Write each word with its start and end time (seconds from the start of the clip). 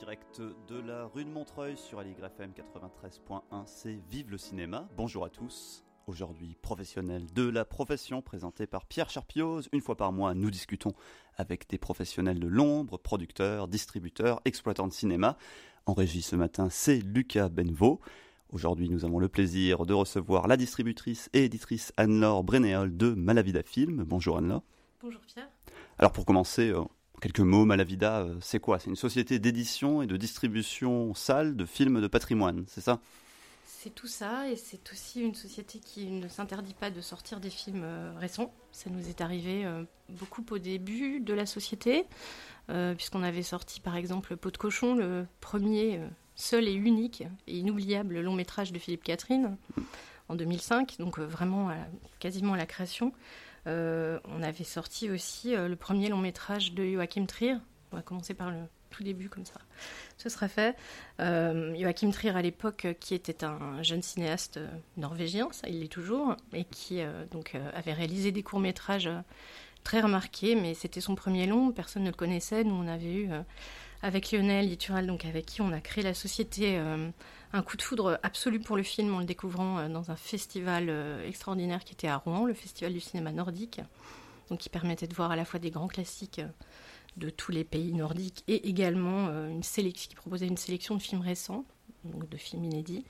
direct 0.00 0.40
de 0.40 0.80
la 0.80 1.04
rue 1.04 1.26
de 1.26 1.28
Montreuil 1.28 1.76
sur 1.76 2.00
FM 2.00 2.52
93.1, 2.52 3.42
c'est 3.66 3.98
Vive 4.10 4.30
le 4.30 4.38
cinéma. 4.38 4.88
Bonjour 4.96 5.26
à 5.26 5.28
tous. 5.28 5.84
Aujourd'hui, 6.06 6.56
professionnel 6.62 7.26
de 7.34 7.46
la 7.46 7.66
profession, 7.66 8.22
présenté 8.22 8.66
par 8.66 8.86
Pierre 8.86 9.10
Charpioz. 9.10 9.68
Une 9.72 9.82
fois 9.82 9.98
par 9.98 10.10
mois, 10.10 10.32
nous 10.32 10.50
discutons 10.50 10.94
avec 11.36 11.68
des 11.68 11.76
professionnels 11.76 12.40
de 12.40 12.46
l'ombre, 12.46 12.96
producteurs, 12.96 13.68
distributeurs, 13.68 14.40
exploitants 14.46 14.88
de 14.88 14.92
cinéma. 14.94 15.36
En 15.84 15.92
régie 15.92 16.22
ce 16.22 16.34
matin, 16.34 16.68
c'est 16.70 17.00
Lucas 17.00 17.50
Benveau. 17.50 18.00
Aujourd'hui, 18.48 18.88
nous 18.88 19.04
avons 19.04 19.18
le 19.18 19.28
plaisir 19.28 19.84
de 19.84 19.92
recevoir 19.92 20.48
la 20.48 20.56
distributrice 20.56 21.28
et 21.34 21.44
éditrice 21.44 21.92
Anne-Laure 21.98 22.42
Brenéol 22.42 22.96
de 22.96 23.12
Malavida 23.12 23.62
Film. 23.62 24.04
Bonjour 24.04 24.38
Anne-Laure. 24.38 24.62
Bonjour 25.02 25.20
Pierre. 25.20 25.50
Alors 25.98 26.12
pour 26.12 26.24
commencer, 26.24 26.70
euh, 26.70 26.84
quelques 27.20 27.40
mots, 27.40 27.64
Malavida, 27.64 28.20
euh, 28.20 28.34
c'est 28.40 28.58
quoi? 28.58 28.78
C'est 28.78 28.90
une 28.90 28.96
société 28.96 29.38
d'édition 29.38 30.02
et 30.02 30.06
de 30.06 30.16
distribution 30.16 31.14
salle 31.14 31.56
de 31.56 31.64
films 31.64 32.00
de 32.00 32.06
patrimoine, 32.08 32.64
c'est 32.66 32.80
ça? 32.80 32.98
C'est 33.64 33.94
tout 33.94 34.08
ça, 34.08 34.50
et 34.50 34.56
c'est 34.56 34.90
aussi 34.92 35.22
une 35.22 35.34
société 35.34 35.78
qui 35.78 36.10
ne 36.10 36.28
s'interdit 36.28 36.74
pas 36.74 36.90
de 36.90 37.00
sortir 37.00 37.40
des 37.40 37.48
films 37.50 37.82
euh, 37.84 38.12
récents. 38.18 38.52
Ça 38.72 38.90
nous 38.90 39.08
est 39.08 39.20
arrivé 39.20 39.64
euh, 39.64 39.84
beaucoup 40.08 40.44
au 40.50 40.58
début 40.58 41.20
de 41.20 41.34
la 41.34 41.46
société, 41.46 42.06
puisqu'on 42.96 43.24
avait 43.24 43.42
sorti 43.42 43.80
par 43.80 43.96
exemple 43.96 44.36
Peau 44.36 44.52
de 44.52 44.56
cochon, 44.56 44.94
le 44.94 45.26
premier, 45.40 46.00
seul 46.36 46.68
et 46.68 46.72
unique 46.72 47.24
et 47.48 47.58
inoubliable 47.58 48.20
long 48.20 48.34
métrage 48.34 48.70
de 48.70 48.78
Philippe 48.78 49.02
Catherine 49.02 49.56
en 50.28 50.36
2005, 50.36 50.94
donc 51.00 51.18
vraiment 51.18 51.70
quasiment 52.20 52.52
à 52.52 52.56
la 52.56 52.66
création. 52.66 53.12
Euh, 53.66 54.18
on 54.24 54.42
avait 54.42 54.64
sorti 54.64 55.10
aussi 55.10 55.54
euh, 55.54 55.68
le 55.68 55.76
premier 55.76 56.08
long 56.08 56.18
métrage 56.18 56.72
de 56.72 56.84
Joachim 56.84 57.26
Trier. 57.26 57.56
On 57.92 57.96
va 57.96 58.02
commencer 58.02 58.34
par 58.34 58.50
le 58.50 58.58
tout 58.90 59.04
début 59.04 59.28
comme 59.28 59.44
ça. 59.44 59.60
Ce 60.16 60.28
sera 60.28 60.48
fait. 60.48 60.76
Euh, 61.20 61.74
Joachim 61.78 62.10
Trier 62.10 62.34
à 62.34 62.42
l'époque, 62.42 62.88
qui 63.00 63.14
était 63.14 63.44
un 63.44 63.82
jeune 63.82 64.02
cinéaste 64.02 64.58
norvégien, 64.96 65.48
ça 65.52 65.68
il 65.68 65.80
l'est 65.80 65.88
toujours, 65.88 66.36
et 66.52 66.64
qui 66.64 67.00
donc 67.30 67.56
avait 67.72 67.92
réalisé 67.92 68.32
des 68.32 68.42
courts 68.42 68.58
métrages 68.58 69.08
très 69.84 70.00
remarqués, 70.00 70.56
mais 70.56 70.74
c'était 70.74 71.00
son 71.00 71.14
premier 71.14 71.46
long, 71.46 71.70
personne 71.70 72.02
ne 72.02 72.10
le 72.10 72.16
connaissait. 72.16 72.64
Nous 72.64 72.74
on 72.74 72.88
avait 72.88 73.14
eu 73.14 73.30
avec 74.02 74.32
Lionel 74.32 74.66
Littural, 74.66 75.06
donc 75.06 75.24
avec 75.24 75.46
qui 75.46 75.62
on 75.62 75.72
a 75.72 75.80
créé 75.80 76.02
la 76.02 76.14
société, 76.14 76.80
un 77.52 77.62
coup 77.62 77.76
de 77.76 77.82
foudre 77.82 78.18
absolu 78.22 78.60
pour 78.60 78.76
le 78.76 78.82
film 78.82 79.14
en 79.14 79.20
le 79.20 79.24
découvrant 79.24 79.78
euh, 79.78 79.88
dans 79.88 80.10
un 80.10 80.16
festival 80.16 80.86
euh, 80.88 81.26
extraordinaire 81.26 81.84
qui 81.84 81.92
était 81.92 82.08
à 82.08 82.16
Rouen, 82.16 82.44
le 82.44 82.54
festival 82.54 82.92
du 82.92 83.00
cinéma 83.00 83.32
nordique, 83.32 83.80
donc 84.48 84.60
qui 84.60 84.68
permettait 84.68 85.06
de 85.06 85.14
voir 85.14 85.30
à 85.30 85.36
la 85.36 85.44
fois 85.44 85.60
des 85.60 85.70
grands 85.70 85.88
classiques 85.88 86.40
de 87.16 87.30
tous 87.30 87.50
les 87.50 87.64
pays 87.64 87.92
nordiques 87.92 88.44
et 88.46 88.68
également 88.68 89.28
une 89.48 89.64
sélection 89.64 90.08
qui 90.08 90.14
proposait 90.14 90.46
une 90.46 90.56
sélection 90.56 90.94
de 90.94 91.02
films 91.02 91.22
récents, 91.22 91.64
donc 92.04 92.28
de 92.28 92.36
films 92.36 92.64
inédits. 92.64 93.04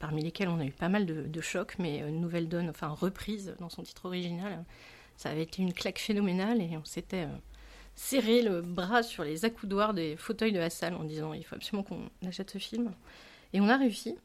parmi 0.00 0.22
lesquels 0.22 0.48
on 0.48 0.58
a 0.58 0.64
eu 0.64 0.72
pas 0.72 0.88
mal 0.88 1.06
de, 1.06 1.22
de 1.22 1.40
chocs, 1.40 1.76
mais 1.78 1.98
une 2.00 2.20
nouvelle 2.20 2.48
donne, 2.48 2.70
enfin 2.70 2.88
reprise 2.88 3.54
dans 3.60 3.68
son 3.68 3.82
titre 3.84 4.06
original, 4.06 4.64
ça 5.16 5.30
avait 5.30 5.44
été 5.44 5.62
une 5.62 5.72
claque 5.72 5.98
phénoménale 5.98 6.60
et 6.60 6.76
on 6.76 6.84
s'était 6.84 7.28
serrer 7.98 8.42
le 8.42 8.62
bras 8.62 9.02
sur 9.02 9.24
les 9.24 9.44
accoudoirs 9.44 9.92
des 9.92 10.16
fauteuils 10.16 10.52
de 10.52 10.58
la 10.60 10.70
salle 10.70 10.94
en 10.94 11.02
disant 11.02 11.32
il 11.32 11.44
faut 11.44 11.56
absolument 11.56 11.82
qu'on 11.82 12.08
achète 12.26 12.50
ce 12.50 12.58
film. 12.58 12.92
Et 13.52 13.60
on 13.60 13.68
a 13.68 13.76
réussi. 13.76 14.16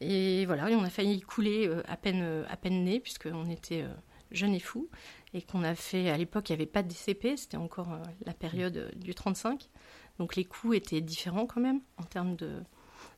Et 0.00 0.46
voilà, 0.46 0.66
on 0.66 0.84
a 0.84 0.90
failli 0.90 1.20
couler 1.20 1.66
euh, 1.66 1.82
à 1.88 1.96
peine, 1.96 2.22
euh, 2.22 2.44
à 2.48 2.56
peine 2.56 2.84
né, 2.84 3.00
puisqu'on 3.00 3.50
était 3.50 3.82
euh, 3.82 3.92
jeunes 4.30 4.54
et 4.54 4.60
fous, 4.60 4.88
et 5.34 5.42
qu'on 5.42 5.64
a 5.64 5.74
fait, 5.74 6.08
à 6.08 6.16
l'époque, 6.16 6.48
il 6.48 6.52
n'y 6.52 6.62
avait 6.62 6.70
pas 6.70 6.84
de 6.84 6.88
DCP, 6.88 7.36
c'était 7.36 7.56
encore 7.56 7.98
la 8.24 8.32
période 8.32 8.92
du 8.96 9.12
35, 9.12 9.68
donc 10.18 10.36
les 10.36 10.44
coûts 10.44 10.72
étaient 10.72 11.00
différents 11.00 11.46
quand 11.46 11.60
même, 11.60 11.80
en 11.98 12.04
termes 12.04 12.36
de 12.36 12.62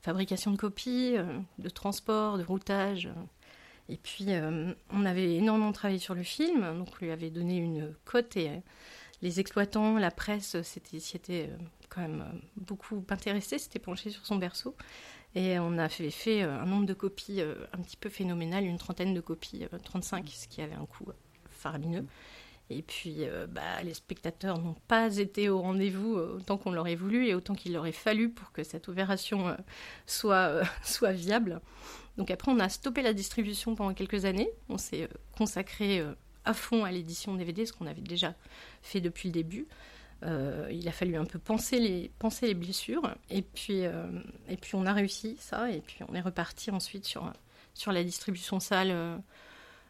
fabrication 0.01 0.51
de 0.53 0.57
copies, 0.57 1.15
de 1.59 1.69
transport, 1.69 2.39
de 2.39 2.45
routage. 2.45 3.11
Et 3.89 3.97
puis, 3.97 4.29
on 4.91 5.05
avait 5.05 5.37
énormément 5.37 5.73
travaillé 5.73 5.99
sur 5.99 6.15
le 6.15 6.23
film, 6.23 6.79
donc 6.79 6.89
on 6.95 7.05
lui 7.05 7.11
avait 7.11 7.31
donné 7.31 7.59
une 7.59 7.95
cote 8.05 8.37
et 8.37 8.63
les 9.23 9.39
exploitants, 9.39 9.99
la 9.99 10.11
presse 10.11 10.61
s'y 10.63 10.81
était 11.17 11.49
euh, 11.49 11.57
quand 11.89 12.03
même 12.03 12.23
euh, 12.23 12.39
beaucoup 12.57 13.05
intéressés, 13.09 13.59
s'était 13.59 13.79
penché 13.79 14.11
sur 14.11 14.27
son 14.27 14.37
berceau. 14.37 14.75
Et 15.35 15.59
on 15.59 15.79
a 15.79 15.89
fait, 15.89 16.11
fait 16.11 16.43
euh, 16.43 16.61
un 16.61 16.67
nombre 16.67 16.87
de 16.87 16.93
copies 16.93 17.41
un 17.41 17.79
petit 17.79 17.97
peu 17.97 18.11
phénoménal, 18.11 18.65
une 18.65 18.79
trentaine 18.79 19.15
de 19.15 19.21
copies, 19.21 19.65
35, 19.85 20.29
ce 20.29 20.49
qui 20.49 20.61
avait 20.61 20.75
un 20.75 20.87
coût 20.87 21.07
faramineux. 21.51 22.05
Et 22.71 22.83
puis, 22.83 23.27
bah, 23.51 23.83
les 23.83 23.93
spectateurs 23.93 24.59
n'ont 24.59 24.77
pas 24.89 25.19
été 25.19 25.51
au 25.51 25.61
rendez-vous 25.61 26.15
autant 26.15 26.57
qu'on 26.57 26.73
l'aurait 26.73 26.95
voulu 26.95 27.27
et 27.27 27.35
autant 27.35 27.55
qu'il 27.55 27.77
aurait 27.77 27.93
fallu 27.93 28.31
pour 28.31 28.51
que 28.53 28.63
cette 28.63 28.89
opération 28.89 29.55
soit, 30.07 30.63
soit 30.83 31.13
viable. 31.13 31.61
Donc 32.17 32.31
après, 32.31 32.51
on 32.51 32.59
a 32.61 32.71
stoppé 32.71 33.03
la 33.03 33.13
distribution 33.13 33.75
pendant 33.75 33.93
quelques 33.93 34.25
années. 34.25 34.49
On 34.71 34.79
s'est 34.79 35.09
consacré 35.37 36.03
à 36.45 36.55
fond 36.55 36.85
à 36.85 36.91
l'édition 36.91 37.35
DVD, 37.35 37.67
ce 37.67 37.73
qu'on 37.73 37.87
avait 37.87 38.01
déjà 38.01 38.35
fait 38.83 39.01
depuis 39.01 39.29
le 39.29 39.33
début. 39.33 39.67
Euh, 40.25 40.69
il 40.71 40.87
a 40.89 40.93
fallu 40.93 41.17
un 41.17 41.25
peu 41.25 41.39
penser 41.39 41.79
les, 41.81 42.55
blessures. 42.55 43.15
Et 43.31 43.43
puis, 43.43 43.85
euh, 43.85 44.07
et 44.49 44.57
puis 44.57 44.75
on 44.75 44.87
a 44.87 44.93
réussi 44.93 45.37
ça. 45.39 45.71
Et 45.71 45.81
puis 45.81 45.99
on 46.09 46.15
est 46.15 46.21
reparti 46.21 46.71
ensuite 46.71 47.05
sur, 47.07 47.33
sur 47.75 47.93
la 47.93 48.05
distribution 48.05 48.61
salle 48.61 48.91
euh, 48.91 49.17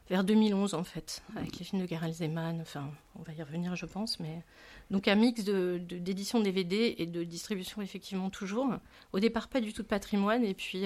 vers 0.08 0.24
2011 0.24 0.74
en 0.74 0.84
fait, 0.84 1.22
avec 1.36 1.58
les 1.58 1.64
films 1.64 1.82
de 1.82 1.86
Garel 1.86 2.12
Zeman. 2.12 2.60
Enfin, 2.60 2.90
on 3.18 3.22
va 3.22 3.32
y 3.34 3.42
revenir 3.42 3.76
je 3.76 3.86
pense. 3.86 4.20
Mais... 4.20 4.42
Donc 4.90 5.08
un 5.08 5.16
mix 5.16 5.44
d'édition 5.44 6.38
de, 6.38 6.44
DVD 6.44 6.94
et 6.98 7.06
de 7.06 7.24
distribution 7.24 7.82
effectivement 7.82 8.30
toujours. 8.30 8.74
Au 9.12 9.20
départ 9.20 9.48
pas 9.48 9.60
du 9.60 9.72
tout 9.72 9.82
de 9.82 9.88
patrimoine. 9.88 10.44
Et 10.44 10.54
puis 10.54 10.84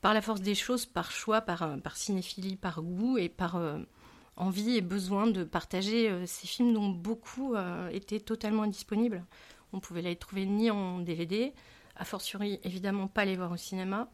par 0.00 0.14
la 0.14 0.20
force 0.20 0.42
des 0.42 0.54
choses, 0.54 0.86
par 0.86 1.10
choix, 1.10 1.40
par, 1.40 1.78
par 1.80 1.96
cinéphilie, 1.96 2.56
par 2.56 2.82
goût 2.82 3.18
et 3.18 3.28
par 3.28 3.58
envie 4.36 4.76
et 4.76 4.80
besoin 4.80 5.26
de 5.26 5.44
partager 5.44 6.10
euh, 6.10 6.26
ces 6.26 6.46
films 6.46 6.74
dont 6.74 6.88
beaucoup 6.88 7.54
euh, 7.54 7.88
étaient 7.90 8.20
totalement 8.20 8.62
indisponibles. 8.62 9.24
On 9.72 9.80
pouvait 9.80 10.02
les 10.02 10.16
trouver 10.16 10.46
ni 10.46 10.70
en 10.70 10.98
DVD, 10.98 11.52
a 11.96 12.04
fortiori 12.04 12.60
évidemment 12.64 13.08
pas 13.08 13.24
les 13.24 13.36
voir 13.36 13.52
au 13.52 13.56
cinéma. 13.56 14.08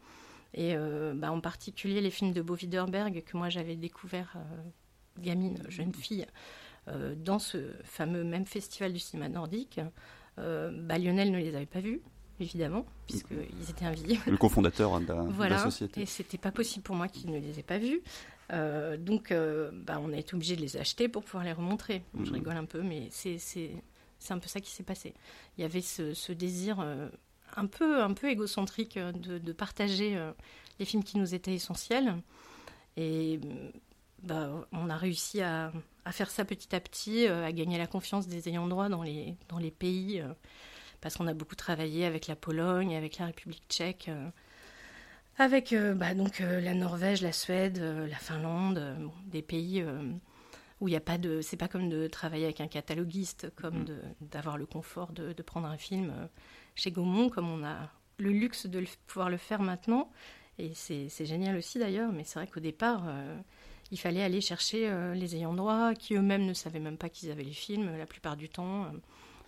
Et 0.53 0.75
euh, 0.75 1.13
bah, 1.15 1.31
en 1.31 1.41
particulier 1.41 2.01
les 2.01 2.11
films 2.11 2.33
de 2.33 2.43
Bo 2.43 2.57
Widerberg 2.57 3.23
que 3.25 3.37
moi 3.37 3.51
j'avais 3.51 3.77
découvert 3.77 4.37
gamine, 5.19 5.63
jeune 5.69 5.95
fille, 5.95 6.27
dans 7.17 7.39
ce 7.39 7.73
fameux 7.85 8.25
même 8.25 8.47
festival 8.47 8.93
du 8.93 8.99
cinéma 8.99 9.29
nordique. 9.29 9.81
Bah, 10.37 10.99
Lionel 10.99 11.31
ne 11.31 11.39
les 11.39 11.55
avait 11.55 11.67
pas 11.67 11.81
vus, 11.81 12.01
évidemment, 12.41 12.87
puisqu'ils 13.07 13.71
étaient 13.71 13.85
invisibles. 13.85 14.23
Le 14.27 14.37
cofondateur 14.39 14.95
hein, 14.95 15.03
de, 15.03 15.09
la, 15.09 15.23
voilà, 15.23 15.57
de 15.57 15.61
la 15.61 15.65
société. 15.65 16.01
Et 16.01 16.07
c'était 16.07 16.39
pas 16.39 16.51
possible 16.51 16.83
pour 16.83 16.97
moi 16.97 17.07
qu'il 17.07 17.31
ne 17.31 17.39
les 17.39 17.59
ait 17.61 17.65
pas 17.65 17.79
vus. 17.79 18.01
Euh, 18.53 18.97
donc, 18.97 19.31
euh, 19.31 19.71
bah, 19.73 20.01
on 20.03 20.13
a 20.13 20.17
été 20.17 20.35
obligé 20.35 20.57
de 20.57 20.61
les 20.61 20.77
acheter 20.77 21.09
pour 21.09 21.25
pouvoir 21.25 21.45
les 21.45 21.53
remontrer. 21.53 22.03
je 22.15 22.29
mhm. 22.29 22.35
rigole 22.35 22.57
un 22.57 22.65
peu, 22.65 22.83
mais 22.83 23.09
c'est 23.11 23.71
un 24.31 24.39
peu 24.39 24.49
ça 24.49 24.61
qui 24.61 24.71
s'est 24.71 24.83
passé. 24.83 25.15
Il 25.57 25.63
y 25.63 25.65
avait 25.65 25.81
ce, 25.81 26.33
désir 26.33 26.81
euh, 26.81 27.09
un, 27.57 27.67
peu, 27.67 28.03
un 28.03 28.13
peu 28.13 28.29
égocentrique 28.29 28.99
de, 28.99 29.53
partager 29.53 30.19
les 30.79 30.85
films 30.85 31.05
qui 31.05 31.19
nous 31.19 31.35
étaient 31.35 31.55
essentiels. 31.55 32.17
Et 32.97 33.41
bah, 34.23 34.67
on 34.73 34.91
a 34.91 34.97
réussi 34.97 35.41
à, 35.41 35.73
à, 36.05 36.13
faire 36.13 36.31
ça 36.31 36.45
petit 36.45 36.75
à 36.75 36.81
petit, 36.81 37.27
à 37.27 37.53
gagner 37.53 37.79
la 37.79 37.87
confiance 37.87 38.27
des 38.27 38.49
ayants 38.49 38.67
droit 38.67 38.89
dans 38.89 39.03
les, 39.03 39.37
dans 39.49 39.59
les 39.59 39.71
pays, 39.71 40.23
parce 41.01 41.17
qu'on 41.17 41.27
a 41.27 41.35
beaucoup 41.35 41.57
travaillé 41.57 42.05
avec 42.05 42.27
la 42.27 42.37
Pologne, 42.37 42.97
avec 42.97 43.19
la 43.19 43.27
République 43.27 43.65
tchèque 43.69 44.11
avec 45.41 45.73
euh, 45.73 45.95
bah, 45.95 46.15
donc 46.15 46.43
euh, 46.43 46.61
la 46.61 46.75
Norvège, 46.75 47.23
la 47.23 47.33
Suède, 47.33 47.79
euh, 47.79 48.07
la 48.07 48.17
Finlande, 48.17 49.11
des 49.27 49.41
pays 49.41 49.83
où 50.81 50.89
il 50.89 50.91
n'y 50.91 50.97
a 50.97 51.01
pas 51.01 51.17
de, 51.17 51.41
c'est 51.41 51.57
pas 51.57 51.67
comme 51.67 51.89
de 51.89 52.07
travailler 52.09 52.45
avec 52.45 52.61
un 52.61 52.69
cataloguiste, 52.69 53.51
comme 53.57 53.81
mm. 53.81 53.87
d'avoir 54.21 54.59
le 54.59 54.67
confort 54.67 55.13
de, 55.13 55.33
prendre 55.43 55.67
un 55.67 55.79
film 55.79 56.13
chez 56.75 56.91
Gaumont, 56.91 57.31
comme 57.31 57.49
on 57.49 57.65
a 57.65 57.91
le 58.19 58.31
luxe 58.31 58.67
de 58.67 58.85
pouvoir 59.07 59.31
le 59.31 59.39
faire 59.39 59.63
maintenant. 59.63 60.11
Et 60.59 60.73
c'est 60.75 61.25
génial 61.25 61.57
aussi 61.57 61.79
d'ailleurs, 61.79 62.13
mais 62.13 62.25
c'est 62.25 62.39
vrai 62.39 62.47
qu'au 62.47 62.61
départ, 62.61 63.05
il 63.91 63.99
fallait 63.99 64.23
aller 64.23 64.43
chercher 64.43 64.91
les 65.15 65.37
ayants 65.37 65.55
droit, 65.55 65.95
qui 65.95 66.15
eux-mêmes 66.15 66.45
ne 66.45 66.53
savaient 66.53 66.81
même 66.81 66.99
pas 66.99 67.09
qu'ils 67.09 67.31
avaient 67.31 67.45
les 67.45 67.53
films 67.53 67.97
la 67.97 68.07
plupart 68.07 68.37
du 68.37 68.51
temps 68.51 68.93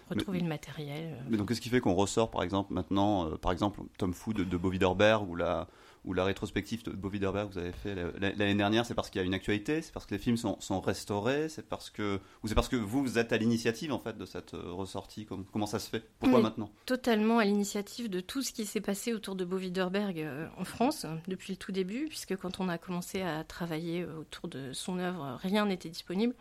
retrouver 0.08 0.40
le 0.40 0.48
matériel. 0.48 1.16
Mais 1.28 1.36
donc, 1.36 1.48
qu'est-ce 1.48 1.60
qui 1.60 1.68
fait 1.68 1.80
qu'on 1.80 1.94
ressort, 1.94 2.30
par 2.30 2.42
exemple, 2.42 2.72
maintenant, 2.72 3.30
par 3.38 3.52
exemple, 3.52 3.80
Tom 3.98 4.12
Food 4.12 4.36
de, 4.36 4.44
de 4.44 4.56
ou 4.56 5.36
la, 5.36 5.68
ou 6.04 6.14
la 6.14 6.24
rétrospective 6.24 6.82
de 6.84 6.90
Bo 6.90 7.08
Widerberg 7.08 7.48
que 7.48 7.54
vous 7.54 7.58
avez 7.58 7.72
fait 7.72 7.94
l'année 8.18 8.54
dernière, 8.54 8.84
c'est 8.86 8.94
parce 8.94 9.10
qu'il 9.10 9.20
y 9.20 9.22
a 9.22 9.26
une 9.26 9.34
actualité, 9.34 9.82
c'est 9.82 9.92
parce 9.92 10.06
que 10.06 10.14
les 10.14 10.18
films 10.18 10.36
sont, 10.36 10.60
sont 10.60 10.80
restaurés, 10.80 11.48
c'est 11.48 11.68
parce 11.68 11.90
que 11.90 12.20
ou 12.42 12.48
c'est 12.48 12.54
parce 12.54 12.68
que 12.68 12.76
vous, 12.76 13.02
vous 13.02 13.18
êtes 13.18 13.32
à 13.32 13.36
l'initiative 13.36 13.92
en 13.92 13.98
fait 13.98 14.16
de 14.16 14.24
cette 14.24 14.54
euh, 14.54 14.72
ressortie? 14.72 15.26
Comment, 15.26 15.44
comment 15.52 15.66
ça 15.66 15.78
se 15.78 15.88
fait? 15.88 16.04
Pourquoi 16.18 16.40
maintenant? 16.40 16.70
Totalement 16.86 17.38
à 17.38 17.44
l'initiative 17.44 18.08
de 18.10 18.20
tout 18.20 18.42
ce 18.42 18.52
qui 18.52 18.66
s'est 18.66 18.80
passé 18.80 19.12
autour 19.12 19.36
de 19.36 19.44
Bo 19.44 19.58
Widerberg 19.58 20.20
euh, 20.20 20.48
en 20.56 20.64
France 20.64 21.06
depuis 21.28 21.52
le 21.52 21.56
tout 21.56 21.72
début, 21.72 22.06
puisque 22.08 22.36
quand 22.36 22.60
on 22.60 22.68
a 22.68 22.78
commencé 22.78 23.22
à 23.22 23.44
travailler 23.44 24.02
euh, 24.02 24.20
autour 24.20 24.48
de 24.48 24.72
son 24.72 24.98
œuvre, 24.98 25.38
rien 25.40 25.66
n'était 25.66 25.90
disponible. 25.90 26.34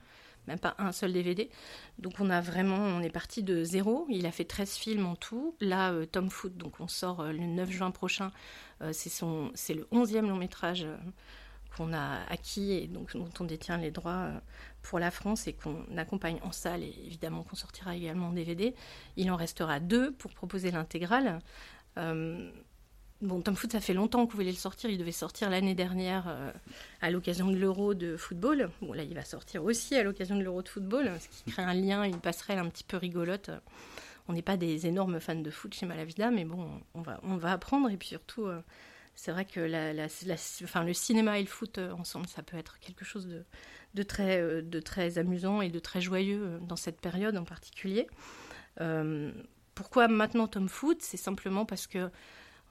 Même 0.48 0.60
pas 0.60 0.76
un 0.78 0.92
seul 0.92 1.14
DVD. 1.14 1.50
Donc 2.00 2.14
on 2.20 2.30
a 2.30 2.42
vraiment, 2.42 2.78
on 2.78 3.02
est 3.02 3.10
parti 3.10 3.44
de 3.44 3.64
zéro. 3.64 4.06
Il 4.10 4.26
a 4.26 4.32
fait 4.32 4.46
13 4.46 4.76
films 4.76 5.06
en 5.06 5.16
tout. 5.16 5.56
Là, 5.60 5.94
Tom 6.12 6.30
Foot, 6.30 6.58
donc 6.58 6.80
on 6.80 6.88
sort 6.88 7.24
le 7.26 7.46
9 7.46 7.70
juin 7.70 7.92
prochain. 7.92 8.32
c'est 8.92 9.10
son, 9.10 9.52
c'est 9.54 9.74
le 9.74 9.88
11e 9.92 10.28
long 10.28 10.36
métrage 10.36 10.88
qu'on 11.76 11.94
a 11.94 12.24
acquis 12.30 12.74
et 12.74 12.88
donc 12.88 13.14
dont 13.14 13.30
on 13.40 13.46
détient 13.46 13.78
les 13.78 13.92
droits 13.92 14.30
pour 14.82 15.00
la 15.00 15.12
France 15.12 15.48
et 15.48 15.54
qu'on 15.54 15.86
accompagne 15.98 16.40
en 16.44 16.52
salle 16.52 16.84
et 16.84 16.94
évidemment 17.06 17.44
qu'on 17.44 17.56
sortira 17.56 17.96
également 17.96 18.28
en 18.28 18.34
DVD. 18.34 18.76
Il 19.16 19.32
en 19.32 19.36
restera 19.36 19.80
deux 19.80 20.12
pour 20.12 20.32
proposer 20.34 20.72
l'intégrale. 20.72 21.40
Bon, 23.22 23.40
Tom 23.40 23.56
Foot, 23.56 23.72
ça 23.72 23.80
fait 23.80 23.94
longtemps 23.94 24.26
qu'on 24.26 24.36
voulait 24.36 24.50
le 24.50 24.58
sortir. 24.58 24.90
Il 24.90 24.98
devait 24.98 25.12
sortir 25.12 25.52
l'année 25.52 25.76
dernière 25.76 26.28
euh, 26.28 26.52
à 27.02 27.12
l'occasion 27.12 27.52
de 27.52 27.56
l'Euro 27.56 27.94
de 27.94 28.18
football. 28.18 28.72
Bon, 28.82 28.94
là, 28.94 29.04
il 29.04 29.14
va 29.14 29.24
sortir 29.24 29.64
aussi 29.64 29.96
à 29.96 30.02
l'occasion 30.02 30.36
de 30.36 30.42
l'Euro 30.42 30.64
de 30.64 30.70
football, 30.70 31.12
ce 31.20 31.28
qui 31.28 31.52
crée 31.52 31.62
un 31.62 31.76
lien, 31.76 32.04
une 32.04 32.20
passerelle 32.20 32.58
un 32.58 32.68
petit 32.68 32.84
peu 32.84 32.98
rigolote. 32.98 33.52
On 34.28 34.34
n'est 34.34 34.42
pas 34.42 34.58
des 34.58 34.88
énormes 34.88 35.20
fans 35.20 35.36
de 35.36 35.52
foot 35.52 35.72
chez 35.76 35.86
Malavida, 35.86 36.32
mais 36.32 36.46
bon, 36.46 36.68
on 36.96 37.02
va, 37.02 37.20
on 37.22 37.38
va 37.38 37.52
apprendre. 37.52 37.92
Et 37.92 37.98
puis 37.98 38.08
surtout, 38.08 38.46
euh, 38.48 38.60
c'est 39.14 39.32
vrai 39.32 39.46
que 39.46 39.60
le 39.60 40.94
cinéma 40.94 41.38
et 41.38 41.44
le 41.44 41.48
foot 41.48 41.78
euh, 41.78 41.92
ensemble, 41.92 42.26
ça 42.26 42.42
peut 42.42 42.58
être 42.58 42.80
quelque 42.80 43.06
chose 43.06 43.28
de, 43.94 44.04
très, 44.04 44.64
de 44.64 44.80
très 44.80 45.20
amusant 45.20 45.62
et 45.62 45.70
de 45.70 45.80
très 45.80 46.02
joyeux 46.02 46.60
dans 46.64 46.76
cette 46.76 47.00
période 47.00 47.38
en 47.38 47.46
particulier. 47.46 48.08
pourquoi 49.76 50.08
maintenant 50.08 50.48
Tom 50.48 50.68
Foot? 50.68 51.04
C'est 51.04 51.18
simplement 51.18 51.68
parce 51.68 51.86
que 51.86 52.10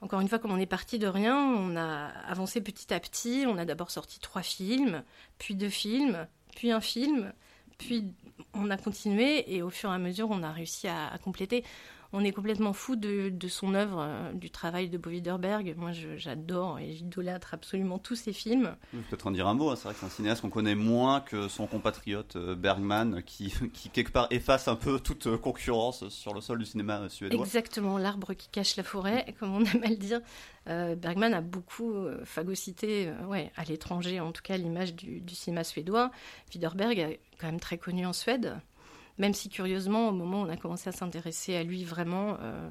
encore 0.01 0.19
une 0.19 0.27
fois, 0.27 0.39
comme 0.39 0.51
on 0.51 0.57
est 0.57 0.65
parti 0.65 0.97
de 0.97 1.07
rien, 1.07 1.37
on 1.37 1.75
a 1.75 2.07
avancé 2.27 2.59
petit 2.59 2.93
à 2.93 2.99
petit. 2.99 3.45
On 3.47 3.57
a 3.57 3.65
d'abord 3.65 3.91
sorti 3.91 4.19
trois 4.19 4.41
films, 4.41 5.03
puis 5.37 5.55
deux 5.55 5.69
films, 5.69 6.27
puis 6.55 6.71
un 6.71 6.81
film, 6.81 7.33
puis 7.77 8.11
on 8.53 8.69
a 8.71 8.77
continué 8.77 9.55
et 9.55 9.61
au 9.61 9.69
fur 9.69 9.91
et 9.91 9.95
à 9.95 9.99
mesure, 9.99 10.29
on 10.31 10.41
a 10.43 10.51
réussi 10.51 10.87
à 10.87 11.17
compléter 11.23 11.63
on 12.13 12.23
est 12.23 12.31
complètement 12.31 12.73
fou 12.73 12.95
de, 12.95 13.31
son 13.47 13.73
œuvre, 13.73 13.99
euh, 14.01 14.33
du 14.33 14.49
travail 14.49 14.89
de 14.89 14.97
Bo 14.97 15.09
Widerberg. 15.09 15.75
Moi, 15.77 15.91
j'adore 16.17 16.79
et 16.79 16.93
j'idolâtre 16.93 17.53
absolument 17.53 17.99
tous 17.99 18.15
ses 18.15 18.33
films. 18.33 18.75
Peut-être 19.09 19.27
en 19.27 19.31
dire 19.31 19.47
un 19.47 19.53
mot. 19.53 19.69
Hein. 19.69 19.75
C'est 19.75 19.85
vrai 19.85 19.93
que 19.93 19.99
c'est 19.99 20.05
un 20.05 20.09
cinéaste 20.09 20.41
qu'on 20.41 20.49
connaît 20.49 20.75
moins 20.75 21.21
que 21.21 21.47
son 21.47 21.67
compatriote 21.67 22.35
euh, 22.35 22.55
Bergman, 22.55 23.23
qui, 23.23 23.53
qui, 23.73 23.89
quelque 23.89 24.11
part 24.11 24.27
efface 24.29 24.67
un 24.67 24.75
peu 24.75 24.99
toute 24.99 25.27
euh, 25.27 25.37
concurrence 25.37 26.09
sur 26.09 26.33
le 26.33 26.41
sol 26.41 26.59
du 26.59 26.65
cinéma 26.65 27.07
suédois. 27.09 27.45
Exactement, 27.45 27.97
l'arbre 27.97 28.33
qui 28.33 28.49
cache 28.49 28.75
la 28.75 28.83
forêt, 28.83 29.33
comme 29.39 29.55
on 29.55 29.63
aime 29.63 29.83
à 29.83 29.89
le 29.89 29.97
dire. 29.97 30.21
Bergman 30.67 31.33
a 31.33 31.41
beaucoup 31.41 32.05
phagocyté, 32.23 33.11
ouais, 33.27 33.51
à 33.55 33.63
l'étranger, 33.63 34.19
en 34.19 34.31
tout 34.31 34.43
cas, 34.43 34.57
l'image 34.57 34.93
du, 34.93 35.19
du 35.19 35.33
cinéma 35.33 35.63
suédois. 35.63 36.11
Widerberg 36.53 36.99
est 36.99 37.19
quand 37.39 37.47
même 37.47 37.59
très 37.59 37.79
connu 37.79 38.05
en 38.05 38.13
Suède. 38.13 38.61
Même 39.17 39.33
si 39.33 39.49
curieusement, 39.49 40.09
au 40.09 40.11
moment 40.11 40.41
où 40.41 40.45
on 40.45 40.49
a 40.49 40.57
commencé 40.57 40.89
à 40.89 40.91
s'intéresser 40.91 41.55
à 41.55 41.63
lui 41.63 41.83
vraiment, 41.83 42.37
euh, 42.41 42.69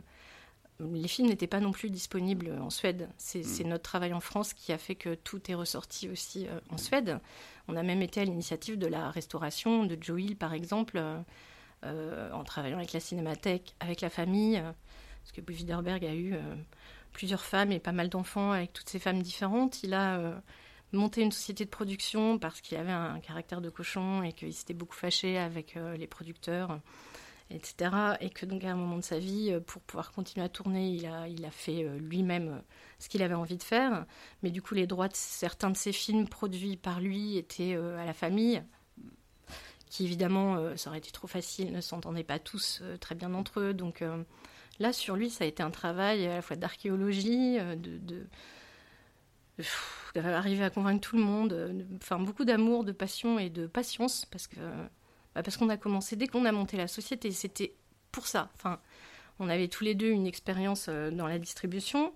les 0.81 1.09
films 1.09 1.29
n'étaient 1.29 1.47
pas 1.47 1.61
non 1.61 1.73
plus 1.73 1.91
disponibles 1.91 2.59
en 2.61 2.71
Suède. 2.71 3.09
C'est 3.19 3.65
mm. 3.65 3.69
notre 3.69 3.83
travail 3.83 4.13
en 4.13 4.21
France 4.21 4.55
qui 4.55 4.73
a 4.73 4.79
fait 4.79 4.95
que 4.95 5.15
tout 5.15 5.51
est 5.51 5.55
ressorti 5.55 6.09
aussi 6.09 6.47
euh, 6.49 6.59
en 6.71 6.79
Suède. 6.79 7.19
On 7.69 7.77
a 7.77 7.83
même 7.83 8.03
été 8.03 8.21
à 8.21 8.25
l'initiative 8.25 8.79
de 8.79 8.87
la 8.87 9.11
restauration 9.11 9.85
de 9.85 9.97
Joe 10.01 10.21
Hill, 10.23 10.37
par 10.37 10.55
exemple, 10.55 11.01
euh, 11.85 12.33
en 12.33 12.45
travaillant 12.45 12.79
avec 12.79 12.93
la 12.93 13.01
cinémathèque, 13.01 13.75
avec 13.81 14.01
la 14.01 14.11
famille, 14.11 14.61
parce 15.23 15.33
que 15.33 15.41
Widerberg 15.41 16.05
a 16.05 16.15
eu 16.15 16.35
plusieurs 17.13 17.43
femmes 17.45 17.71
et 17.71 17.79
pas 17.79 17.93
mal 17.93 18.09
d'enfants 18.09 18.53
avec 18.53 18.73
toutes 18.73 18.89
ces 18.89 18.99
femmes 18.99 19.23
différentes. 19.23 19.83
Il 19.85 19.95
a 19.95 20.43
monter 20.93 21.23
une 21.23 21.33
société 21.33 21.65
de 21.65 21.71
production 21.71 22.39
parce 22.39 22.61
qu'il 22.61 22.77
avait 22.79 22.93
un 22.93 23.21
caractère 23.21 23.61
de 23.61 23.71
cochon 23.71 24.23
et 24.23 24.33
qu'il 24.33 24.53
s'était 24.53 24.75
beaucoup 24.75 24.95
fâché 24.95 25.39
avec 25.39 25.77
euh, 25.77 25.97
les 25.97 26.07
producteurs, 26.07 26.81
etc. 27.51 28.17
Et 28.21 28.31
que 28.31 28.47
donc 28.47 28.65
à 28.65 28.73
un 28.73 28.77
moment 28.77 28.97
de 28.97 29.05
sa 29.05 29.19
vie, 29.19 29.53
euh, 29.53 29.61
pour 29.61 29.83
pouvoir 29.83 30.13
continuer 30.13 30.45
à 30.45 30.49
tourner, 30.49 30.89
il 30.89 31.07
a, 31.07 31.51
fait 31.51 31.85
euh, 31.85 31.99
lui-même 31.99 32.63
ce 32.99 33.09
qu'il 33.09 33.23
avait 33.23 33.35
envie 33.35 33.57
de 33.57 33.63
faire. 33.63 34.05
Mais 34.43 34.51
du 34.51 34.63
coup, 34.63 34.75
les 34.75 34.87
droits 34.87 35.09
de 35.09 35.17
certains 35.17 35.71
de 35.71 35.77
ses 35.77 35.93
films 35.93 36.29
produits 36.29 36.77
par 36.77 37.01
lui 37.01 37.37
étaient 37.37 37.75
à 37.75 38.05
la 38.05 38.13
famille, 38.13 38.63
qui 39.89 40.05
évidemment, 40.05 40.77
ça 40.77 40.91
aurait 40.91 40.99
été 40.99 41.11
trop 41.11 41.27
facile, 41.27 41.73
ne 41.73 41.81
s'entendaient 41.81 42.23
pas 42.25 42.39
tous 42.39 42.83
très 43.01 43.15
bien 43.15 43.35
entre 43.35 43.61
eux. 43.61 43.75
Donc 43.75 44.05
là, 44.79 44.93
sur 44.93 45.17
lui, 45.17 45.31
ça 45.31 45.45
a 45.45 45.47
été 45.47 45.63
un 45.63 45.71
travail 45.71 46.27
à 46.27 46.35
la 46.35 46.43
fois 46.43 46.57
d'archéologie, 46.57 47.59
de 47.59 48.27
d'arriver 50.15 50.65
à 50.65 50.71
convaincre 50.71 51.09
tout 51.09 51.17
le 51.17 51.23
monde, 51.23 51.53
euh, 51.53 51.83
enfin 51.97 52.19
beaucoup 52.19 52.45
d'amour, 52.45 52.85
de 52.85 52.93
passion 52.93 53.39
et 53.39 53.51
de 53.51 53.67
patience 53.67 54.27
parce 54.27 54.47
que 54.47 54.57
bah, 55.35 55.43
parce 55.43 55.57
qu'on 55.57 55.69
a 55.69 55.77
commencé 55.77 56.17
dès 56.17 56.27
qu'on 56.27 56.45
a 56.45 56.53
monté 56.53 56.77
la 56.77 56.89
société, 56.89 57.31
c'était 57.31 57.75
pour 58.11 58.27
ça. 58.27 58.51
Enfin, 58.55 58.81
on 59.39 59.49
avait 59.49 59.69
tous 59.69 59.85
les 59.85 59.95
deux 59.95 60.11
une 60.11 60.27
expérience 60.27 60.87
euh, 60.89 61.11
dans 61.11 61.29
la 61.29 61.39
distribution 61.39 62.13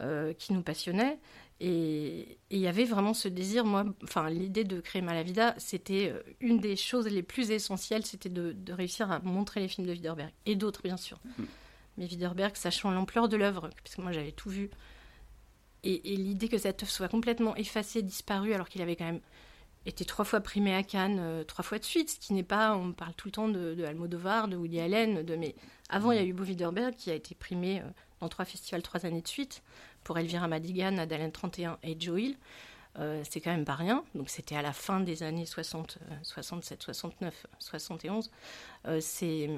euh, 0.00 0.32
qui 0.34 0.52
nous 0.52 0.62
passionnait 0.62 1.18
et 1.60 2.38
il 2.50 2.58
y 2.58 2.66
avait 2.66 2.84
vraiment 2.84 3.14
ce 3.14 3.28
désir. 3.28 3.64
Moi, 3.64 3.84
enfin, 4.02 4.30
l'idée 4.30 4.64
de 4.64 4.80
créer 4.80 5.02
Malavida, 5.02 5.54
c'était 5.58 6.12
une 6.40 6.58
des 6.58 6.74
choses 6.76 7.06
les 7.06 7.22
plus 7.22 7.52
essentielles, 7.52 8.04
c'était 8.04 8.28
de, 8.28 8.56
réussir 8.72 9.12
à 9.12 9.20
montrer 9.20 9.60
les 9.60 9.68
films 9.68 9.86
de 9.86 9.92
Widerberg 9.92 10.32
et 10.46 10.56
d'autres 10.56 10.82
bien 10.82 10.96
sûr. 10.96 11.20
Mm. 11.38 11.44
Mais 11.98 12.06
Widerberg, 12.06 12.56
sachant 12.56 12.90
l'ampleur 12.90 13.28
de 13.28 13.36
l'œuvre, 13.36 13.70
puisque 13.84 13.98
moi 13.98 14.12
j'avais 14.12 14.32
tout 14.32 14.48
vu 14.48 14.70
et, 15.84 16.16
l'idée 16.16 16.48
que 16.48 16.58
cette 16.58 16.82
œuvre 16.82 16.92
soit 16.92 17.08
complètement 17.08 17.56
effacée, 17.56 18.02
disparue, 18.02 18.54
alors 18.54 18.68
qu'il 18.68 18.82
avait 18.82 18.96
quand 18.96 19.04
même 19.04 19.20
été 19.84 20.04
trois 20.04 20.24
fois 20.24 20.40
primé 20.40 20.74
à 20.74 20.82
Cannes, 20.82 21.18
euh, 21.20 21.44
trois 21.44 21.64
fois 21.64 21.78
de 21.78 21.84
suite, 21.84 22.10
ce 22.10 22.18
qui 22.18 22.34
n'est 22.34 22.44
pas, 22.44 22.76
on 22.76 22.92
parle 22.92 23.14
tout 23.14 23.28
le 23.28 23.32
temps 23.32 23.48
de, 23.48 23.82
Almodovar, 23.84 24.48
de 24.48 24.56
Woody 24.56 24.80
Allen, 24.80 25.24
de, 25.24 25.34
mais 25.34 25.54
avant 25.88 26.12
il 26.12 26.16
y 26.16 26.20
a 26.20 26.24
eu 26.24 26.32
Bo 26.32 26.44
Widerberg 26.44 26.94
qui 26.94 27.10
a 27.10 27.14
été 27.14 27.34
primé 27.34 27.80
euh, 27.80 27.84
dans 28.20 28.28
trois 28.28 28.44
festivals 28.44 28.82
trois 28.82 29.04
années 29.06 29.22
de 29.22 29.28
suite, 29.28 29.62
pour 30.04 30.18
Elvira 30.18 30.46
Madigan, 30.46 30.98
Adalène 30.98 31.32
31 31.32 31.78
et 31.82 31.96
Joe. 31.98 32.34
Euh, 32.98 33.22
c'est 33.28 33.40
quand 33.40 33.50
même 33.50 33.64
pas 33.64 33.74
rien. 33.74 34.04
Donc 34.14 34.28
c'était 34.28 34.54
à 34.54 34.62
la 34.62 34.72
fin 34.72 35.00
des 35.00 35.22
années 35.22 35.46
60, 35.46 35.98
67, 36.22 36.82
69, 36.82 37.46
71. 37.58 38.30
c'est 39.00 39.48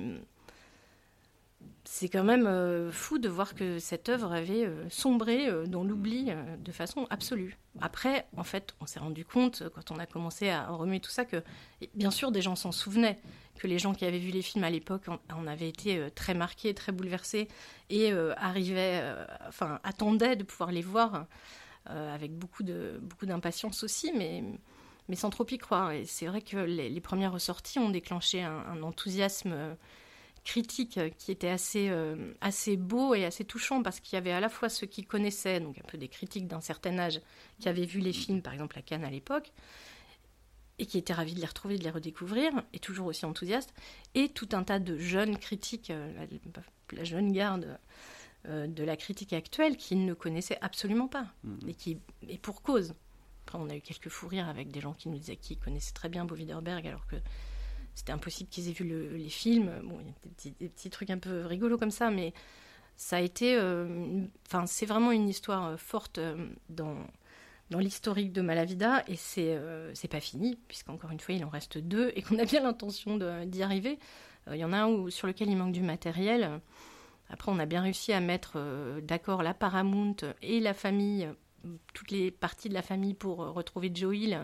c'est 1.84 2.08
quand 2.08 2.24
même 2.24 2.46
euh, 2.46 2.90
fou 2.90 3.18
de 3.18 3.28
voir 3.28 3.54
que 3.54 3.78
cette 3.78 4.08
œuvre 4.08 4.32
avait 4.32 4.64
euh, 4.64 4.88
sombré 4.88 5.48
euh, 5.48 5.66
dans 5.66 5.84
l'oubli 5.84 6.30
de 6.58 6.72
façon 6.72 7.06
absolue. 7.10 7.58
Après, 7.80 8.26
en 8.36 8.44
fait, 8.44 8.74
on 8.80 8.86
s'est 8.86 9.00
rendu 9.00 9.24
compte, 9.24 9.64
quand 9.74 9.90
on 9.90 9.98
a 9.98 10.06
commencé 10.06 10.48
à 10.48 10.68
remuer 10.68 11.00
tout 11.00 11.10
ça, 11.10 11.24
que 11.24 11.42
bien 11.94 12.10
sûr 12.10 12.32
des 12.32 12.40
gens 12.40 12.56
s'en 12.56 12.72
souvenaient, 12.72 13.20
que 13.58 13.66
les 13.66 13.78
gens 13.78 13.94
qui 13.94 14.04
avaient 14.04 14.18
vu 14.18 14.30
les 14.30 14.42
films 14.42 14.64
à 14.64 14.70
l'époque 14.70 15.04
en, 15.08 15.46
avaient 15.46 15.68
été 15.68 16.08
très 16.14 16.34
marqués, 16.34 16.72
très 16.74 16.92
bouleversés, 16.92 17.48
et 17.90 18.12
arrivaient, 18.36 19.02
enfin, 19.48 19.80
attendaient 19.82 20.36
de 20.36 20.44
pouvoir 20.44 20.70
les 20.70 20.82
voir 20.82 21.26
avec 21.86 22.32
beaucoup 22.32 22.62
de 22.62 22.98
beaucoup 23.02 23.26
d'impatience 23.26 23.82
aussi, 23.82 24.12
mais 24.16 24.42
mais 25.08 25.16
sans 25.16 25.30
trop 25.30 25.46
y 25.50 25.58
croire. 25.58 25.90
Et 25.90 26.04
c'est 26.04 26.26
vrai 26.26 26.42
que 26.42 26.56
les, 26.56 27.00
premières 27.00 27.32
ressorties 27.32 27.78
ont 27.78 27.90
déclenché 27.90 28.42
un 28.42 28.82
enthousiasme 28.82 29.76
critique 30.44 31.00
qui 31.18 31.32
était 31.32 31.48
assez, 31.48 31.88
euh, 31.88 32.34
assez 32.40 32.76
beau 32.76 33.14
et 33.14 33.24
assez 33.24 33.44
touchant 33.44 33.82
parce 33.82 34.00
qu'il 34.00 34.14
y 34.14 34.18
avait 34.18 34.32
à 34.32 34.40
la 34.40 34.48
fois 34.48 34.68
ceux 34.68 34.86
qui 34.86 35.02
connaissaient, 35.02 35.58
donc 35.58 35.78
un 35.78 35.86
peu 35.86 35.98
des 35.98 36.08
critiques 36.08 36.46
d'un 36.46 36.60
certain 36.60 36.98
âge, 36.98 37.20
qui 37.60 37.68
avaient 37.68 37.86
vu 37.86 38.00
les 38.00 38.12
films, 38.12 38.42
par 38.42 38.52
exemple 38.52 38.78
à 38.78 38.82
Cannes 38.82 39.04
à 39.04 39.10
l'époque, 39.10 39.52
et 40.78 40.86
qui 40.86 40.98
étaient 40.98 41.14
ravis 41.14 41.34
de 41.34 41.40
les 41.40 41.46
retrouver, 41.46 41.78
de 41.78 41.84
les 41.84 41.90
redécouvrir, 41.90 42.52
et 42.72 42.78
toujours 42.78 43.06
aussi 43.06 43.24
enthousiastes, 43.24 43.72
et 44.14 44.28
tout 44.28 44.48
un 44.52 44.64
tas 44.64 44.78
de 44.78 44.98
jeunes 44.98 45.38
critiques, 45.38 45.90
euh, 45.90 46.26
la, 46.92 47.04
jeune 47.04 47.32
garde 47.32 47.78
euh, 48.46 48.66
de 48.66 48.84
la 48.84 48.96
critique 48.96 49.32
actuelle, 49.32 49.76
qui 49.76 49.96
ne 49.96 50.12
connaissaient 50.12 50.58
absolument 50.60 51.08
pas, 51.08 51.26
mmh. 51.44 51.68
et, 51.68 51.74
qui, 51.74 51.98
et 52.28 52.38
pour 52.38 52.62
cause. 52.62 52.94
Après, 53.46 53.58
on 53.58 53.68
a 53.70 53.76
eu 53.76 53.80
quelques 53.80 54.08
fous 54.08 54.28
rires 54.28 54.48
avec 54.48 54.70
des 54.70 54.80
gens 54.80 54.94
qui 54.94 55.08
nous 55.08 55.18
disaient 55.18 55.36
qu'ils 55.36 55.58
connaissaient 55.58 55.92
très 55.92 56.08
bien 56.08 56.24
Bo 56.24 56.34
Widerberg, 56.34 56.86
alors 56.86 57.06
que 57.06 57.16
c'était 57.94 58.12
impossible 58.12 58.50
qu'ils 58.50 58.68
aient 58.68 58.72
vu 58.72 58.84
les 58.84 59.28
films. 59.28 59.70
Bon, 59.84 59.98
il 60.00 60.06
y 60.06 60.10
a 60.10 60.54
des 60.58 60.68
petits, 60.68 60.90
trucs 60.90 61.10
un 61.10 61.18
peu 61.18 61.46
rigolos 61.46 61.78
comme 61.78 61.90
ça, 61.90 62.10
mais 62.10 62.32
ça 62.96 63.16
a 63.16 63.20
été. 63.20 63.56
Euh, 63.56 64.24
enfin, 64.46 64.66
c'est 64.66 64.86
vraiment 64.86 65.12
une 65.12 65.28
histoire 65.28 65.66
euh, 65.66 65.76
forte 65.76 66.18
euh, 66.18 66.48
dans, 66.68 66.96
dans 67.70 67.78
l'historique 67.78 68.32
de 68.32 68.40
Malavida, 68.40 69.04
et 69.08 69.16
c'est 69.16 69.58
c'est 69.94 70.08
pas 70.08 70.20
fini, 70.20 70.58
puisqu'encore 70.68 71.10
une 71.10 71.20
fois, 71.20 71.34
il 71.34 71.44
en 71.44 71.48
reste 71.48 71.78
deux, 71.78 72.12
et 72.16 72.22
qu'on 72.22 72.38
a 72.38 72.44
bien 72.44 72.62
l'intention 72.62 73.16
d'y 73.46 73.62
arriver. 73.62 73.98
Il 74.50 74.58
y 74.58 74.64
en 74.64 74.74
a 74.74 74.78
un 74.78 74.88
où, 74.88 75.08
sur 75.08 75.26
lequel 75.26 75.48
il 75.48 75.56
manque 75.56 75.72
du 75.72 75.82
matériel. 75.82 76.60
Après, 77.30 77.50
on 77.50 77.58
a 77.58 77.64
bien 77.64 77.80
réussi 77.80 78.12
à 78.12 78.20
mettre 78.20 78.58
d'accord 79.00 79.42
la 79.42 79.54
Paramount 79.54 80.16
et 80.42 80.60
la 80.60 80.74
famille, 80.74 81.26
toutes 81.94 82.10
les 82.10 82.30
parties 82.30 82.68
de 82.68 82.74
la 82.74 82.82
famille 82.82 83.14
pour 83.14 83.38
retrouver 83.38 83.90
Joe 83.94 84.14
Hill 84.14 84.38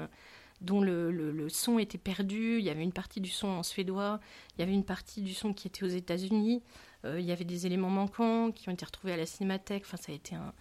dont 0.60 0.80
le, 0.80 1.48
son 1.48 1.78
était 1.78 1.98
perdu. 1.98 2.58
Il 2.58 2.64
y 2.64 2.70
avait 2.70 2.82
une 2.82 2.92
partie 2.92 3.20
du 3.20 3.30
son 3.30 3.48
en 3.48 3.62
suédois, 3.62 4.20
il 4.56 4.60
y 4.60 4.62
avait 4.62 4.74
une 4.74 4.84
partie 4.84 5.22
du 5.22 5.34
son 5.34 5.52
qui 5.52 5.68
était 5.68 5.84
aux 5.84 5.88
États-Unis. 5.88 6.62
Euh, 7.04 7.18
il 7.18 7.26
y 7.26 7.32
avait 7.32 7.44
des 7.44 7.66
éléments 7.66 7.90
manquants 7.90 8.52
qui 8.52 8.68
ont 8.68 8.72
été 8.72 8.84
retrouvés 8.84 9.14
à 9.14 9.16
la 9.16 9.26
cinémathèque. 9.26 9.84
Enfin, 9.86 9.96
ça 9.96 10.12
a 10.12 10.14
été 10.14 10.34
un. 10.34 10.52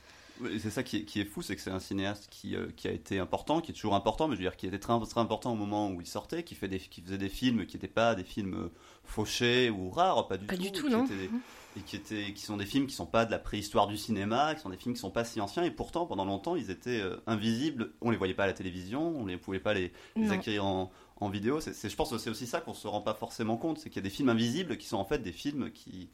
C'est 0.59 0.69
ça 0.69 0.83
qui 0.83 0.97
est, 0.97 1.03
qui 1.03 1.21
est 1.21 1.25
fou, 1.25 1.41
c'est 1.41 1.55
que 1.55 1.61
c'est 1.61 1.71
un 1.71 1.79
cinéaste 1.79 2.27
qui, 2.29 2.55
qui, 2.75 2.87
a 2.87 2.91
été 2.91 3.19
important, 3.19 3.61
qui 3.61 3.71
est 3.71 3.73
toujours 3.73 3.95
important, 3.95 4.27
mais 4.27 4.35
je 4.35 4.41
veux 4.41 4.45
dire 4.45 4.57
qui 4.57 4.67
était 4.67 4.79
très, 4.79 4.97
très 4.99 5.21
important 5.21 5.51
au 5.51 5.55
moment 5.55 5.89
où 5.89 6.01
il 6.01 6.07
sortait, 6.07 6.43
qui, 6.43 6.55
fait 6.55 6.67
des, 6.67 6.79
qui 6.79 7.01
faisait 7.01 7.17
des 7.17 7.29
films 7.29 7.65
qui 7.65 7.77
n'étaient 7.77 7.87
pas 7.87 8.15
des 8.15 8.23
films 8.23 8.69
fauchés 9.03 9.69
ou 9.69 9.89
rares, 9.89 10.27
pas 10.27 10.37
du 10.37 10.45
pas 10.45 10.55
tout. 10.55 10.61
du 10.61 10.71
tout, 10.71 10.89
non. 10.89 11.03
Mhm. 11.03 11.41
et 11.77 11.81
qui, 11.81 11.95
étaient, 11.95 12.33
qui 12.33 12.41
sont 12.41 12.57
des 12.57 12.65
films 12.65 12.87
qui 12.87 12.95
sont 12.95 13.05
pas 13.05 13.25
de 13.25 13.31
la 13.31 13.39
préhistoire 13.39 13.87
du 13.87 13.97
cinéma, 13.97 14.55
qui 14.55 14.61
sont 14.61 14.69
des 14.69 14.77
films 14.77 14.95
qui 14.95 15.01
sont 15.01 15.11
pas 15.11 15.25
si 15.25 15.41
anciens, 15.41 15.63
et 15.63 15.71
pourtant 15.71 16.05
pendant 16.05 16.25
longtemps 16.25 16.55
ils 16.55 16.71
étaient 16.71 17.01
invisibles, 17.27 17.91
on 18.01 18.11
les 18.11 18.17
voyait 18.17 18.33
pas 18.33 18.43
à 18.43 18.47
la 18.47 18.53
télévision, 18.53 19.15
on 19.17 19.25
ne 19.25 19.35
pouvait 19.35 19.59
pas 19.59 19.73
les, 19.73 19.91
les 20.15 20.31
acquérir 20.31 20.65
en, 20.65 20.91
en 21.19 21.29
vidéo. 21.29 21.59
C'est, 21.59 21.89
je 21.89 21.95
pense 21.95 22.09
que 22.09 22.17
c'est 22.17 22.29
aussi 22.29 22.47
ça 22.47 22.61
qu'on 22.61 22.73
se 22.73 22.87
rend 22.87 23.01
pas 23.01 23.13
forcément 23.13 23.57
compte, 23.57 23.79
c'est 23.79 23.89
qu'il 23.89 23.97
y 23.97 24.05
a 24.05 24.09
des 24.09 24.09
films 24.09 24.29
invisibles 24.29 24.77
qui 24.77 24.87
sont 24.87 24.97
en 24.97 25.05
fait 25.05 25.19
des 25.19 25.31
films 25.31 25.71
qui 25.71 26.09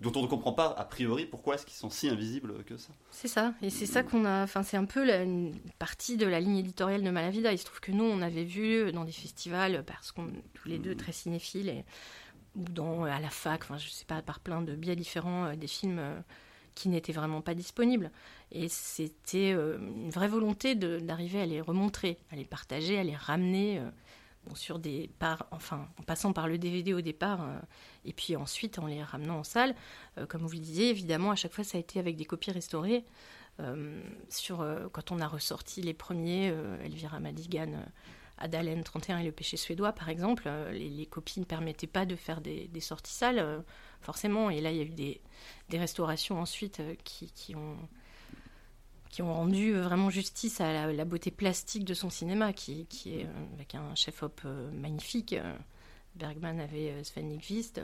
dont 0.00 0.12
on 0.16 0.22
ne 0.22 0.26
comprend 0.26 0.52
pas 0.52 0.74
a 0.76 0.84
priori 0.84 1.26
pourquoi 1.26 1.54
est-ce 1.54 1.66
qu'ils 1.66 1.76
sont 1.76 1.90
si 1.90 2.08
invisibles 2.08 2.64
que 2.64 2.76
ça. 2.76 2.92
C'est 3.10 3.28
ça, 3.28 3.54
et 3.62 3.70
c'est 3.70 3.86
ça 3.86 4.02
qu'on 4.02 4.24
a. 4.24 4.42
Enfin, 4.42 4.62
c'est 4.62 4.76
un 4.76 4.84
peu 4.84 5.04
la, 5.04 5.22
une 5.22 5.54
partie 5.78 6.16
de 6.16 6.26
la 6.26 6.40
ligne 6.40 6.58
éditoriale 6.58 7.02
de 7.02 7.10
Malavida. 7.10 7.52
Il 7.52 7.58
se 7.58 7.64
trouve 7.64 7.80
que 7.80 7.92
nous, 7.92 8.04
on 8.04 8.22
avait 8.22 8.44
vu 8.44 8.92
dans 8.92 9.04
des 9.04 9.12
festivals, 9.12 9.84
parce 9.84 10.12
qu'on 10.12 10.28
tous 10.54 10.68
les 10.68 10.78
deux 10.78 10.94
très 10.94 11.12
cinéphiles, 11.12 11.68
et, 11.68 11.84
ou 12.56 12.64
dans, 12.64 13.04
à 13.04 13.20
la 13.20 13.30
fac, 13.30 13.62
enfin, 13.64 13.78
je 13.78 13.88
sais 13.88 14.04
pas, 14.04 14.22
par 14.22 14.40
plein 14.40 14.62
de 14.62 14.74
biais 14.74 14.96
différents, 14.96 15.46
euh, 15.46 15.56
des 15.56 15.66
films 15.66 15.98
euh, 15.98 16.20
qui 16.74 16.88
n'étaient 16.88 17.12
vraiment 17.12 17.40
pas 17.40 17.54
disponibles. 17.54 18.10
Et 18.52 18.68
c'était 18.68 19.52
euh, 19.52 19.78
une 19.78 20.10
vraie 20.10 20.28
volonté 20.28 20.74
d'arriver 20.74 21.40
à 21.40 21.46
les 21.46 21.60
remontrer, 21.60 22.18
à 22.30 22.36
les 22.36 22.44
partager, 22.44 22.98
à 22.98 23.04
les 23.04 23.16
ramener 23.16 23.80
sur 24.54 24.78
des 24.78 25.10
parts, 25.18 25.46
enfin, 25.50 25.88
en 25.98 26.02
passant 26.02 26.32
par 26.32 26.48
le 26.48 26.58
DVD 26.58 26.92
au 26.92 27.00
départ, 27.00 27.42
euh, 27.42 27.58
et 28.04 28.12
puis 28.12 28.36
ensuite 28.36 28.78
en 28.78 28.86
les 28.86 29.02
ramenant 29.02 29.38
en 29.38 29.44
salle. 29.44 29.74
Euh, 30.18 30.26
comme 30.26 30.42
vous 30.42 30.52
le 30.52 30.60
disiez, 30.60 30.90
évidemment, 30.90 31.30
à 31.30 31.36
chaque 31.36 31.52
fois, 31.52 31.64
ça 31.64 31.78
a 31.78 31.80
été 31.80 31.98
avec 31.98 32.16
des 32.16 32.24
copies 32.24 32.50
restaurées. 32.50 33.04
Euh, 33.60 34.02
sur, 34.28 34.66
quand 34.92 35.12
on 35.12 35.20
a 35.20 35.28
ressorti 35.28 35.80
les 35.80 35.94
premiers, 35.94 36.52
Elvira 36.84 37.20
Madigan, 37.20 37.84
Adalen 38.38 38.82
31 38.82 39.18
et 39.18 39.24
Le 39.24 39.32
Péché 39.32 39.56
suédois, 39.56 39.92
par 39.92 40.08
exemple, 40.08 40.50
les, 40.72 41.06
copies 41.06 41.40
ne 41.40 41.44
permettaient 41.44 41.86
pas 41.86 42.04
de 42.04 42.16
faire 42.16 42.40
des, 42.40 42.68
sorties 42.80 43.12
salles, 43.12 43.62
forcément. 44.00 44.50
Et 44.50 44.60
là, 44.60 44.72
il 44.72 44.76
y 44.76 44.80
a 44.80 44.84
eu 44.84 44.88
des, 44.88 45.20
des 45.68 45.78
restaurations 45.78 46.40
ensuite 46.40 46.82
qui, 47.04 47.30
qui 47.30 47.54
ont 47.54 47.76
qui 49.14 49.22
ont 49.22 49.32
rendu 49.32 49.76
euh, 49.76 49.82
vraiment 49.82 50.10
justice 50.10 50.60
à 50.60 50.90
la, 50.92 51.04
beauté 51.04 51.30
plastique 51.30 51.84
de 51.84 51.94
son 51.94 52.10
cinéma, 52.10 52.52
qui, 52.52 52.80
est 53.06 53.24
euh, 53.24 53.28
avec 53.54 53.76
un 53.76 53.94
chef-op 53.94 54.40
euh, 54.44 54.72
magnifique. 54.72 55.36
Bergman 56.16 56.58
avait 56.58 57.04
Sven 57.04 57.28
Nykvist, 57.28 57.80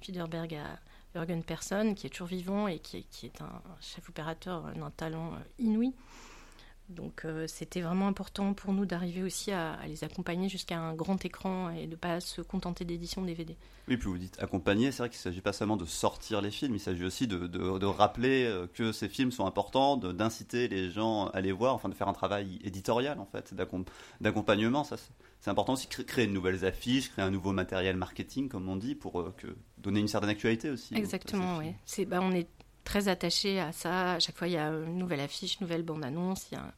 Fiederberg 0.00 0.54
a 0.54 0.78
Jürgen 1.14 1.42
Persson, 1.42 1.92
qui 1.94 2.06
est 2.06 2.10
toujours 2.10 2.28
vivant 2.28 2.66
et 2.66 2.78
qui, 2.78 3.04
qui 3.10 3.26
est 3.26 3.42
un 3.42 3.60
chef 3.82 4.08
opérateur 4.08 4.72
d'un 4.74 4.90
talent 4.90 5.34
inouï. 5.58 5.92
Donc 6.90 7.24
euh, 7.24 7.46
c'était 7.46 7.80
vraiment 7.80 8.08
important 8.08 8.52
pour 8.52 8.72
nous 8.72 8.84
d'arriver 8.84 9.22
aussi 9.22 9.52
à, 9.52 9.78
les 9.86 10.02
accompagner 10.02 10.48
jusqu'à 10.48 10.78
un 10.78 10.94
grand 10.94 11.24
écran 11.24 11.70
et 11.70 11.86
de 11.86 11.92
ne 11.92 11.96
pas 11.96 12.20
se 12.20 12.42
contenter 12.42 12.84
d'édition 12.84 13.22
DVD. 13.22 13.56
Oui, 13.88 13.96
puis 13.96 14.08
vous 14.08 14.18
dites 14.18 14.36
accompagner, 14.40 14.90
c'est 14.90 14.98
vrai 14.98 15.08
qu'il 15.08 15.18
ne 15.18 15.22
s'agit 15.22 15.40
pas 15.40 15.52
seulement 15.52 15.76
de 15.76 15.84
sortir 15.84 16.40
les 16.40 16.50
films, 16.50 16.74
il 16.74 16.80
s'agit 16.80 17.04
aussi 17.04 17.26
de, 17.26 17.46
de, 17.46 17.86
rappeler 17.86 18.44
euh, 18.44 18.66
que 18.66 18.92
ces 18.92 19.08
films 19.08 19.30
sont 19.30 19.46
importants, 19.46 19.96
d'inciter 19.96 20.68
les 20.68 20.90
gens 20.90 21.26
à 21.28 21.40
les 21.40 21.52
voir, 21.52 21.74
enfin 21.74 21.88
de 21.88 21.94
faire 21.94 22.08
un 22.08 22.12
travail 22.12 22.58
éditorial 22.64 23.18
en 23.18 23.26
fait, 23.26 23.54
d'accompagnement. 24.20 24.84
Ça, 24.84 24.96
c'est 25.40 25.50
important 25.50 25.72
aussi, 25.72 25.88
créer 25.88 26.26
de 26.26 26.32
nouvelles 26.32 26.64
affiches, 26.64 27.10
créer 27.10 27.24
un 27.24 27.30
nouveau 27.30 27.52
matériel 27.52 27.96
marketing, 27.96 28.48
comme 28.48 28.68
on 28.68 28.76
dit, 28.76 28.94
pour 28.94 29.20
euh, 29.20 29.34
que, 29.38 29.46
donner 29.78 30.00
une 30.00 30.08
certaine 30.08 30.30
actualité 30.30 30.70
aussi. 30.70 30.94
Exactement, 30.94 31.58
oui. 31.58 32.04
Bah, 32.06 32.18
on 32.20 32.32
est 32.32 32.48
très 32.90 33.06
attaché 33.06 33.60
à 33.60 33.70
ça. 33.70 34.14
À 34.14 34.18
chaque 34.18 34.36
fois, 34.36 34.48
il 34.48 34.54
y 34.54 34.56
a 34.56 34.66
une 34.66 34.98
nouvelle 34.98 35.20
affiche, 35.20 35.60
nouvelle 35.60 35.84
bande-annonce. 35.84 36.48
Il 36.50 36.56
y 36.56 36.58
a 36.58 36.64
un 36.64 36.72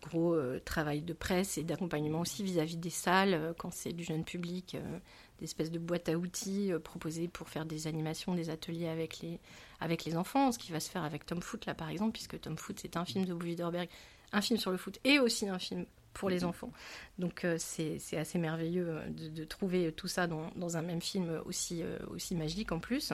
gros 0.00 0.34
euh, 0.34 0.60
travail 0.64 1.02
de 1.02 1.12
presse 1.12 1.58
et 1.58 1.64
d'accompagnement 1.64 2.20
aussi 2.20 2.44
vis-à-vis 2.44 2.76
des 2.76 2.90
salles, 2.90 3.34
euh, 3.34 3.52
quand 3.58 3.72
c'est 3.72 3.92
du 3.92 4.04
jeune 4.04 4.22
public, 4.22 4.76
euh, 4.76 4.98
des 5.40 5.46
espèces 5.46 5.72
de 5.72 5.80
boîtes 5.80 6.08
à 6.08 6.16
outils 6.16 6.70
proposées 6.84 7.26
pour 7.26 7.48
faire 7.48 7.66
des 7.66 7.88
animations, 7.88 8.36
des 8.36 8.50
ateliers 8.50 8.86
avec 8.86 9.18
les, 9.18 9.40
avec 9.80 10.04
les 10.04 10.16
enfants. 10.16 10.52
Ce 10.52 10.60
qui 10.60 10.70
va 10.70 10.78
se 10.78 10.90
faire 10.90 11.02
avec 11.02 11.26
Tom 11.26 11.42
Foot, 11.42 11.66
là, 11.66 11.74
par 11.74 11.88
exemple, 11.88 12.12
puisque 12.12 12.40
Tom 12.40 12.56
Foot, 12.56 12.78
c'est 12.80 12.96
un 12.96 13.04
film 13.04 13.24
de 13.24 13.32
Widerberg, 13.32 13.88
un 14.30 14.40
film 14.40 14.60
sur 14.60 14.70
le 14.70 14.76
foot 14.76 15.00
et 15.02 15.18
aussi 15.18 15.48
un 15.48 15.58
film 15.58 15.86
pour 16.18 16.30
les 16.30 16.44
enfants. 16.44 16.72
Donc 17.18 17.46
c'est 17.58 18.16
assez 18.16 18.38
merveilleux 18.38 19.00
de, 19.08 19.44
trouver 19.44 19.92
tout 19.92 20.08
ça 20.08 20.26
dans, 20.26 20.50
dans, 20.56 20.76
un 20.76 20.82
même 20.82 21.00
film 21.00 21.40
aussi, 21.46 21.82
aussi 22.10 22.34
magique 22.34 22.72
en 22.72 22.80
plus 22.80 23.12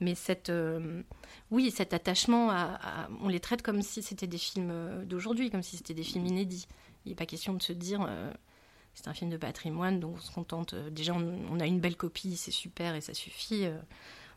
mais 0.00 0.14
cette, 0.14 0.50
euh, 0.50 1.02
oui, 1.50 1.70
cet 1.70 1.94
attachement, 1.94 2.50
à, 2.50 3.08
on 3.20 3.28
les 3.28 3.40
traite 3.40 3.62
comme 3.62 3.82
si 3.82 4.02
c'était 4.02 4.26
des 4.26 4.38
films 4.38 4.70
euh, 4.72 5.04
d'aujourd'hui, 5.04 5.50
comme 5.50 5.62
si 5.62 5.76
c'était 5.76 5.94
des 5.94 6.02
films 6.02 6.26
inédits. 6.26 6.66
Il 7.04 7.10
n'est 7.10 7.14
pas 7.14 7.26
question 7.26 7.54
de 7.54 7.62
se 7.62 7.72
dire, 7.72 8.04
euh, 8.08 8.32
c'est 8.94 9.08
un 9.08 9.14
film 9.14 9.30
de 9.30 9.36
patrimoine, 9.36 10.00
donc 10.00 10.16
on 10.16 10.20
se 10.20 10.32
contente. 10.32 10.74
déjà, 10.74 11.14
on, 11.14 11.60
a 11.60 11.66
une 11.66 11.80
belle 11.80 11.96
copie, 11.96 12.36
c'est 12.36 12.50
super 12.50 12.94
et 12.94 13.00
ça 13.00 13.14
suffit. 13.14 13.66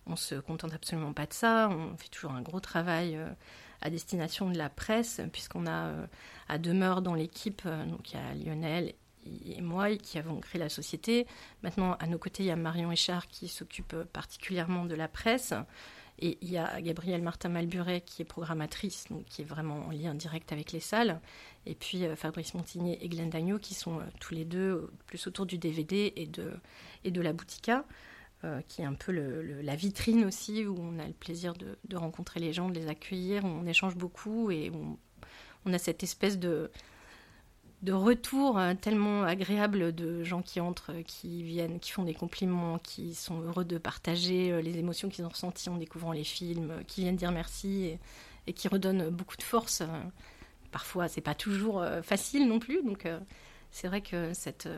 on 0.05 0.15
se 0.15 0.35
contente 0.35 0.73
absolument 0.73 1.13
pas 1.13 1.25
de 1.25 1.33
ça. 1.33 1.69
On 1.69 1.95
fait 1.97 2.09
toujours 2.09 2.31
un 2.31 2.41
gros 2.41 2.59
travail 2.59 3.17
à 3.81 3.89
destination 3.89 4.49
de 4.49 4.57
la 4.57 4.69
presse, 4.69 5.21
puisqu'on 5.31 5.67
a 5.67 5.91
à 6.49 6.57
demeure 6.57 7.01
dans 7.01 7.13
l'équipe, 7.13 7.67
donc 7.87 8.11
il 8.11 8.15
y 8.15 8.19
a 8.19 8.33
Lionel 8.33 8.93
et 9.45 9.61
moi 9.61 9.95
qui 9.95 10.17
avons 10.17 10.39
créé 10.39 10.59
la 10.59 10.69
société. 10.69 11.27
Maintenant, 11.63 11.93
à 11.99 12.07
nos 12.07 12.17
côtés, 12.17 12.43
il 12.43 12.47
y 12.47 12.51
a 12.51 12.55
Marion 12.55 12.91
Échard 12.91 13.27
qui 13.27 13.47
s'occupe 13.47 13.95
particulièrement 14.13 14.85
de 14.85 14.95
la 14.95 15.07
presse. 15.07 15.53
Et 16.19 16.37
il 16.41 16.49
y 16.49 16.57
a 16.57 16.81
Gabrielle 16.81 17.21
Martin-Malburet 17.21 18.01
qui 18.01 18.23
est 18.23 18.25
programmatrice, 18.25 19.05
donc 19.11 19.25
qui 19.25 19.43
est 19.43 19.45
vraiment 19.45 19.85
en 19.87 19.91
lien 19.91 20.15
direct 20.15 20.51
avec 20.51 20.71
les 20.71 20.79
salles. 20.79 21.19
Et 21.67 21.75
puis 21.75 22.05
euh, 22.05 22.15
Fabrice 22.15 22.55
Montigné 22.55 22.97
et 23.03 23.09
Glenn 23.09 23.29
Dagneau 23.29 23.59
qui 23.59 23.75
sont 23.75 23.99
euh, 23.99 24.03
tous 24.19 24.33
les 24.33 24.45
deux 24.45 24.71
euh, 24.71 24.91
plus 25.05 25.27
autour 25.27 25.45
du 25.45 25.59
DVD 25.59 26.13
et 26.15 26.25
de, 26.25 26.53
et 27.03 27.11
de 27.11 27.21
la 27.21 27.33
Boutica, 27.33 27.85
qui 28.67 28.81
est 28.81 28.85
un 28.85 28.93
peu 28.93 29.11
la 29.11 29.75
vitrine 29.75 30.23
aussi, 30.25 30.65
où 30.65 30.75
on 30.79 30.99
a 30.99 31.07
le 31.07 31.13
plaisir 31.13 31.53
de, 31.53 31.95
rencontrer 31.95 32.39
les 32.39 32.53
gens, 32.53 32.69
de 32.69 32.75
les 32.75 32.87
accueillir, 32.87 33.43
on 33.43 33.65
échange 33.65 33.95
beaucoup 33.95 34.51
et 34.51 34.71
on 35.67 35.73
a 35.73 35.77
cette 35.77 36.01
espèce 36.03 36.39
de, 36.39 36.71
retour 37.87 38.57
euh, 38.57 38.73
tellement 38.73 39.23
agréable 39.23 39.93
de 39.93 40.23
gens 40.23 40.41
qui 40.41 40.59
entrent, 40.59 40.93
euh, 40.93 41.03
qui 41.03 41.43
viennent, 41.43 41.79
qui 41.79 41.91
font 41.91 42.03
des 42.03 42.13
compliments, 42.13 42.79
qui 42.79 43.13
sont 43.13 43.41
heureux 43.41 43.65
de 43.65 43.77
partager 43.77 44.51
euh, 44.51 44.61
les 44.61 44.77
émotions 44.79 45.09
qu'ils 45.09 45.25
ont 45.25 45.29
ressenties 45.29 45.69
en 45.69 45.77
découvrant 45.77 46.11
les 46.11 46.23
films, 46.23 46.83
qui 46.87 47.01
viennent 47.01 47.15
dire 47.15 47.31
merci 47.31 47.97
et, 48.47 48.53
qui 48.53 48.67
redonnent 48.67 49.09
beaucoup 49.09 49.37
de 49.37 49.43
force. 49.43 49.83
Parfois, 50.71 51.07
c'est 51.07 51.21
pas 51.21 51.35
toujours 51.35 51.83
facile 52.01 52.47
non 52.47 52.59
plus, 52.59 52.81
donc 52.83 53.07
c'est 53.71 53.87
vrai 53.87 54.01
que 54.01 54.33
cette, 54.33 54.69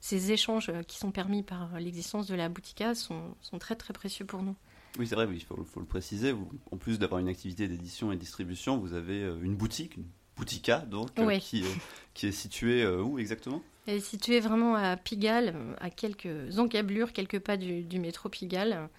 ces 0.00 0.32
échanges 0.32 0.70
qui 0.86 0.98
sont 0.98 1.10
permis 1.10 1.42
par 1.42 1.78
l'existence 1.80 2.26
de 2.26 2.34
la 2.34 2.48
boutica 2.48 2.94
sont, 2.94 3.34
sont, 3.40 3.58
très 3.58 3.76
très 3.76 3.92
précieux 3.92 4.24
pour 4.24 4.42
nous. 4.42 4.54
Oui, 4.98 5.06
c'est 5.06 5.14
vrai, 5.14 5.28
il 5.32 5.42
faut, 5.42 5.62
faut, 5.64 5.80
le 5.80 5.86
préciser. 5.86 6.34
en 6.70 6.76
plus 6.76 6.98
d'avoir 6.98 7.20
une 7.20 7.28
activité 7.28 7.68
d'édition 7.68 8.12
et 8.12 8.16
distribution, 8.16 8.78
vous 8.78 8.94
avez 8.94 9.20
une 9.42 9.56
boutique, 9.56 9.98
Boutica, 10.36 10.80
donc, 10.80 11.18
euh, 11.18 11.38
qui, 11.38 11.64
qui, 12.12 12.26
est 12.26 12.32
située 12.32 12.82
euh, 12.82 13.00
où 13.00 13.18
exactement? 13.18 13.62
Elle 13.86 13.96
est 13.96 14.00
située 14.00 14.40
vraiment 14.40 14.74
à 14.74 14.96
Pigalle, 14.98 15.54
à 15.80 15.88
quelques 15.88 16.58
encablures, 16.58 17.14
quelques 17.14 17.38
pas 17.38 17.56
du, 17.56 17.98
métro 17.98 18.28
Pigalle, 18.28 18.90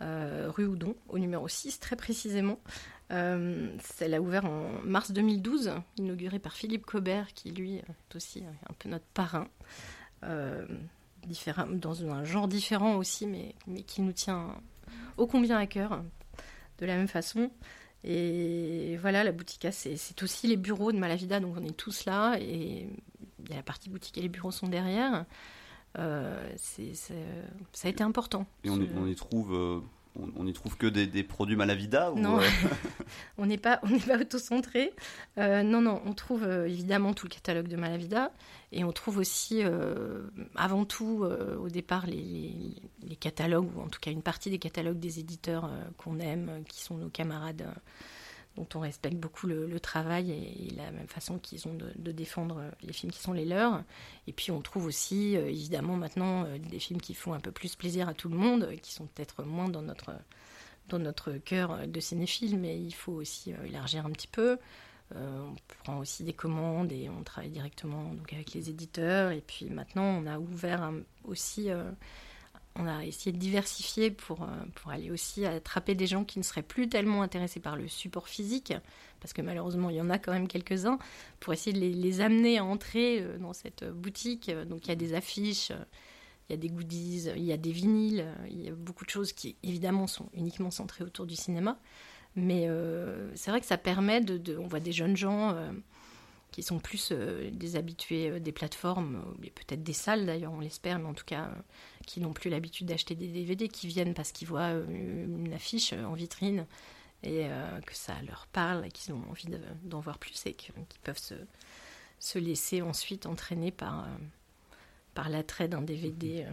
euh, 0.00 0.46
rue 0.48 0.64
Houdon, 0.64 0.96
au 1.08 1.18
numéro 1.18 1.46
6 1.46 1.78
très 1.80 1.96
précisément. 1.96 2.58
elle 3.10 4.14
a 4.14 4.20
ouvert 4.20 4.46
en 4.46 4.70
mars 4.82 5.10
2012, 5.10 5.72
inaugurée 5.98 6.38
par 6.38 6.54
Philippe 6.54 6.86
Cobert, 6.86 7.34
qui 7.34 7.50
lui 7.50 7.76
est 7.76 8.16
aussi 8.16 8.42
un 8.68 8.72
peu 8.78 8.88
notre 8.88 9.06
parrain. 9.12 9.46
Différent, 11.26 11.66
dans 11.66 12.04
un 12.04 12.24
genre 12.24 12.48
différent 12.48 12.96
aussi, 12.96 13.26
mais, 13.26 13.54
mais 13.66 13.82
qui 13.82 14.00
nous 14.00 14.12
tient 14.12 14.54
ô 15.18 15.26
combien 15.26 15.58
à 15.58 15.66
cœur, 15.66 16.02
de 16.78 16.86
la 16.86 16.96
même 16.96 17.08
façon. 17.08 17.50
Et 18.04 18.96
voilà, 19.00 19.24
la 19.24 19.32
boutique, 19.32 19.66
c'est 19.72 20.22
aussi 20.22 20.46
les 20.46 20.56
bureaux 20.56 20.92
de 20.92 20.98
Malavida, 20.98 21.40
donc 21.40 21.56
on 21.58 21.64
est 21.64 21.76
tous 21.76 22.04
là, 22.06 22.36
et 22.40 22.88
il 23.40 23.50
y 23.50 23.52
a 23.52 23.56
la 23.56 23.62
partie 23.62 23.90
boutique 23.90 24.16
et 24.18 24.22
les 24.22 24.28
bureaux 24.28 24.52
sont 24.52 24.68
derrière. 24.68 25.26
Euh, 25.98 26.48
ça 26.56 27.88
a 27.88 27.90
été 27.90 28.04
important. 28.04 28.46
Et 28.62 28.70
on, 28.70 29.06
y, 29.06 29.14
trouve, 29.14 29.54
euh, 29.54 29.80
on, 30.36 30.46
y 30.46 30.52
trouve 30.52 30.76
que 30.76 30.86
des, 30.86 31.22
produits 31.22 31.56
Malavida 31.56 32.12
Non, 32.16 32.40
euh, 32.40 32.44
on 33.38 33.46
n'est 33.46 33.58
pas, 33.58 33.80
on 33.82 33.98
pas 33.98 34.18
auto-centré. 34.18 34.92
non, 35.36 35.80
non, 35.80 36.02
on 36.04 36.12
trouve 36.12 36.44
évidemment 36.66 37.14
tout 37.14 37.26
le 37.26 37.30
catalogue 37.30 37.68
de 37.68 37.76
Malavida, 37.76 38.32
et 38.72 38.84
on 38.84 38.92
trouve 38.92 39.18
aussi, 39.18 39.62
avant 40.56 40.84
tout, 40.84 41.24
au 41.60 41.68
départ, 41.68 42.06
les, 42.06 42.52
les, 43.06 43.16
catalogues, 43.16 43.70
ou 43.76 43.80
en 43.80 43.88
tout 43.88 44.00
cas 44.00 44.10
une 44.10 44.22
partie 44.22 44.50
des 44.50 44.58
catalogues 44.58 44.98
des 44.98 45.20
éditeurs 45.20 45.70
qu'on 45.96 46.18
aime, 46.18 46.64
qui 46.68 46.82
sont 46.82 46.96
nos 46.96 47.08
camarades 47.08 47.66
dont 48.58 48.66
on 48.74 48.80
respecte 48.80 49.16
beaucoup 49.16 49.46
le, 49.46 49.80
travail 49.80 50.32
et, 50.32 50.74
la 50.76 50.90
même 50.90 51.06
façon 51.06 51.38
qu'ils 51.38 51.66
ont 51.68 51.74
de, 51.74 52.12
défendre 52.12 52.62
les 52.82 52.92
films 52.92 53.12
qui 53.12 53.20
sont 53.20 53.32
les 53.32 53.44
leurs. 53.44 53.82
Et 54.26 54.32
puis 54.32 54.50
on 54.50 54.60
trouve 54.60 54.86
aussi, 54.86 55.34
évidemment, 55.34 55.96
maintenant, 55.96 56.46
des 56.58 56.78
films 56.78 57.00
qui 57.00 57.14
font 57.14 57.32
un 57.32 57.40
peu 57.40 57.52
plus 57.52 57.76
plaisir 57.76 58.08
à 58.08 58.14
tout 58.14 58.28
le 58.28 58.36
monde, 58.36 58.68
qui 58.82 58.92
sont 58.92 59.06
peut-être 59.06 59.44
moins 59.44 59.68
dans 59.68 59.82
notre 59.82 60.12
dans 60.88 60.98
notre 60.98 61.32
cœur 61.32 61.86
de 61.86 62.00
cinéphile, 62.00 62.58
mais 62.58 62.80
il 62.80 62.94
faut 62.94 63.12
aussi 63.12 63.52
élargir 63.66 64.06
un 64.06 64.10
petit 64.10 64.26
peu. 64.26 64.58
on 65.14 65.54
prend 65.84 65.98
aussi 65.98 66.24
des 66.24 66.32
commandes 66.32 66.90
et 66.92 67.10
on 67.10 67.22
travaille 67.22 67.50
directement 67.50 68.10
avec 68.32 68.54
les 68.54 68.70
éditeurs. 68.70 69.30
Et 69.32 69.42
puis 69.46 69.66
maintenant, 69.66 70.04
on 70.04 70.26
a 70.26 70.38
ouvert 70.38 70.90
aussi 71.24 71.68
on 72.78 72.86
a 72.86 73.04
essayé 73.04 73.32
de 73.32 73.38
diversifier 73.38 74.10
pour, 74.10 74.46
pour 74.74 74.90
aller 74.90 75.10
aussi 75.10 75.44
attraper 75.44 75.94
des 75.94 76.06
gens 76.06 76.24
qui 76.24 76.38
ne 76.38 76.44
seraient 76.44 76.62
plus 76.62 76.88
tellement 76.88 77.22
intéressés 77.22 77.60
par 77.60 77.76
le 77.76 77.88
support 77.88 78.28
physique, 78.28 78.72
parce 79.20 79.32
que 79.32 79.42
malheureusement 79.42 79.90
il 79.90 79.96
y 79.96 80.00
en 80.00 80.10
a 80.10 80.18
quand 80.18 80.32
même 80.32 80.48
quelques-uns, 80.48 80.98
pour 81.40 81.52
essayer 81.52 81.72
de 81.72 81.80
les, 81.80 82.20
amener 82.20 82.58
à 82.58 82.64
entrer 82.64 83.24
dans 83.40 83.52
cette 83.52 83.84
boutique. 83.84 84.50
Donc 84.68 84.86
il 84.86 84.88
y 84.88 84.92
a 84.92 84.96
des 84.96 85.14
affiches, 85.14 85.72
il 86.48 86.52
y 86.52 86.54
a 86.54 86.56
des 86.56 86.68
goodies, 86.68 87.28
il 87.36 87.44
y 87.44 87.52
a 87.52 87.56
des 87.56 87.72
vinyles, 87.72 88.26
il 88.48 88.62
y 88.62 88.68
a 88.68 88.72
beaucoup 88.72 89.04
de 89.04 89.10
choses 89.10 89.32
qui 89.32 89.56
évidemment 89.62 90.06
sont 90.06 90.28
uniquement 90.34 90.70
centrées 90.70 91.04
autour 91.04 91.26
du 91.26 91.36
cinéma. 91.36 91.78
Mais 92.38 92.68
euh, 92.68 93.30
c'est 93.34 93.50
vrai 93.50 93.60
que 93.60 93.66
ça 93.66 93.78
permet 93.78 94.20
de, 94.20 94.56
On 94.58 94.66
voit 94.66 94.80
des 94.80 94.92
jeunes 94.92 95.16
gens 95.16 95.50
euh, 95.50 95.70
qui 96.50 96.62
sont 96.62 96.78
plus 96.78 97.10
euh, 97.12 97.50
des 97.50 97.76
habitués 97.76 98.40
des 98.40 98.52
plateformes, 98.52 99.22
peut-être 99.54 99.82
des 99.82 99.92
salles 99.92 100.26
d'ailleurs, 100.26 100.52
on 100.52 100.60
l'espère, 100.60 100.98
mais 100.98 101.06
en 101.06 101.14
tout 101.14 101.26
cas 101.26 101.50
qui 102.06 102.20
n'ont 102.20 102.32
plus 102.32 102.50
l'habitude 102.50 102.86
d'acheter 102.86 103.14
des 103.14 103.28
DVD, 103.28 103.68
qui 103.68 103.86
viennent 103.86 104.14
parce 104.14 104.32
qu'ils 104.32 104.48
voient 104.48 104.72
une 104.72 105.52
affiche 105.52 105.92
en 105.92 106.14
vitrine 106.14 106.66
et 107.22 107.48
que 107.84 107.94
ça 107.94 108.14
leur 108.26 108.46
parle 108.46 108.86
et 108.86 108.90
qu'ils 108.90 109.12
ont 109.12 109.22
envie 109.28 109.48
d'en 109.82 110.00
voir 110.00 110.18
plus 110.18 110.46
et 110.46 110.54
qu'ils 110.54 110.72
peuvent 111.02 111.18
se, 111.18 111.34
se, 112.18 112.38
laisser 112.38 112.80
ensuite 112.80 113.26
entraîner 113.26 113.72
par 113.72 114.06
par 115.18 115.30
l'attrait 115.30 115.66
d'un 115.66 115.82
DVD 115.82 116.44
euh, 116.44 116.52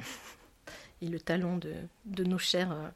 et 1.04 1.08
le 1.08 1.20
talent 1.20 1.58
de, 1.58 1.76
de 2.06 2.24
nos 2.24 2.40
chers 2.40 2.72
euh, 2.72 2.88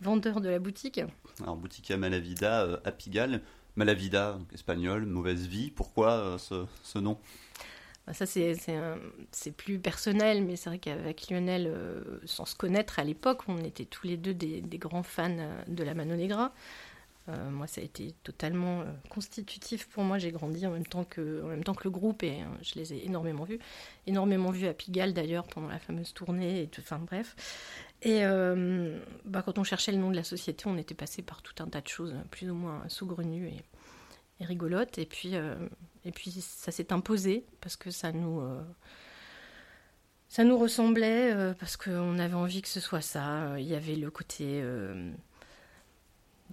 vendeurs 0.00 0.40
de 0.40 0.48
la 0.48 0.58
boutique. 0.58 1.00
Alors, 1.40 1.56
boutique 1.56 1.92
à 1.92 1.96
Malavida, 1.96 2.62
euh, 2.62 2.80
à 2.84 2.90
Pigalle. 2.90 3.40
Malavida, 3.76 4.38
espagnol, 4.52 5.06
mauvaise 5.06 5.46
vie. 5.46 5.70
Pourquoi 5.70 6.36
ce, 6.38 6.66
ce, 6.82 6.98
nom? 6.98 7.18
Bah, 8.06 8.12
ça, 8.12 8.26
c'est 8.26 9.52
plus 9.56 9.78
personnel, 9.78 10.44
mais 10.44 10.56
c'est 10.56 10.70
vrai 10.70 10.78
qu'avec 10.78 11.30
Lionel, 11.30 11.72
sans 12.24 12.44
se 12.44 12.54
connaître 12.54 12.98
à 12.98 13.04
l'époque, 13.04 13.42
on 13.48 13.58
était 13.58 13.84
tous 13.84 14.06
les 14.06 14.16
deux 14.16 14.34
des, 14.34 14.78
grands 14.78 15.02
fans 15.02 15.36
de 15.68 15.84
la 15.84 15.94
Mano 15.94 16.16
Negra. 16.16 16.52
Euh, 17.28 17.50
moi, 17.50 17.66
ça 17.66 17.80
a 17.80 17.84
été 17.84 18.14
totalement 18.24 18.80
euh, 18.80 18.84
constitutif 19.08 19.86
pour 19.86 20.02
moi. 20.02 20.18
J'ai 20.18 20.32
grandi 20.32 20.66
en 20.66 20.72
même 20.72 20.86
temps 20.86 21.04
que, 21.04 21.20
le 21.20 21.90
groupe 21.90 22.22
et 22.22 22.40
euh, 22.42 22.44
je 22.62 22.74
les 22.74 22.92
ai 22.94 23.06
énormément 23.06 23.44
vus. 23.44 23.60
Énormément 24.06 24.50
vus 24.50 24.66
à 24.66 24.74
Pigalle 24.74 25.12
d'ailleurs 25.12 25.46
pendant 25.46 25.68
la 25.68 25.78
fameuse 25.78 26.12
tournée. 26.12 26.62
Et 26.62 26.66
tout, 26.66 26.80
enfin 26.80 26.98
bref. 26.98 27.36
Et 28.02 28.22
bah, 29.24 29.42
quand 29.42 29.58
on 29.58 29.64
cherchait 29.64 29.92
le 29.92 29.98
nom 29.98 30.10
de 30.10 30.16
la 30.16 30.24
société, 30.24 30.64
on 30.66 30.76
était 30.76 30.94
passé 30.94 31.22
par 31.22 31.40
tout 31.42 31.54
un 31.62 31.68
tas 31.68 31.80
de 31.80 31.88
choses 31.88 32.14
plus 32.30 32.50
ou 32.50 32.54
moins 32.54 32.82
saugrenues 32.88 33.46
et, 33.48 33.62
et 34.40 34.44
rigolotes. 34.44 34.98
Et 34.98 35.06
puis, 35.06 35.34
puis 36.12 36.32
ça 36.32 36.72
s'est 36.72 36.92
imposé 36.92 37.44
parce 37.60 37.76
que 37.76 37.92
ça 37.92 38.10
nous 38.10 38.42
ça 40.28 40.42
nous 40.42 40.58
ressemblait 40.58 41.54
parce 41.60 41.76
qu'on 41.76 42.18
avait 42.18 42.34
envie 42.34 42.60
que 42.62 42.68
ce 42.68 42.80
soit 42.80 43.02
ça. 43.02 43.54
Il 43.58 43.66
y 43.66 43.76
avait 43.76 43.94
le 43.94 44.10
côté 44.10 44.64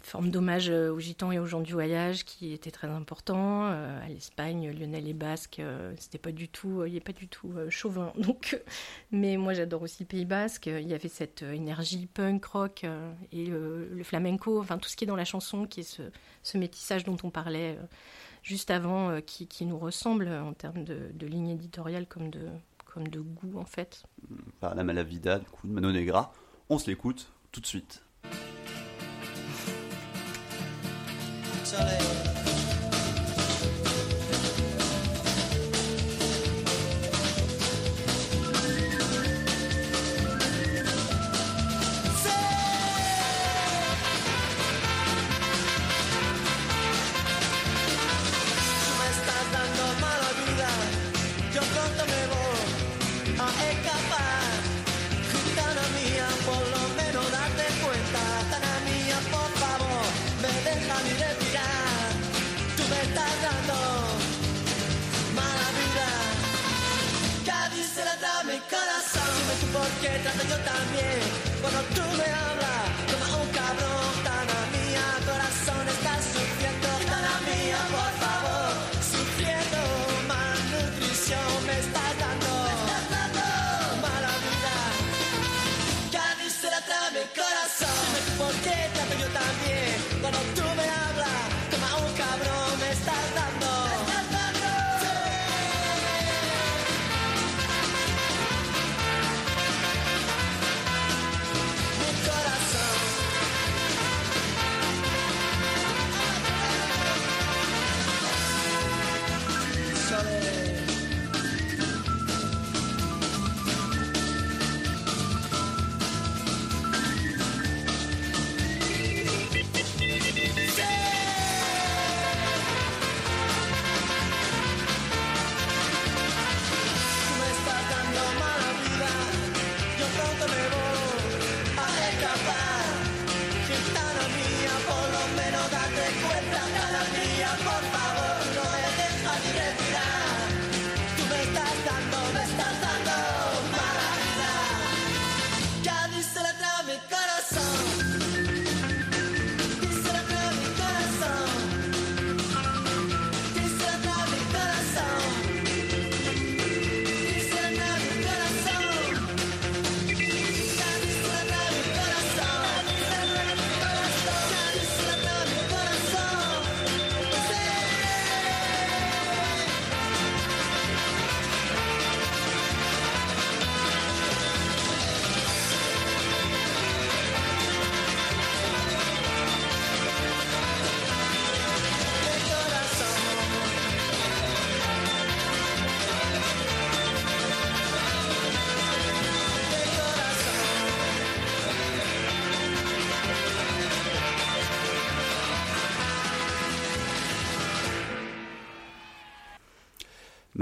forme 0.02 0.30
d'hommage 0.30 0.70
euh, 0.70 0.92
aux 0.92 1.00
gitans 1.00 1.32
et 1.32 1.40
aux 1.40 1.46
gens 1.46 1.62
du 1.62 1.74
voyage 1.74 2.26
qui 2.26 2.54
était 2.54 2.72
très 2.72 2.88
important. 2.88 3.68
Euh, 3.68 4.04
à 4.04 4.08
l'Espagne, 4.08 4.72
Lionel 4.72 5.08
est 5.08 5.14
basque, 5.14 5.60
euh, 5.60 5.94
c'était 5.98 6.18
pas 6.18 6.32
du 6.32 6.48
tout, 6.48 6.86
il 6.86 6.94
n'est 6.94 7.00
pas 7.00 7.14
du 7.14 7.28
tout 7.28 7.54
chauvin. 7.70 8.14
Donc, 8.18 8.60
mais 9.12 9.38
moi 9.38 9.54
j'adore 9.54 9.82
aussi 9.82 10.04
le 10.04 10.08
Pays 10.08 10.26
Basque. 10.26 10.68
Il 10.68 10.88
y 10.88 10.94
avait 10.94 11.10
cette 11.10 11.42
énergie 11.42 12.08
punk 12.08 12.46
rock 12.46 12.86
et 13.32 13.46
le 13.46 14.04
flamenco, 14.04 14.60
enfin 14.60 14.78
tout 14.78 14.90
ce 14.90 14.96
qui 14.96 15.04
est 15.04 15.08
dans 15.08 15.16
la 15.16 15.26
chanson, 15.26 15.66
qui 15.66 15.82
est 15.82 16.02
ce, 16.44 16.58
métissage 16.58 17.04
dont 17.04 17.18
on 17.24 17.30
parlait 17.30 17.78
juste 18.44 18.72
avant, 18.72 19.22
qui, 19.22 19.66
nous 19.66 19.78
ressemble 19.78 20.28
en 20.28 20.54
termes 20.54 20.84
de, 20.84 21.26
ligne 21.26 21.50
éditoriale 21.50 22.08
comme 22.08 22.30
de, 22.30 22.48
comme 22.86 23.08
de 23.08 23.20
goût 23.20 23.60
en 23.60 23.66
fait. 23.66 24.04
Par 24.60 24.76
la 24.76 24.84
Malavida, 24.84 25.40
du 25.40 25.46
coup, 25.46 25.68
de 25.68 25.74
Mano 25.74 25.92
Negra. 25.92 26.34
On 26.70 26.78
se 26.78 26.88
l'écoute 26.88 27.32
tout 27.52 27.62
de 27.62 27.66
suite. 27.66 28.04
Soleil. 31.70 32.29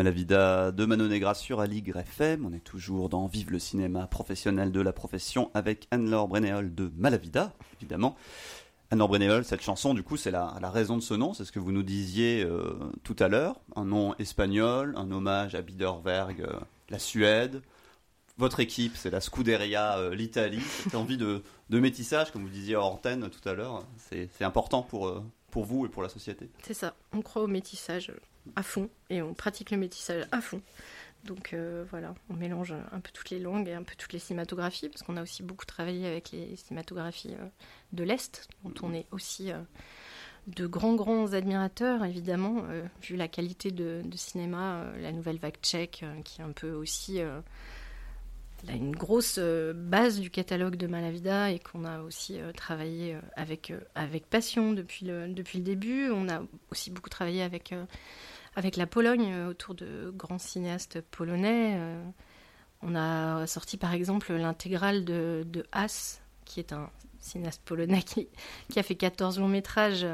Malavida 0.08 0.72
de 0.72 0.86
Mano 0.86 1.06
Negra 1.06 1.34
sur 1.34 1.60
Aligre 1.60 1.98
FM. 1.98 2.46
On 2.46 2.54
est 2.54 2.64
toujours 2.64 3.10
dans 3.10 3.28
Vive 3.28 3.52
le 3.52 3.60
cinéma 3.60 4.08
professionnel 4.08 4.72
de 4.72 4.80
la 4.80 4.94
profession 4.94 5.52
avec 5.54 5.86
Anne-Laure 5.92 6.30
Brenéol 6.30 6.74
de 6.74 6.90
Malavida, 6.96 7.52
évidemment. 7.82 8.16
Anne-Laure 8.90 9.10
Brenéol, 9.10 9.44
cette 9.44 9.62
chanson, 9.62 9.94
du 9.94 10.04
coup, 10.04 10.16
c'est 10.16 10.32
la, 10.32 10.48
raison 10.70 10.96
de 10.96 11.02
ce 11.02 11.14
nom, 11.14 11.34
c'est 11.34 11.44
ce 11.44 11.52
que 11.52 11.60
vous 11.60 11.74
nous 11.74 11.84
disiez 11.84 12.42
euh, 12.42 12.80
tout 13.04 13.18
à 13.20 13.28
l'heure. 13.28 13.60
Un 13.76 13.84
nom 13.84 14.16
espagnol, 14.18 14.94
un 14.96 15.12
hommage 15.12 15.56
à 15.56 15.62
Biederberg, 15.62 16.40
euh, 16.40 16.58
la 16.88 17.00
Suède. 17.00 17.62
Votre 18.38 18.62
équipe, 18.62 18.96
c'est 18.96 19.12
la 19.12 19.20
Scuderia, 19.20 19.98
euh, 19.98 20.16
l'Italie. 20.16 20.62
Cette 20.62 20.96
envie 20.96 21.18
de, 21.18 21.42
métissage, 21.70 22.32
comme 22.32 22.44
vous 22.44 22.50
disiez 22.50 22.76
à 22.76 22.82
antenne 22.82 23.30
tout 23.30 23.50
à 23.50 23.54
l'heure, 23.54 23.84
c'est 23.98 24.30
important 24.40 24.84
pour 24.84 25.66
vous 25.66 25.86
et 25.86 25.90
pour 25.90 26.02
la 26.02 26.08
société. 26.08 26.50
C'est 26.64 26.74
ça, 26.74 26.96
on 27.12 27.22
croit 27.22 27.42
au 27.42 27.48
métissage 27.48 28.14
à 28.56 28.64
fond 28.64 28.90
et 29.10 29.22
on 29.22 29.34
pratique 29.34 29.72
le 29.72 29.78
métissage 29.78 30.26
à 30.32 30.42
fond. 30.42 30.62
Donc 31.28 31.54
euh, 31.54 31.84
voilà, 31.90 32.16
on 32.30 32.34
mélange 32.34 32.74
un 32.92 33.00
peu 33.00 33.12
toutes 33.14 33.30
les 33.30 33.40
langues 33.40 33.68
et 33.68 33.74
un 33.74 33.84
peu 33.84 33.96
toutes 33.98 34.14
les 34.14 34.20
cinématographies, 34.20 34.90
parce 34.90 35.04
qu'on 35.04 35.18
a 35.18 35.22
aussi 35.22 35.44
beaucoup 35.44 35.66
travaillé 35.66 36.08
avec 36.08 36.32
les 36.32 36.56
cinématographies 36.56 37.34
euh, 37.34 37.48
de 37.92 38.04
l'Est, 38.04 38.48
dont 38.64 38.74
on 38.82 38.94
est 38.94 39.06
aussi 39.12 39.52
euh, 39.52 39.60
de 40.48 40.66
grands, 40.66 40.96
grands 40.96 41.34
admirateurs, 41.34 42.06
évidemment, 42.06 42.64
vu 43.02 43.18
la 43.18 43.28
qualité 43.28 43.70
de, 43.70 44.02
cinéma, 44.16 44.86
la 44.98 45.12
nouvelle 45.12 45.40
vague 45.40 45.58
tchèque, 45.62 46.06
qui 46.24 46.40
est 46.40 46.44
un 46.46 46.54
peu 46.54 46.72
aussi 46.72 47.20
une 48.70 48.96
grosse 48.96 49.40
base 49.40 50.22
du 50.22 50.30
catalogue 50.30 50.78
de 50.78 50.88
Malavida 50.88 51.52
et 51.52 51.60
qu'on 51.60 51.84
a 51.84 52.00
aussi 52.00 52.40
travaillé 52.56 53.18
avec, 53.36 53.74
avec 53.94 54.30
passion 54.30 54.72
depuis 54.72 55.06
le, 55.06 55.28
depuis 55.28 55.58
le 55.58 55.66
début. 55.66 56.12
On 56.12 56.30
a 56.30 56.42
aussi 56.72 56.92
beaucoup 56.92 57.10
travaillé 57.10 57.42
avec 57.42 57.74
avec 58.58 58.76
la 58.76 58.88
Pologne 58.88 59.32
euh, 59.32 59.50
autour 59.52 59.76
de 59.76 60.12
grands 60.14 60.40
cinéastes 60.40 61.00
polonais. 61.00 61.76
Euh, 61.78 62.04
on 62.82 62.96
a 62.96 63.46
sorti 63.46 63.78
par 63.78 63.94
exemple 63.94 64.34
l'intégrale 64.34 65.06
de, 65.06 65.46
de 65.46 65.64
Haas, 65.72 66.22
qui 66.44 66.60
est 66.60 66.74
un 66.74 66.90
cinéaste 67.20 67.62
polonais 67.64 68.02
qui, 68.70 68.80
a 68.80 68.84
fait 68.84 68.96
14 68.96 69.40
longs 69.40 69.48
métrages, 69.48 70.08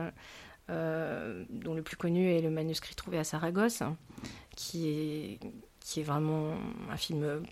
euh, 0.69 1.45
dont 1.49 1.73
le 1.73 1.82
plus 1.82 1.95
connu 1.95 2.32
est 2.32 2.41
le 2.41 2.49
manuscrit 2.49 2.95
trouvé 2.95 3.17
à 3.17 3.23
Saragosse, 3.23 3.82
qui 4.58 4.89
est, 4.89 5.39
qui 5.79 6.01
est 6.01 6.03
vraiment 6.03 6.53
un 6.91 6.97
film 6.97 7.43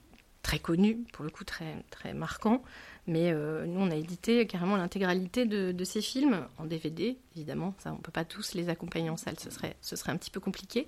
très 0.43 0.59
connu, 0.59 1.05
pour 1.13 1.23
le 1.23 1.31
coup 1.31 1.45
très, 1.45 1.85
très 1.89 2.13
marquant. 2.13 2.61
Mais 3.07 3.31
euh, 3.31 3.65
nous, 3.65 3.81
on 3.81 3.89
a 3.89 3.95
édité 3.95 4.45
carrément 4.45 4.77
l'intégralité 4.77 5.45
de, 5.45 5.83
ces 5.83 6.01
films 6.01 6.45
en 6.59 6.65
DVD, 6.65 7.17
évidemment. 7.35 7.73
On 7.85 7.93
ne 7.93 7.97
peut 7.97 8.11
pas 8.11 8.25
tous 8.25 8.53
les 8.53 8.69
accompagner 8.69 9.09
en 9.09 9.17
salle, 9.17 9.35
ce 9.39 9.49
serait, 9.49 9.75
un 10.11 10.17
petit 10.17 10.29
peu 10.29 10.39
compliqué. 10.39 10.85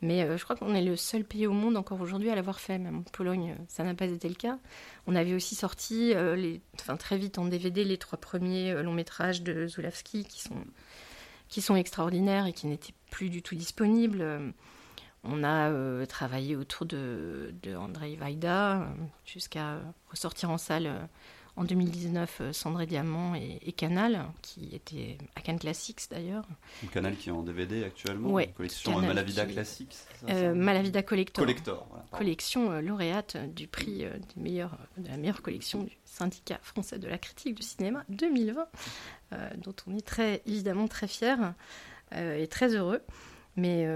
Mais 0.00 0.22
euh, 0.22 0.36
je 0.36 0.42
crois 0.42 0.56
qu'on 0.56 0.74
est 0.74 0.82
le 0.82 0.96
seul 0.96 1.24
pays 1.24 1.46
au 1.46 1.52
monde 1.52 1.76
encore 1.76 2.00
aujourd'hui 2.00 2.30
à 2.30 2.34
l'avoir 2.34 2.58
fait. 2.58 2.78
Même 2.78 2.98
en 2.98 3.02
Pologne, 3.02 3.56
ça 3.68 3.84
n'a 3.84 3.94
pas 3.94 4.06
été 4.06 4.28
le 4.28 4.34
cas. 4.34 4.58
On 5.06 5.14
avait 5.14 5.34
aussi 5.34 5.54
sorti 5.54 6.12
euh, 6.14 6.56
très 6.98 7.16
vite 7.16 7.38
en 7.38 7.44
DVD 7.44 7.84
les 7.84 7.98
trois 7.98 8.18
premiers 8.18 8.82
longs 8.82 8.92
métrages 8.92 9.42
de 9.42 9.68
Zulawski 9.68 10.24
qui 10.24 10.40
sont, 10.40 10.64
qui 11.48 11.62
sont 11.62 11.76
extraordinaires 11.76 12.46
et 12.46 12.52
qui 12.52 12.66
n'étaient 12.66 12.94
plus 13.10 13.30
du 13.30 13.40
tout 13.40 13.54
disponibles. 13.54 14.52
On 15.22 15.44
a 15.44 16.04
travaillé 16.06 16.56
autour 16.56 16.86
de, 16.86 17.54
de 17.62 17.76
Andrei 17.76 18.16
Vaida 18.16 18.88
jusqu'à 19.24 19.80
ressortir 20.10 20.50
en 20.50 20.58
salle 20.58 21.08
en 21.56 21.64
2019 21.64 22.38
euh, 22.40 22.52
Cendré 22.52 22.86
Diamant 22.86 23.34
et, 23.34 23.72
Canal, 23.72 24.24
qui 24.40 24.74
était 24.74 25.18
à 25.36 25.40
Cannes 25.40 25.58
Classics 25.58 26.00
d'ailleurs. 26.10 26.46
Canal 26.92 27.16
qui 27.16 27.28
est 27.28 27.32
en 27.32 27.42
DVD 27.42 27.84
actuellement, 27.84 28.30
Oui. 28.32 28.48
collection 28.52 28.98
euh, 28.98 29.02
Malavida 29.02 29.44
Classics. 29.44 29.94
Euh, 30.28 30.54
Malavida 30.54 31.02
Collector. 31.02 31.44
Collector 31.44 31.86
collection 32.10 32.80
lauréate 32.80 33.36
du 33.54 33.66
prix 33.66 34.04
de 34.36 35.08
la 35.08 35.16
meilleure 35.16 35.42
collection 35.42 35.82
du 35.82 35.92
syndicat 36.04 36.58
français 36.62 36.98
de 36.98 37.08
la 37.08 37.18
critique 37.18 37.54
du 37.54 37.62
cinéma 37.62 38.04
2020, 38.10 38.66
dont 39.56 39.74
on 39.86 39.96
est 39.96 40.06
très 40.06 40.42
évidemment 40.46 40.88
très 40.88 41.08
fiers 41.08 41.36
et 42.14 42.46
très 42.48 42.74
heureux. 42.76 43.00
Mais 43.56 43.88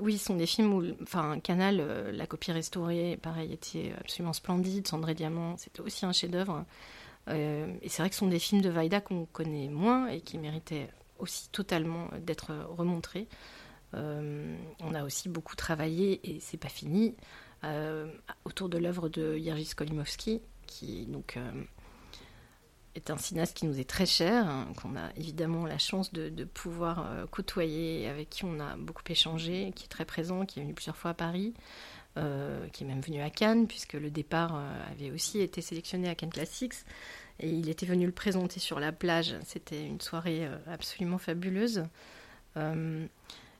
oui, 0.00 0.18
ce 0.18 0.26
sont 0.26 0.36
des 0.36 0.46
films 0.46 0.74
où, 0.74 0.84
enfin, 1.02 1.40
Canal, 1.40 2.10
la 2.12 2.26
copie 2.26 2.52
restaurée, 2.52 3.18
pareil, 3.22 3.54
était 3.54 3.94
absolument 3.98 4.34
splendide. 4.34 4.86
Cendré 4.86 5.14
Diamant, 5.14 5.56
c'était 5.56 5.80
aussi 5.80 6.04
un 6.04 6.12
chef-d'œuvre. 6.12 6.66
Euh, 7.28 7.74
et 7.82 7.88
c'est 7.88 8.02
vrai 8.02 8.08
que 8.08 8.14
ce 8.14 8.20
sont 8.20 8.28
des 8.28 8.38
films 8.38 8.62
de 8.62 8.68
Vaida 8.68 9.00
qu'on 9.00 9.26
connaît 9.26 9.68
moins 9.68 10.08
et 10.08 10.20
qui 10.20 10.38
méritaient 10.38 10.88
aussi 11.18 11.48
totalement 11.50 12.08
d'être 12.20 12.52
remontrés. 12.68 13.28
Euh, 13.94 14.56
on 14.80 14.94
a 14.94 15.04
aussi 15.04 15.28
beaucoup 15.28 15.54
travaillé, 15.54 16.20
et 16.24 16.40
c'est 16.40 16.56
pas 16.56 16.68
fini, 16.68 17.14
euh, 17.64 18.10
autour 18.44 18.68
de 18.68 18.78
l'œuvre 18.78 19.08
de 19.08 19.36
Jerzy 19.36 19.66
Skolimowski, 19.66 20.40
qui 20.66 21.06
donc 21.06 21.38
est 22.94 23.10
un 23.10 23.18
cinéaste 23.18 23.56
qui 23.56 23.66
nous 23.66 23.78
est 23.78 23.88
très 23.88 24.06
cher, 24.06 24.48
hein, 24.48 24.72
qu'on 24.80 24.96
a 24.96 25.10
évidemment 25.16 25.66
la 25.66 25.78
chance 25.78 26.12
de, 26.12 26.44
pouvoir 26.44 27.06
côtoyer, 27.30 28.08
avec 28.08 28.30
qui 28.30 28.44
on 28.44 28.58
a 28.58 28.76
beaucoup 28.76 29.02
échangé, 29.08 29.72
qui 29.76 29.84
est 29.84 29.88
très 29.88 30.06
présent, 30.06 30.44
qui 30.46 30.58
est 30.58 30.62
venu 30.62 30.74
plusieurs 30.74 30.96
fois 30.96 31.12
à 31.12 31.14
Paris, 31.14 31.54
qui 32.14 32.84
est 32.84 32.86
même 32.86 33.00
venu 33.00 33.20
à 33.22 33.30
Cannes, 33.30 33.66
puisque 33.66 33.94
le 33.94 34.10
départ 34.10 34.60
avait 34.90 35.10
aussi 35.10 35.40
été 35.40 35.60
sélectionné 35.60 36.08
à 36.08 36.14
Cannes 36.14 36.30
Classics. 36.30 36.74
Et 37.40 37.48
il 37.48 37.68
était 37.68 37.86
venu 37.86 38.06
le 38.06 38.12
présenter 38.12 38.60
sur 38.60 38.80
la 38.80 38.92
plage. 38.92 39.34
C'était 39.44 39.84
une 39.84 40.00
soirée 40.00 40.46
euh, 40.46 40.56
absolument 40.66 41.18
fabuleuse. 41.18 41.84
Euh, 42.56 43.06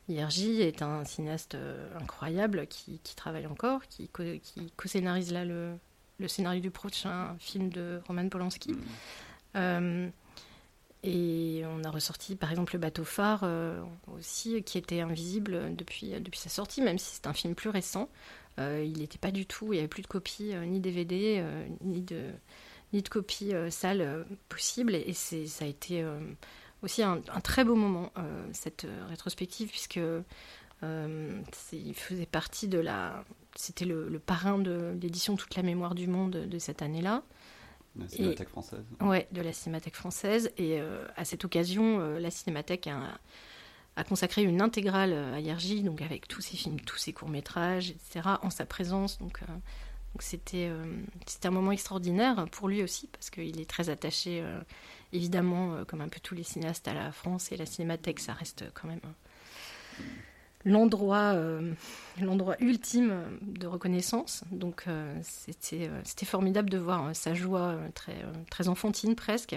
est 0.09 0.83
un 0.83 1.05
cinéaste 1.05 1.55
euh, 1.55 1.89
incroyable 1.99 2.67
qui, 2.67 3.01
travaille 3.17 3.47
encore, 3.47 3.81
qui, 3.89 4.11
co-scénarise 4.77 5.33
là 5.33 5.45
le, 5.45 5.79
scénario 6.29 6.61
du 6.61 6.71
prochain 6.71 7.35
film 7.39 7.71
de 7.71 8.01
Roman 8.07 8.29
Polanski. 8.29 8.73
Mm. 8.73 8.79
Euh, 9.57 10.09
et 11.03 11.65
on 11.67 11.83
a 11.83 11.91
ressorti 11.91 12.37
par 12.37 12.51
exemple 12.51 12.75
le 12.75 12.79
bateau 12.79 13.05
phare 13.05 13.45
aussi, 14.17 14.63
qui 14.63 14.79
était 14.79 15.01
invisible 15.01 15.75
depuis, 15.75 16.11
depuis 16.21 16.39
sa 16.39 16.49
sortie, 16.49 16.81
même 16.81 16.99
si 16.99 17.17
c'est 17.17 17.27
un 17.27 17.33
film 17.33 17.57
plus 17.57 17.71
récent. 17.71 18.09
Il 18.59 18.99
n'était 18.99 19.19
pas 19.19 19.31
du 19.31 19.47
tout, 19.47 19.73
il 19.73 19.77
n'y 19.77 19.79
avait 19.79 19.89
plus 19.89 20.03
de 20.03 20.07
copies, 20.07 20.55
ni 20.67 20.81
DVD, 20.81 21.45
ni 21.81 22.03
de 22.03 22.33
ni 22.93 23.03
de 23.03 23.09
copie 23.09 23.55
euh, 23.55 23.71
sale 23.71 24.01
euh, 24.01 24.25
possible. 24.49 24.95
Et, 24.95 25.13
ça 25.13 25.65
a 25.65 25.69
été 25.69 26.03
euh, 26.03 26.19
aussi 26.83 27.03
un, 27.03 27.21
très 27.43 27.65
beau 27.65 27.75
moment, 27.75 28.13
cette 28.53 28.87
rétrospective, 29.09 29.69
puisque 29.69 30.01
il 30.83 31.95
faisait 31.95 32.27
partie 32.27 32.69
de 32.69 32.79
la. 32.79 33.25
C'était 33.55 33.85
le, 33.85 34.19
parrain 34.19 34.59
de 34.59 34.97
l'édition 35.01 35.37
Toute 35.37 35.55
la 35.55 35.63
mémoire 35.63 35.95
du 35.95 36.09
monde 36.09 36.33
de 36.33 36.59
cette 36.59 36.83
année-là. 36.83 37.23
De 37.95 38.03
la 38.03 38.09
Cinémathèque 38.09 38.49
française. 38.49 38.85
Ouais, 39.01 39.29
de 39.31 39.43
la 39.43 39.53
Cinémathèque 39.53 39.95
française. 39.95 40.51
Et 40.59 40.81
à 40.81 41.25
cette 41.25 41.45
occasion, 41.45 42.01
la 42.19 42.31
Cinémathèque 42.33 42.89
a, 42.89 43.21
a, 43.97 44.05
consacré 44.05 44.43
une 44.43 44.61
intégrale 44.61 45.13
à 45.13 45.41
Yergi, 45.41 45.83
donc 45.83 46.03
avec 46.03 46.29
tous 46.29 46.41
ses 46.41 46.57
films, 46.57 46.81
tous 46.81 46.99
ses 46.99 47.13
courts-métrages, 47.13 47.91
etc., 47.91 48.29
en 48.43 48.51
sa 48.51 48.65
présence. 48.65 49.19
Donc 49.19 49.41
c'était 50.21 50.69
euh, 50.69 50.85
c'était 51.27 51.49
un 51.49 51.53
moment 51.53 51.73
extraordinaire 51.73 52.47
pour 52.53 52.69
lui 52.69 52.83
aussi 52.83 53.09
parce 53.13 53.31
qu'il 53.31 53.61
est 53.61 53.69
très 53.69 53.89
attaché 53.89 54.41
euh, 54.43 54.61
évidemment 55.13 55.75
euh, 55.75 55.85
comme 55.85 56.01
un 56.01 56.09
peu 56.09 56.21
tous 56.21 56.35
les 56.35 56.43
cinéastes 56.43 56.87
à 56.89 56.95
la 56.95 57.13
France 57.13 57.51
et 57.53 57.57
la 57.57 57.67
cinémathèque 57.67 58.21
ça 58.21 58.35
reste 58.35 58.65
quand 58.75 58.89
même 58.89 59.01
l'endroit 60.65 61.35
ultime 62.61 63.25
de 63.41 63.67
reconnaissance 63.67 64.45
donc 64.53 64.85
c'était 65.23 66.25
formidable 66.25 66.71
de 66.71 66.79
voir 66.79 67.17
sa 67.17 67.35
joie 67.35 67.77
très 68.49 68.69
enfantine 68.69 69.17
presque 69.17 69.57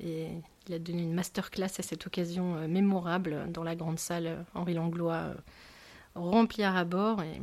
et 0.00 0.28
il 0.68 0.74
a 0.74 0.78
donné 0.78 1.02
une 1.02 1.14
masterclass 1.14 1.78
à 1.78 1.82
cette 1.82 2.06
occasion 2.06 2.66
mémorable 2.68 3.50
dans 3.52 3.62
la 3.62 3.76
grande 3.76 3.98
salle 3.98 4.44
Henri 4.54 4.74
Langlois 4.74 5.34
remplie 6.14 6.62
à 6.62 6.84
bord 6.84 7.22
et 7.22 7.40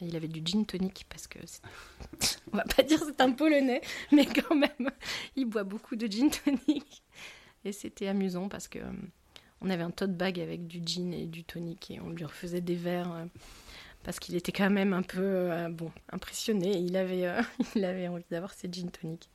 il 0.00 0.16
avait 0.16 0.28
du 0.28 0.42
gin 0.44 0.64
tonic 0.66 1.06
parce 1.08 1.26
que 1.26 1.38
on 2.52 2.56
va 2.56 2.64
pas 2.64 2.82
dire 2.82 2.98
c'est 3.04 3.20
un 3.20 3.32
polonais, 3.32 3.80
mais 4.12 4.26
quand 4.26 4.54
même, 4.54 4.90
il 5.36 5.46
boit 5.46 5.64
beaucoup 5.64 5.96
de 5.96 6.06
gin 6.06 6.30
tonic. 6.30 7.02
Et 7.64 7.72
c'était 7.72 8.08
amusant 8.08 8.48
parce 8.48 8.68
que 8.68 8.78
euh, 8.78 8.92
on 9.60 9.70
avait 9.70 9.82
un 9.82 9.90
tote 9.90 10.16
bag 10.16 10.38
avec 10.38 10.66
du 10.66 10.80
gin 10.84 11.12
et 11.12 11.26
du 11.26 11.44
tonic 11.44 11.90
et 11.90 12.00
on 12.00 12.10
lui 12.10 12.24
refaisait 12.24 12.60
des 12.60 12.74
verres 12.74 13.12
euh, 13.12 13.24
parce 14.04 14.20
qu'il 14.20 14.36
était 14.36 14.52
quand 14.52 14.70
même 14.70 14.92
un 14.92 15.02
peu 15.02 15.20
euh, 15.22 15.68
bon 15.68 15.90
impressionné. 16.12 16.78
il 16.78 16.96
avait 16.96 17.26
il 17.74 17.84
avait 17.84 18.08
envie 18.08 18.24
d'avoir 18.30 18.52
ses 18.52 18.70
gin 18.70 18.90
tonic. 18.90 19.30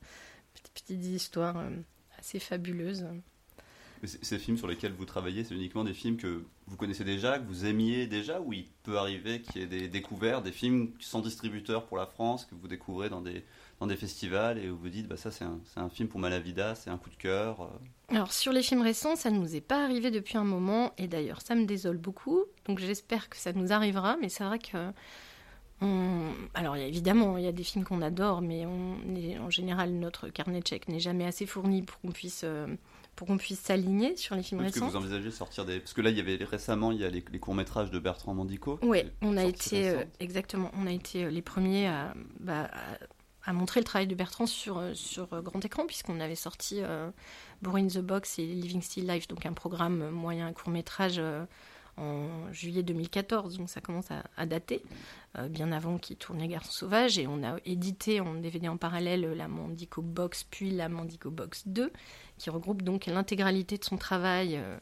Petite 0.74 0.90
histoire 0.90 1.56
assez 2.22 2.38
fabuleuse. 2.38 3.04
Ces 4.04 4.38
films 4.38 4.56
sur 4.56 4.66
lesquels 4.66 4.92
vous 4.92 5.04
travaillez, 5.04 5.44
c'est 5.44 5.54
uniquement 5.54 5.84
des 5.84 5.94
films 5.94 6.16
que 6.16 6.44
vous 6.66 6.76
connaissez 6.76 7.04
déjà, 7.04 7.38
que 7.38 7.46
vous 7.46 7.66
aimiez 7.66 8.08
déjà, 8.08 8.40
ou 8.40 8.52
il 8.52 8.66
peut 8.82 8.96
arriver 8.96 9.42
qu'il 9.42 9.60
y 9.60 9.64
ait 9.64 9.68
des 9.68 9.86
découvertes, 9.86 10.42
des 10.42 10.50
films 10.50 10.90
sans 10.98 11.20
distributeur 11.20 11.86
pour 11.86 11.96
la 11.96 12.06
France, 12.06 12.44
que 12.44 12.56
vous 12.56 12.66
découvrez 12.66 13.08
dans 13.10 13.20
des, 13.20 13.44
dans 13.78 13.86
des 13.86 13.96
festivals 13.96 14.58
et 14.58 14.70
où 14.70 14.76
vous 14.76 14.88
dites, 14.88 15.06
bah, 15.06 15.16
ça 15.16 15.30
c'est 15.30 15.44
un, 15.44 15.60
un, 15.76 15.88
film 15.88 16.08
pour 16.08 16.18
Malavida, 16.18 16.74
c'est 16.74 16.90
un 16.90 16.98
coup 16.98 17.10
de 17.10 17.16
cœur 17.16 17.70
Alors 18.08 18.32
sur 18.32 18.52
les 18.52 18.62
films 18.62 18.82
récents, 18.82 19.14
ça 19.14 19.30
ne 19.30 19.38
nous 19.38 19.54
est 19.54 19.60
pas 19.60 19.84
arrivé 19.84 20.10
depuis 20.10 20.36
un 20.36 20.44
moment, 20.44 20.92
et 20.98 21.06
d'ailleurs 21.06 21.40
ça 21.40 21.54
me 21.54 21.64
désole 21.64 21.98
beaucoup, 21.98 22.44
donc 22.66 22.80
j'espère 22.80 23.28
que 23.28 23.36
ça 23.36 23.52
nous 23.52 23.72
arrivera, 23.72 24.16
mais 24.20 24.28
c'est 24.28 24.44
vrai 24.44 24.58
que... 24.58 24.92
Alors 26.54 26.76
évidemment, 26.76 27.38
il 27.38 27.44
y 27.44 27.48
a 27.48 27.52
des 27.52 27.64
films 27.64 27.84
qu'on 27.84 28.02
adore, 28.02 28.40
mais 28.42 28.66
on 28.66 28.96
en 29.40 29.50
général, 29.50 29.92
notre 29.92 30.28
carnet 30.28 30.60
de 30.60 30.66
chèques 30.66 30.88
n'est 30.88 31.00
jamais 31.00 31.26
assez 31.26 31.46
fourni 31.46 31.82
pour 31.82 32.00
qu'on 32.00 32.12
puisse 32.12 32.44
pour 33.16 33.26
qu'on 33.26 33.36
puisse 33.36 33.60
s'aligner 33.60 34.16
sur 34.16 34.34
les 34.34 34.42
films 34.42 34.60
récents. 34.60 34.86
Est-ce 34.86 34.86
que 34.86 34.90
vous 34.90 34.96
envisagez 34.96 35.26
de 35.26 35.30
sortir 35.30 35.64
des... 35.64 35.80
Parce 35.80 35.92
que 35.92 36.00
là, 36.00 36.10
il 36.10 36.16
y 36.16 36.20
avait 36.20 36.42
récemment, 36.44 36.92
il 36.92 37.00
y 37.00 37.04
a 37.04 37.10
les, 37.10 37.22
courts-métrages 37.22 37.90
de 37.90 37.98
Bertrand 37.98 38.34
Mandico. 38.34 38.78
Oui, 38.82 39.02
on 39.20 39.36
a 39.36 39.44
été... 39.44 39.90
Euh, 39.90 40.04
exactement, 40.20 40.70
on 40.78 40.86
a 40.86 40.92
été 40.92 41.24
euh, 41.24 41.30
les 41.30 41.42
premiers 41.42 41.90
bah, 42.40 42.70
à, 42.72 43.50
à, 43.50 43.52
montrer 43.52 43.80
le 43.80 43.84
travail 43.84 44.06
de 44.06 44.14
Bertrand 44.14 44.46
sur, 44.46 44.78
euh, 44.78 44.94
sur 44.94 45.26
grand 45.42 45.64
écran, 45.64 45.86
puisqu'on 45.86 46.20
avait 46.20 46.34
sorti 46.34 46.78
euh, 46.80 47.10
in 47.66 47.86
the 47.86 47.98
Box 47.98 48.38
et 48.38 48.46
Living 48.46 48.80
Still 48.80 49.06
Life, 49.06 49.28
donc 49.28 49.44
un 49.44 49.52
programme 49.52 50.08
moyen 50.10 50.52
court-métrage 50.52 51.20
en 51.96 52.52
juillet 52.52 52.82
2014, 52.82 53.58
donc 53.58 53.68
ça 53.68 53.80
commence 53.80 54.08
à, 54.36 54.46
dater, 54.46 54.82
euh, 55.38 55.48
bien 55.48 55.72
avant 55.72 55.98
qu'il 55.98 56.16
tourne 56.16 56.38
Les 56.38 56.48
Garçons 56.48 56.72
Sauvages, 56.72 57.18
et 57.18 57.26
on 57.26 57.42
a 57.42 57.56
édité 57.64 58.20
en 58.20 58.34
DVD 58.34 58.68
en 58.68 58.76
parallèle 58.76 59.32
la 59.32 59.48
Mandico 59.48 60.00
Box, 60.00 60.44
puis 60.44 60.70
la 60.70 60.88
Mandico 60.88 61.30
Box 61.30 61.64
2, 61.66 61.92
qui 62.38 62.50
regroupe 62.50 62.82
donc 62.82 63.06
l'intégralité 63.06 63.76
de 63.76 63.84
son 63.84 63.98
travail 63.98 64.56
euh, 64.56 64.78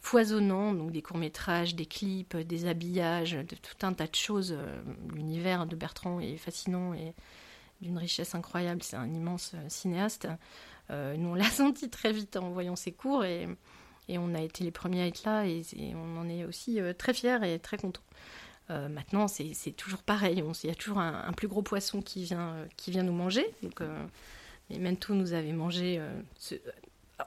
foisonnant, 0.00 0.72
donc 0.72 0.90
des 0.90 1.02
courts-métrages, 1.02 1.74
des 1.74 1.86
clips, 1.86 2.36
des 2.36 2.66
habillages, 2.66 3.32
de 3.32 3.56
tout 3.56 3.86
un 3.86 3.92
tas 3.92 4.06
de 4.06 4.14
choses. 4.14 4.54
Euh, 4.56 4.82
l'univers 5.14 5.66
de 5.66 5.76
Bertrand 5.76 6.18
est 6.18 6.38
fascinant 6.38 6.94
et 6.94 7.14
d'une 7.82 7.98
richesse 7.98 8.34
incroyable, 8.34 8.82
c'est 8.82 8.96
un 8.96 9.12
immense 9.12 9.54
cinéaste. 9.68 10.28
nous, 10.88 11.28
on 11.28 11.34
l'a 11.34 11.44
senti 11.50 11.90
très 11.90 12.12
vite 12.12 12.36
en 12.36 12.50
voyant 12.50 12.76
ses 12.76 12.92
cours, 12.92 13.24
et 13.24 13.48
et 14.08 14.18
on 14.18 14.34
a 14.34 14.40
été 14.40 14.64
les 14.64 14.70
premiers 14.70 15.02
à 15.02 15.06
être 15.06 15.24
là 15.24 15.46
et, 15.46 15.64
on 15.94 16.18
en 16.18 16.28
est 16.28 16.44
aussi 16.44 16.80
euh, 16.80 16.92
très 16.92 17.14
fiers 17.14 17.38
et 17.44 17.58
très 17.58 17.76
contents. 17.76 18.02
Euh, 18.70 18.88
maintenant, 18.88 19.28
c'est 19.28 19.72
toujours 19.76 20.02
pareil. 20.02 20.42
Il 20.64 20.68
y 20.68 20.70
a 20.70 20.74
toujours 20.74 20.98
un, 20.98 21.32
plus 21.32 21.48
gros 21.48 21.62
poisson 21.62 22.00
qui 22.00 22.24
vient, 22.24 22.54
euh, 22.54 22.66
qui 22.76 22.90
vient 22.90 23.02
nous 23.02 23.12
manger. 23.12 23.46
Donc, 23.62 23.80
les 24.70 24.78
Mento 24.78 25.14
nous 25.14 25.32
avait 25.32 25.52
mangé 25.52 26.00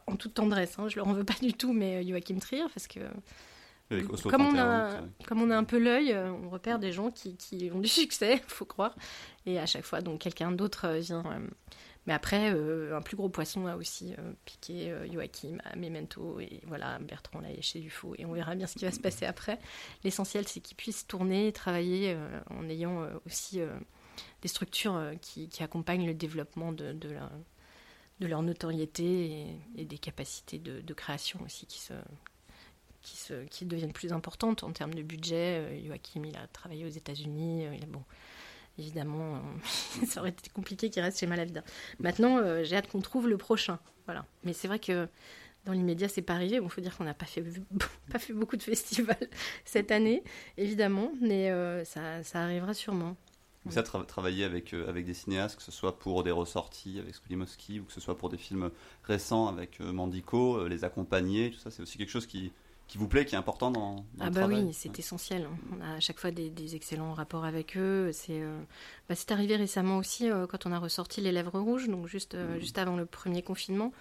en 0.07 0.15
toute 0.15 0.33
tendresse. 0.33 0.79
Hein, 0.79 0.87
je 0.87 0.95
leur 0.95 1.07
en 1.07 1.13
veux 1.13 1.23
pas 1.23 1.35
du 1.41 1.53
tout, 1.53 1.73
mais 1.73 2.03
Joachim 2.07 2.39
Trier, 2.39 2.63
parce 2.73 2.87
que 2.87 2.99
comme 4.29 4.47
on, 4.47 4.57
a, 4.57 5.01
comme 5.27 5.43
on 5.43 5.51
a 5.51 5.57
un 5.57 5.63
peu 5.63 5.77
l'œil, 5.77 6.15
on 6.15 6.49
repère 6.49 6.79
des 6.79 6.91
gens 6.91 7.11
qui, 7.11 7.35
qui 7.35 7.69
ont 7.71 7.79
du 7.79 7.87
succès, 7.89 8.41
faut 8.47 8.65
croire. 8.65 8.95
Et 9.45 9.59
à 9.59 9.67
chaque 9.67 9.85
fois, 9.85 10.01
donc 10.01 10.21
quelqu'un 10.21 10.51
d'autre 10.51 10.87
vient 10.97 11.23
mais 12.05 12.13
après, 12.13 12.53
euh, 12.53 12.95
un 12.95 13.01
plus 13.01 13.17
gros 13.17 13.29
poisson 13.29 13.65
a 13.65 13.75
aussi 13.75 14.13
euh, 14.19 14.33
piqué 14.45 14.91
euh, 14.91 15.11
Joachim 15.11 15.57
à 15.63 15.75
Memento. 15.75 16.39
Et 16.39 16.61
voilà, 16.67 16.99
Bertrand 16.99 17.39
l'a 17.39 17.49
léché 17.51 17.79
du 17.79 17.89
faux. 17.89 18.13
Et 18.17 18.25
on 18.25 18.33
verra 18.33 18.55
bien 18.55 18.67
ce 18.67 18.75
qui 18.75 18.85
va 18.85 18.91
se 18.91 18.99
passer 18.99 19.25
après. 19.25 19.59
L'essentiel, 20.03 20.47
c'est 20.47 20.59
qu'ils 20.59 20.77
puissent 20.77 21.07
tourner, 21.07 21.51
travailler 21.51 22.15
en 22.49 22.69
ayant 22.69 23.07
aussi 23.25 23.59
des 24.41 24.47
structures 24.47 25.11
qui, 25.21 25.49
accompagnent 25.59 26.05
le 26.05 26.13
développement 26.13 26.71
de, 26.71 26.95
leur 28.19 28.43
notoriété 28.43 29.47
et, 29.75 29.85
des 29.85 29.97
capacités 29.97 30.59
de, 30.59 30.93
création 30.93 31.39
aussi 31.43 31.65
qui 33.49 33.65
deviennent 33.65 33.93
plus 33.93 34.13
importantes 34.13 34.63
en 34.63 34.71
termes 34.71 34.93
de 34.93 35.01
budget. 35.01 35.81
Joachim, 35.85 36.23
il 36.25 36.37
a 36.37 36.47
travaillé 36.47 36.85
aux 36.85 36.89
États-Unis. 36.89 37.65
Évidemment, 38.77 39.35
euh, 39.35 40.05
ça 40.07 40.21
aurait 40.21 40.29
été 40.29 40.49
compliqué 40.49 40.89
qu'il 40.89 41.01
reste 41.01 41.19
chez 41.19 41.27
Malavida. 41.27 41.63
Maintenant, 41.99 42.37
euh, 42.37 42.63
j'ai 42.63 42.75
hâte 42.75 42.87
qu'on 42.87 43.01
trouve 43.01 43.27
le 43.27 43.37
prochain. 43.37 43.79
Voilà. 44.05 44.25
Mais 44.43 44.53
c'est 44.53 44.67
vrai 44.67 44.79
que 44.79 45.07
dans 45.65 45.73
l'immédiat, 45.73 46.07
c'est 46.07 46.21
pas 46.21 46.33
arrivé. 46.33 46.59
Il 46.61 46.69
faut 46.69 46.81
dire 46.81 46.95
qu'on 46.95 47.05
n'a 47.05 47.13
pas 47.13 47.25
fait, 47.25 47.43
pas 48.11 48.19
fait 48.19 48.33
beaucoup 48.33 48.57
de 48.57 48.63
festivals 48.63 49.29
cette 49.65 49.91
année, 49.91 50.23
évidemment, 50.57 51.11
mais 51.21 51.51
euh, 51.51 51.83
ça, 51.85 52.23
ça, 52.23 52.43
arrivera 52.43 52.73
sûrement. 52.73 53.15
Avez 53.65 54.05
travaillé 54.05 54.43
avec, 54.43 54.75
avec 54.75 55.07
des 55.07 55.15
cinéastes, 55.15 55.55
que 55.55 55.63
ce 55.63 55.71
soit 55.71 55.97
pour 55.97 56.23
des 56.23 56.29
ressorties 56.29 56.99
avec 56.99 57.15
Skolimowski 57.15 57.79
ou 57.79 57.85
que 57.85 57.93
ce 57.93 57.99
soit 57.99 58.15
pour 58.15 58.29
des 58.29 58.37
films 58.37 58.69
récents 59.03 59.47
avec 59.47 59.79
Mandico, 59.79 60.67
les 60.67 60.83
accompagner, 60.83 61.49
tout 61.49 61.57
ça, 61.57 61.71
c'est 61.71 61.81
aussi 61.81 61.97
quelque 61.97 62.11
chose 62.11 62.27
qui, 62.27 62.51
qui 62.87 62.97
vous 62.97 63.07
plaît, 63.07 63.25
qui 63.25 63.35
est 63.35 63.37
important 63.37 63.71
dans, 63.71 63.95
dans 63.95 64.25
ah 64.25 64.29
bah 64.29 64.45
oui, 64.47 64.71
c'est 64.73 64.99
essentiel. 64.99 65.47
On 65.75 65.81
a 65.81 65.95
à 65.95 65.99
chaque 65.99 66.19
fois 66.19 66.31
des, 66.31 66.75
excellents 66.75 67.13
rapports 67.13 67.45
avec 67.45 67.77
eux. 67.77 68.11
C'est 68.13 68.41
euh, 68.41 68.59
bah 69.09 69.15
arrivé 69.29 69.55
récemment 69.55 69.97
aussi 69.97 70.29
euh, 70.29 70.45
quand 70.45 70.65
on 70.65 70.71
a 70.71 70.77
ressorti 70.77 71.21
Les 71.21 71.31
Lèvres 71.31 71.59
Rouges, 71.59 71.87
donc 71.87 72.07
juste, 72.07 72.35
euh, 72.35 72.57
mmh. 72.57 72.59
juste 72.59 72.77
avant 72.77 72.95
le 72.95 73.05
premier 73.05 73.41
confinement. 73.41 73.91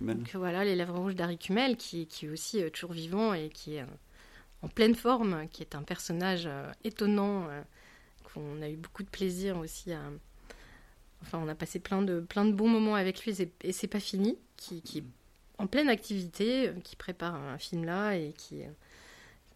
Donc 0.00 0.34
voilà, 0.34 0.64
Les 0.64 0.74
Lèvres 0.74 0.98
Rouges 0.98 1.14
d'Harry 1.14 1.38
Kumel, 1.38 1.76
qui, 1.76 2.06
qui 2.06 2.26
est 2.26 2.28
aussi 2.30 2.62
toujours 2.72 2.92
vivant 2.92 3.32
et 3.32 3.48
qui 3.48 3.76
est 3.76 3.84
en 4.62 4.68
pleine 4.68 4.94
forme, 4.94 5.48
qui 5.48 5.62
est 5.62 5.74
un 5.74 5.82
personnage 5.82 6.48
étonnant, 6.84 7.46
qu'on 8.32 8.60
a 8.60 8.68
eu 8.68 8.76
beaucoup 8.76 9.02
de 9.02 9.10
plaisir 9.10 9.58
aussi 9.58 9.92
à... 9.92 10.02
Enfin, 11.22 11.38
on 11.40 11.48
a 11.48 11.54
passé 11.54 11.78
plein 11.78 12.02
de, 12.02 12.18
plein 12.18 12.44
de 12.44 12.52
bons 12.52 12.68
moments 12.68 12.96
avec 12.96 13.24
lui 13.24 13.36
et 13.62 13.72
c'est 13.72 13.86
pas 13.86 14.00
fini, 14.00 14.36
qui, 14.56 14.82
qui 14.82 14.98
est 14.98 15.04
en 15.62 15.68
pleine 15.68 15.88
activité, 15.88 16.68
euh, 16.68 16.72
qui 16.82 16.96
prépare 16.96 17.36
un 17.36 17.56
film 17.56 17.84
là 17.84 18.16
et 18.16 18.32
qui, 18.32 18.62
euh, 18.62 18.70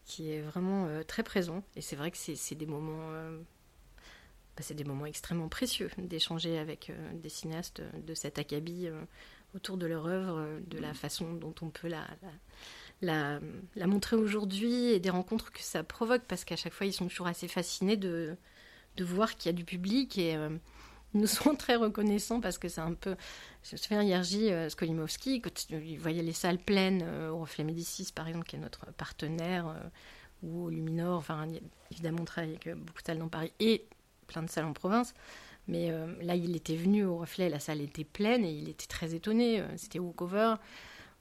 qui 0.04 0.30
est 0.30 0.40
vraiment 0.40 0.86
euh, 0.86 1.02
très 1.02 1.24
présent. 1.24 1.64
Et 1.74 1.80
c'est 1.80 1.96
vrai 1.96 2.10
que 2.12 2.16
c'est 2.16 2.54
des 2.54 2.66
moments, 2.66 3.10
bah, 4.56 4.62
c'est 4.62 4.74
des 4.74 4.84
moments 4.84 5.06
extrêmement 5.06 5.48
précieux 5.48 5.90
d'échanger 5.98 6.58
avec 6.58 6.92
des 7.14 7.28
cinéastes 7.28 7.82
de 8.06 8.14
cet 8.14 8.38
acabit 8.38 8.88
autour 9.54 9.76
de 9.76 9.86
leur 9.86 10.06
œuvre, 10.06 10.60
de 10.66 10.78
la 10.78 10.94
façon 10.94 11.34
dont 11.34 11.54
on 11.60 11.70
peut 11.70 11.88
la, 11.88 12.06
la, 13.02 13.40
la, 13.74 13.86
montrer 13.86 14.16
aujourd'hui 14.16 14.92
et 14.92 15.00
des 15.00 15.10
rencontres 15.10 15.50
que 15.50 15.60
ça 15.60 15.82
provoque 15.82 16.22
parce 16.28 16.44
qu'à 16.44 16.56
chaque 16.56 16.72
fois 16.72 16.86
ils 16.86 16.92
sont 16.92 17.08
toujours 17.08 17.26
assez 17.26 17.48
fascinés 17.48 17.96
de, 17.96 18.36
de 18.96 19.04
voir 19.04 19.36
qu'il 19.36 19.50
y 19.50 19.54
a 19.54 19.56
du 19.56 19.64
public 19.64 20.18
et 20.18 20.36
nous 21.16 21.26
sont 21.26 21.55
très 21.55 21.76
reconnaissants 21.76 22.40
parce 22.40 22.59
que 22.59 22.68
c'est 22.68 22.81
un 22.81 22.94
peu. 22.94 23.16
Je 23.62 23.76
fais 23.76 24.05
Yerji 24.05 24.52
euh, 24.52 24.68
Skolimowski, 24.68 25.40
quand 25.40 25.70
il 25.70 25.98
voyait 25.98 26.22
les 26.22 26.33
salles 26.33 26.59
pleines 26.59 27.02
euh, 27.05 27.31
au 27.31 27.40
Reflet 27.40 27.64
Médicis, 27.64 28.12
par 28.14 28.29
exemple, 28.29 28.46
qui 28.46 28.57
est 28.57 28.61
notre 28.61 28.87
partenaire, 28.92 29.66
euh, 29.68 29.81
ou 30.42 30.66
au 30.66 30.70
Luminor, 30.70 31.18
enfin, 31.18 31.46
évidemment, 31.90 32.18
on 32.22 32.24
travaille 32.24 32.50
avec 32.50 32.68
beaucoup 32.76 33.00
de 33.00 33.07
salles 33.07 33.18
dans 33.18 33.29
Paris 33.29 33.52
et 33.59 33.87
plein 34.26 34.42
de 34.42 34.50
salles 34.50 34.66
en 34.66 34.72
province. 34.72 35.14
Mais 35.68 35.90
là, 36.22 36.37
il 36.37 36.55
était 36.55 36.76
venu 36.76 37.05
au 37.05 37.16
Reflet, 37.16 37.48
la 37.48 37.59
salle 37.59 37.81
était 37.81 38.05
pleine 38.05 38.44
et 38.44 38.52
il 38.52 38.68
était 38.68 38.87
très 38.87 39.14
étonné. 39.14 39.64
C'était 39.76 39.98
Walkover 39.98 40.55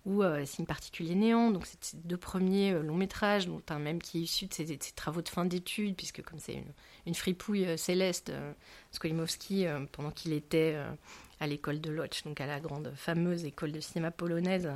ou 0.05 0.21
Signe 0.45 0.67
particulier 0.67 1.15
néant. 1.15 1.49
Donc, 1.49 1.65
c'est 1.65 1.83
ses 1.83 1.97
deux 1.97 2.17
premiers 2.17 2.73
longs 2.73 2.93
métrages, 2.93 3.47
dont 3.47 3.63
un 3.69 3.79
même 3.79 3.99
qui 3.99 4.19
est 4.19 4.21
issu 4.21 4.45
de 4.45 4.53
ses, 4.53 4.77
travaux 4.95 5.23
de 5.23 5.29
fin 5.29 5.45
d'études, 5.45 5.95
puisque 5.95 6.21
comme 6.21 6.37
c'est 6.37 6.53
une, 6.53 6.73
une, 7.05 7.15
fripouille 7.15 7.77
céleste, 7.77 8.31
Skolimowski, 8.91 9.67
euh, 9.67 9.85
pendant 9.91 10.11
qu'il 10.11 10.33
était 10.33 10.73
euh, 10.75 10.89
à 11.39 11.47
l'école 11.47 11.81
de 11.81 11.91
Lodz, 11.91 12.23
donc 12.23 12.41
à 12.41 12.47
la 12.47 12.59
grande 12.59 12.91
fameuse 12.95 13.45
école 13.45 13.71
de 13.71 13.79
cinéma 13.79 14.11
polonaise, 14.11 14.71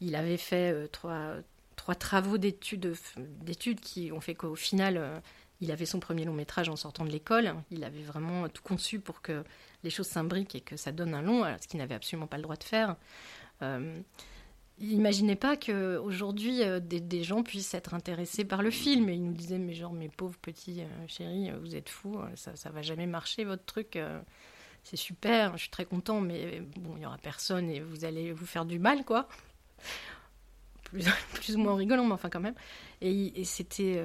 il 0.00 0.16
avait 0.16 0.36
fait 0.36 0.72
euh, 0.72 0.88
trois, 0.88 1.94
travaux 1.94 2.38
d'études, 2.38 2.94
d'études 3.16 3.80
qui 3.80 4.12
ont 4.12 4.20
fait 4.20 4.34
qu'au 4.34 4.54
final, 4.54 5.22
il 5.60 5.70
avait 5.70 5.86
son 5.86 6.00
premier 6.00 6.24
long 6.24 6.32
métrage 6.32 6.68
en 6.68 6.76
sortant 6.76 7.04
de 7.04 7.10
l'école. 7.10 7.54
Il 7.70 7.84
avait 7.84 8.02
vraiment 8.02 8.48
tout 8.48 8.62
conçu 8.62 9.00
pour 9.00 9.22
que 9.22 9.44
les 9.82 9.90
choses 9.90 10.06
s'imbriquent 10.06 10.54
et 10.54 10.60
que 10.60 10.76
ça 10.76 10.92
donne 10.92 11.14
un 11.14 11.22
long, 11.22 11.44
ce 11.60 11.68
qu'il 11.68 11.78
n'avait 11.78 11.94
absolument 11.94 12.26
pas 12.26 12.38
le 12.38 12.42
droit 12.42 12.56
de 12.56 12.64
faire. 12.64 12.96
Imaginez 14.78 15.36
pas 15.36 15.56
qu'aujourd'hui, 15.56 16.62
euh, 16.62 16.80
des, 16.80 17.22
gens 17.22 17.44
puissent 17.44 17.74
être 17.74 17.94
intéressés 17.94 18.44
par 18.44 18.60
le 18.60 18.70
film. 18.70 19.08
Et 19.08 19.14
ils 19.14 19.24
nous 19.24 19.32
disaient, 19.32 19.58
mais 19.58 19.72
genre, 19.72 19.92
mes 19.92 20.08
pauvres 20.08 20.38
petits 20.38 20.82
euh, 20.82 21.06
chéris, 21.06 21.50
euh, 21.50 21.58
vous 21.60 21.76
êtes 21.76 21.88
fous, 21.88 22.18
ça, 22.34 22.56
ça 22.56 22.70
va 22.70 22.82
jamais 22.82 23.06
marcher, 23.06 23.44
votre 23.44 23.64
truc. 23.64 23.98
c'est 24.82 24.96
super, 24.96 25.56
je 25.56 25.62
suis 25.62 25.70
très 25.70 25.84
content, 25.84 26.20
mais 26.20 26.60
bon, 26.76 26.96
il 26.96 27.02
y 27.02 27.06
aura 27.06 27.18
personne 27.18 27.70
et 27.70 27.80
vous 27.80 28.04
allez 28.04 28.32
vous 28.32 28.46
faire 28.46 28.64
du 28.64 28.80
mal, 28.80 29.04
quoi. 29.04 29.28
Plus, 30.82 31.04
plus 31.34 31.56
ou 31.56 31.60
moins 31.60 31.76
rigolant, 31.76 32.04
mais 32.04 32.14
enfin 32.14 32.28
quand 32.28 32.40
même. 32.40 32.56
Et, 33.00 33.44
c'était... 33.44 34.02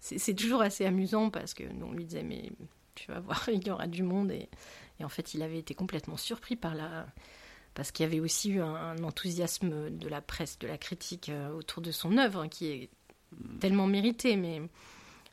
c'est 0.00 0.34
toujours 0.34 0.62
assez 0.62 0.86
amusant 0.86 1.28
parce 1.28 1.52
que 1.52 1.64
nous, 1.64 1.86
on 1.86 1.92
lui 1.92 2.04
disait, 2.06 2.22
mais 2.22 2.50
tu 2.94 3.10
vas 3.10 3.20
voir, 3.20 3.46
il 3.52 3.66
y 3.66 3.70
aura 3.70 3.86
du 3.86 4.02
monde. 4.02 4.30
Et 4.30 4.48
en 5.04 5.10
fait, 5.10 5.34
il 5.34 5.42
avait 5.42 5.58
été 5.58 5.74
complètement 5.74 6.16
surpris 6.16 6.56
par 6.56 6.74
la 6.74 7.06
parce 7.74 7.92
qu'il 7.92 8.04
y 8.04 8.08
avait 8.08 8.20
aussi 8.20 8.50
eu 8.50 8.60
un, 8.60 9.02
enthousiasme 9.02 9.90
de 9.90 10.08
la 10.08 10.20
presse, 10.20 10.58
de 10.58 10.66
la 10.66 10.78
critique 10.78 11.28
euh, 11.28 11.52
autour 11.52 11.82
de 11.82 11.90
son 11.90 12.18
œuvre, 12.18 12.46
qui 12.46 12.66
est 12.66 12.90
tellement 13.60 13.86
mérité. 13.86 14.36
Mais 14.36 14.62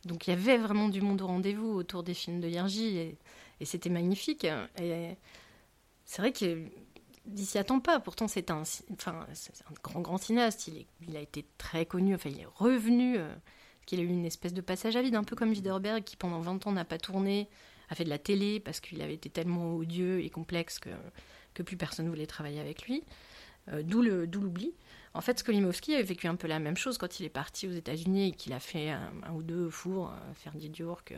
donc 0.06 0.28
il 0.28 0.32
y 0.32 0.34
avait 0.34 0.58
vraiment 0.58 0.90
du 0.90 1.02
monde 1.02 1.22
au 1.22 1.28
rendez-vous 1.28 1.70
autour 1.70 2.04
des 2.04 2.14
films 2.14 2.40
de 2.40 2.48
Yergi, 2.48 2.98
et, 2.98 3.18
c'était 3.66 3.90
magnifique. 3.90 4.46
Et 4.80 5.18
c'est 6.06 6.22
vrai 6.22 6.32
qu'il 6.32 6.70
s'y 7.36 7.58
attend 7.58 7.80
pas. 7.80 8.00
Pourtant, 8.00 8.28
c'est 8.28 8.52
un, 8.52 8.64
grand, 9.84 10.02
grand 10.02 10.18
cinéaste. 10.18 10.68
Il, 10.68 10.86
il, 11.08 11.18
a 11.18 11.22
été 11.22 11.44
très 11.58 11.88
connu. 11.88 12.14
Enfin, 12.14 12.30
il 12.30 12.40
est 12.40 12.48
revenu. 12.56 13.18
Euh, 13.18 13.34
qu'il 13.88 14.00
a 14.02 14.04
eu 14.04 14.08
une 14.08 14.26
espèce 14.26 14.54
de 14.54 14.62
passage 14.62 14.96
à 14.96 15.02
vide, 15.02 15.16
un 15.16 15.24
peu 15.24 15.36
comme 15.36 15.50
Widerberg, 15.50 16.04
qui 16.04 16.18
pendant 16.18 16.42
20 16.42 16.68
ans 16.68 16.72
n'a 16.74 16.86
pas 16.86 17.00
tourné, 17.00 17.50
a 17.90 17.96
fait 17.96 18.04
de 18.04 18.10
la 18.10 18.20
télé 18.20 18.60
parce 18.60 18.80
qu'il 18.80 19.02
avait 19.02 19.16
été 19.16 19.30
tellement 19.30 19.76
odieux 19.76 20.20
et 20.24 20.30
complexe 20.30 20.78
que, 20.78 20.90
que 21.58 21.64
plus 21.64 21.78
personne 21.78 22.08
voulait 22.08 22.28
travailler 22.28 22.60
avec 22.60 22.88
lui. 22.88 23.04
d'où 23.84 24.02
l'oubli. 24.02 24.74
En 25.14 25.22
fait, 25.22 25.40
Skolimowski 25.40 25.96
avait 25.96 26.04
vécu 26.04 26.28
un 26.28 26.36
peu 26.36 26.48
la 26.48 26.60
même 26.60 26.78
chose 26.78 26.98
quand 26.98 27.20
il 27.20 27.26
est 27.26 27.30
parti 27.30 27.68
aux 27.68 27.72
États-Unis 27.72 28.30
et 28.30 28.32
qu'il 28.32 28.54
a 28.54 28.60
fait 28.60 28.92
un, 28.92 29.34
ou 29.34 29.42
deux 29.42 29.70
fours, 29.70 30.14
faire 30.36 30.54
York, 30.56 31.14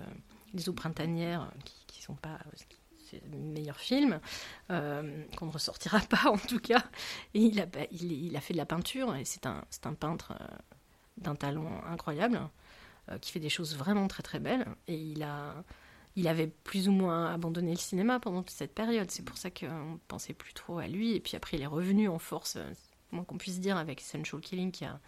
Les 0.53 0.69
eaux 0.69 0.73
printanières, 0.73 1.51
qui 1.63 1.99
ne 1.99 2.03
sont 2.03 2.15
pas 2.15 2.39
c'est 3.09 3.21
le 3.31 3.37
meilleur 3.37 3.77
film, 3.77 4.19
euh, 4.71 5.23
qu'on 5.37 5.47
ne 5.47 5.51
ressortira 5.51 5.99
pas 5.99 6.29
en 6.29 6.37
tout 6.37 6.59
cas. 6.59 6.83
Et 7.33 7.41
il 7.41 7.59
a, 7.59 8.41
fait 8.41 8.53
de 8.53 8.57
la 8.57 8.65
peinture, 8.65 9.15
et 9.15 9.25
c'est 9.25 9.45
un, 9.45 9.63
un, 9.85 9.93
peintre 9.93 10.33
euh, 10.39 10.45
d'un 11.17 11.35
talent 11.35 11.81
incroyable, 11.85 12.39
euh, 13.09 13.17
qui 13.19 13.31
fait 13.31 13.39
des 13.39 13.49
choses 13.49 13.75
vraiment 13.75 14.07
très 14.07 14.23
très 14.23 14.39
belles. 14.39 14.65
Et 14.87 14.95
il, 14.95 15.23
a, 15.23 15.63
il 16.19 16.27
avait 16.27 16.47
plus 16.47 16.89
ou 16.89 16.91
moins 16.91 17.33
abandonné 17.33 17.71
le 17.71 17.77
cinéma 17.77 18.19
pendant 18.19 18.43
toute 18.43 18.55
cette 18.55 18.73
période. 18.73 19.09
C'est 19.09 19.23
pour 19.23 19.37
ça 19.37 19.49
qu'on 19.49 19.93
ne 19.93 19.97
pensait 20.07 20.33
plus 20.33 20.53
trop 20.53 20.79
à 20.79 20.87
lui. 20.87 21.15
Et 21.15 21.19
puis 21.19 21.35
après, 21.37 21.57
il 21.57 21.63
est 21.63 21.67
revenu 21.67 22.09
en 22.09 22.19
force, 22.19 22.57
moins 23.11 23.23
qu'on 23.23 23.37
puisse 23.37 23.59
dire, 23.59 23.77
avec 23.77 24.01
Essential 24.01 24.41
Killing, 24.41 24.71
qui 24.71 24.83
a 24.83 24.99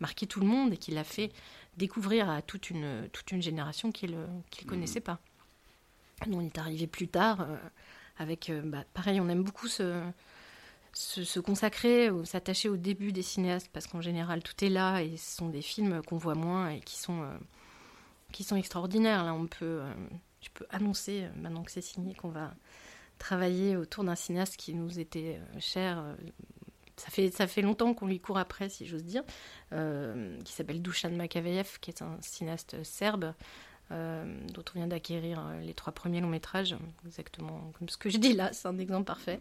marqué 0.00 0.26
tout 0.26 0.40
le 0.40 0.46
monde 0.46 0.72
et 0.72 0.76
qui 0.76 0.90
l'a 0.90 1.04
fait 1.04 1.30
découvrir 1.76 2.28
à 2.28 2.42
toute 2.42 2.70
une, 2.70 3.08
toute 3.12 3.30
une 3.30 3.42
génération 3.42 3.92
qu'il 3.92 4.12
ne 4.12 4.26
mmh. 4.26 4.66
connaissait 4.66 5.00
pas. 5.00 5.20
Nous, 6.26 6.38
on 6.38 6.40
est 6.40 6.58
arrivé 6.58 6.86
plus 6.86 7.08
tard 7.08 7.42
euh, 7.42 7.56
avec, 8.18 8.50
euh, 8.50 8.62
bah, 8.64 8.84
pareil, 8.92 9.20
on 9.20 9.28
aime 9.28 9.42
beaucoup 9.42 9.68
se, 9.68 10.02
se, 10.94 11.38
consacrer 11.38 12.10
ou 12.10 12.24
s'attacher 12.24 12.68
au 12.68 12.76
début 12.76 13.12
des 13.12 13.22
cinéastes 13.22 13.70
parce 13.72 13.86
qu'en 13.86 14.00
général, 14.00 14.42
tout 14.42 14.64
est 14.64 14.70
là 14.70 15.00
et 15.00 15.16
ce 15.16 15.36
sont 15.36 15.48
des 15.48 15.62
films 15.62 16.02
qu'on 16.02 16.16
voit 16.16 16.34
moins 16.34 16.70
et 16.70 16.80
qui 16.80 16.96
sont, 16.98 17.22
euh, 17.22 17.36
qui 18.32 18.42
sont 18.42 18.56
extraordinaires. 18.56 19.24
Là, 19.24 19.34
on 19.34 19.46
peut, 19.46 19.82
je 20.40 20.48
peux 20.52 20.66
annoncer, 20.70 21.26
maintenant 21.36 21.62
que 21.62 21.70
c'est 21.70 21.80
signé, 21.80 22.14
qu'on 22.14 22.28
va 22.28 22.54
travailler 23.18 23.76
autour 23.76 24.04
d'un 24.04 24.14
cinéaste 24.14 24.56
qui 24.56 24.74
nous 24.74 24.98
était 24.98 25.40
cher. 25.58 26.04
ça 26.96 27.10
fait, 27.10 27.30
ça 27.30 27.46
fait 27.46 27.62
longtemps 27.62 27.94
qu'on 27.94 28.06
lui 28.06 28.20
court 28.20 28.38
après, 28.38 28.68
si 28.68 28.86
j'ose 28.86 29.04
dire, 29.04 29.22
qui 29.70 30.52
s'appelle 30.52 30.82
Dusan 30.82 31.10
Makaveyev, 31.12 31.78
qui 31.80 31.90
est 31.90 32.02
un 32.02 32.18
cinéaste 32.20 32.82
serbe 32.84 33.32
euh, 33.92 34.24
dont 34.52 34.64
on 34.74 34.78
vient 34.78 34.88
d'acquérir 34.88 35.38
euh, 35.38 35.60
les 35.60 35.72
trois 35.72 35.92
premiers 35.92 36.20
longs 36.20 36.28
métrages, 36.28 36.74
exactement 37.06 37.72
comme 37.78 37.88
ce 37.88 37.96
que 37.96 38.10
je 38.10 38.18
dis 38.18 38.32
là, 38.32 38.52
c'est 38.52 38.66
un 38.66 38.78
exemple 38.78 39.04
parfait. 39.04 39.38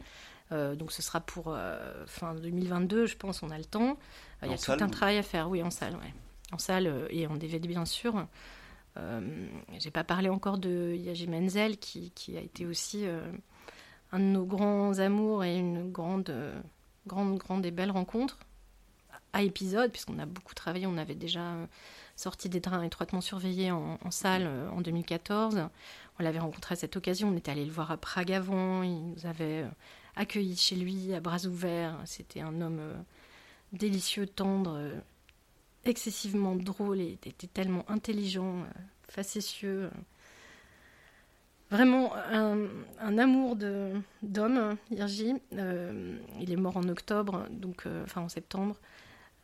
Euh, 0.52 0.76
donc 0.76 0.92
ce 0.92 1.02
sera 1.02 1.20
pour 1.20 1.58
fin 2.06 2.36
2022, 2.36 3.08
je 3.08 3.18
pense, 3.18 3.42
on 3.42 3.50
a 3.50 3.58
le 3.58 3.66
temps. 3.66 3.98
Il 4.44 4.52
y 4.52 4.54
a 4.54 4.58
tout 4.58 4.72
un 4.72 4.90
travail 4.90 5.18
à 5.18 5.24
faire, 5.24 5.50
oui, 5.50 5.64
en 5.64 5.72
salle, 5.72 5.96
ouais. 5.96 6.14
En 6.52 6.60
salle 6.60 7.08
et 7.10 7.26
en 7.26 7.36
DVD 7.36 7.68
bien 7.68 7.86
sûr. 7.86 8.28
J'ai 9.78 9.92
pas 9.92 10.04
parlé 10.04 10.30
encore 10.30 10.58
de 10.58 10.96
Yaji 10.96 11.28
Menzel 11.28 11.78
qui, 11.78 12.12
a 12.38 12.40
été 12.40 12.66
aussi 12.66 13.06
un 14.12 14.20
de 14.20 14.24
nos 14.24 14.46
grands 14.46 15.00
amours 15.00 15.44
et 15.44 15.58
une 15.58 15.92
grande, 15.92 16.34
grande, 17.08 17.38
grande 17.38 17.66
et 17.66 17.72
belle 17.72 17.92
rencontre 17.92 18.40
à 19.36 19.42
épisode, 19.42 19.92
puisqu'on 19.92 20.18
a 20.18 20.26
beaucoup 20.26 20.54
travaillé, 20.54 20.88
on 20.88 20.98
avait 20.98 21.14
déjà 21.14 21.56
sorti 22.16 22.48
des 22.48 22.62
trains 22.62 22.82
étroitement 22.84 23.20
surveillés 23.20 23.70
en, 23.72 24.00
salle 24.10 24.46
euh, 24.46 24.70
en 24.70 24.80
2014. 24.80 25.68
On 26.18 26.24
l'avait 26.24 26.40
rencontré 26.40 26.74
à 26.74 26.76
cette 26.78 26.96
occasion, 26.96 27.30
on 27.30 27.38
était 27.38 27.52
allé 27.52 27.66
le 27.66 27.72
voir 27.72 27.92
à 27.92 27.98
Prague 27.98 28.32
avant, 28.32 28.84
il 28.84 29.10
nous 29.10 29.26
avait 29.26 29.64
euh, 29.64 29.70
accueillis 30.16 30.56
chez 30.56 30.78
lui 30.78 31.14
à 31.14 31.20
bras 31.20 31.46
ouverts. 31.46 31.98
C'était 32.06 32.40
un 32.40 32.62
homme 32.62 32.80
euh, 32.80 32.94
délicieux, 33.74 34.26
tendre, 34.26 34.80
excessivement 35.86 36.56
drôle 36.56 37.00
et 37.00 37.14
était 37.14 37.48
tellement 37.48 37.86
intelligent, 37.90 38.66
facétieux. 39.08 39.90
Vraiment 41.72 42.14
un, 42.32 43.18
amour 43.18 43.56
d'homme, 44.22 44.78
Irgi. 44.92 45.34
il 45.52 46.52
est 46.52 46.56
mort 46.56 46.78
en 46.78 46.88
octobre, 46.90 47.48
donc 47.50 47.86
enfin 48.04 48.22
en 48.22 48.30
septembre 48.30 48.80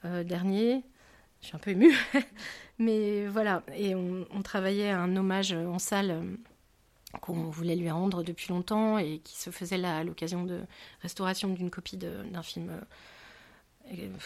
dernier 0.04 0.84
je 1.41 1.47
suis 1.47 1.56
un 1.56 1.60
peu 1.60 1.71
émue. 1.71 1.95
Mais 2.80 3.27
voilà, 3.27 3.63
et 3.75 3.95
on, 3.95 4.25
travaillait 4.43 4.89
à 4.89 4.99
un 5.01 5.15
hommage 5.15 5.54
en 5.54 5.80
salle 5.80 6.12
euh, 6.12 6.23
qu'on 7.19 7.49
voulait 7.49 7.75
lui 7.75 7.89
rendre 7.89 8.23
depuis 8.23 8.49
longtemps 8.49 8.97
et 8.97 9.19
qui 9.19 9.38
se 9.38 9.49
faisait 9.49 9.77
là 9.77 9.97
à 9.97 10.04
l'occasion 10.04 10.45
de 10.45 10.62
restauration 11.01 11.49
d'une 11.49 11.69
copie 11.69 11.97
d'un 11.97 12.43
film 12.43 12.69
euh, 12.69 12.82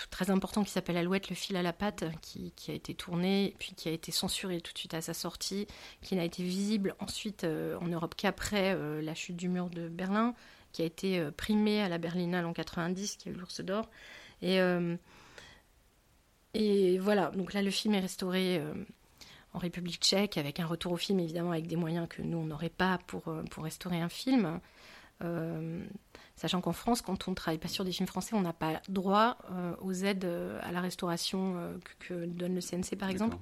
très 0.10 0.30
important 0.30 0.63
qui 0.63 0.71
s'appelle 0.71 0.97
Alouette, 0.97 1.30
le 1.30 1.36
fil 1.36 1.56
à 1.58 1.62
la 1.62 1.73
patte, 1.73 2.04
qui, 2.21 2.54
a 2.67 2.73
été 2.73 2.93
tourné, 2.93 3.56
puis 3.60 3.73
qui 3.75 3.89
a 3.89 3.91
été 3.91 4.12
censuré 4.12 4.62
tout 4.62 4.73
de 4.73 4.78
suite 4.78 4.93
à 4.93 5.01
sa 5.01 5.13
sortie, 5.13 5.67
qui 6.01 6.15
n'a 6.15 6.23
été 6.23 6.43
visible 6.43 6.95
ensuite 6.99 7.43
euh, 7.43 7.78
en 7.80 7.88
Europe 7.88 8.15
qu'après 8.15 8.75
la 9.01 9.15
chute 9.15 9.36
du 9.36 9.49
mur 9.49 9.69
de 9.69 9.88
Berlin, 9.88 10.34
qui 10.71 10.82
a 10.82 10.86
été 10.86 11.23
primé 11.38 11.82
à 11.82 11.89
la 11.89 11.97
Berlinale 11.97 12.45
en 12.45 12.54
90, 12.54 13.17
qui 13.17 13.30
a 13.30 13.32
eu 13.32 13.36
l'ours 13.36 13.62
d'or. 13.62 13.89
Et 14.41 14.60
et 16.56 16.97
voilà, 16.99 17.32
donc 17.32 17.51
là 17.51 17.62
le 17.62 17.69
film 17.69 17.95
est 17.95 17.99
restauré 17.99 18.58
euh, 18.60 18.73
en 19.51 19.60
République 19.60 20.01
tchèque 20.01 20.38
avec 20.38 20.62
un 20.62 20.65
retour 20.65 20.93
au 20.93 20.97
film 20.97 21.19
évidemment 21.19 21.51
avec 21.51 21.67
des 21.67 21.75
moyens 21.75 22.08
que 22.08 22.21
nous 22.21 22.38
on 22.38 22.45
n'aurait 22.45 22.69
pas 22.69 22.97
pour, 23.08 23.28
euh, 23.28 23.43
pour 23.51 23.65
restaurer 23.65 23.99
un 23.99 24.08
film. 24.08 24.62
Euh, 25.23 25.84
sachant 26.36 26.60
qu'en 26.60 26.73
France, 26.73 27.01
quand 27.01 27.28
on 27.28 27.32
ne 27.32 27.36
travaille 27.36 27.58
pas 27.58 27.69
sur 27.69 27.86
des 27.86 27.91
films 27.91 28.08
français, 28.08 28.36
on 28.36 28.41
n'a 28.41 28.54
pas 28.54 28.82
droit 28.89 29.38
aux 29.82 29.93
aides 29.93 30.28
à 30.62 30.71
la 30.73 30.82
restauration 30.82 31.56
que, 31.99 32.25
donne 32.25 32.56
le 32.56 32.62
CNC 32.62 32.97
par 32.97 33.10
exemple, 33.10 33.38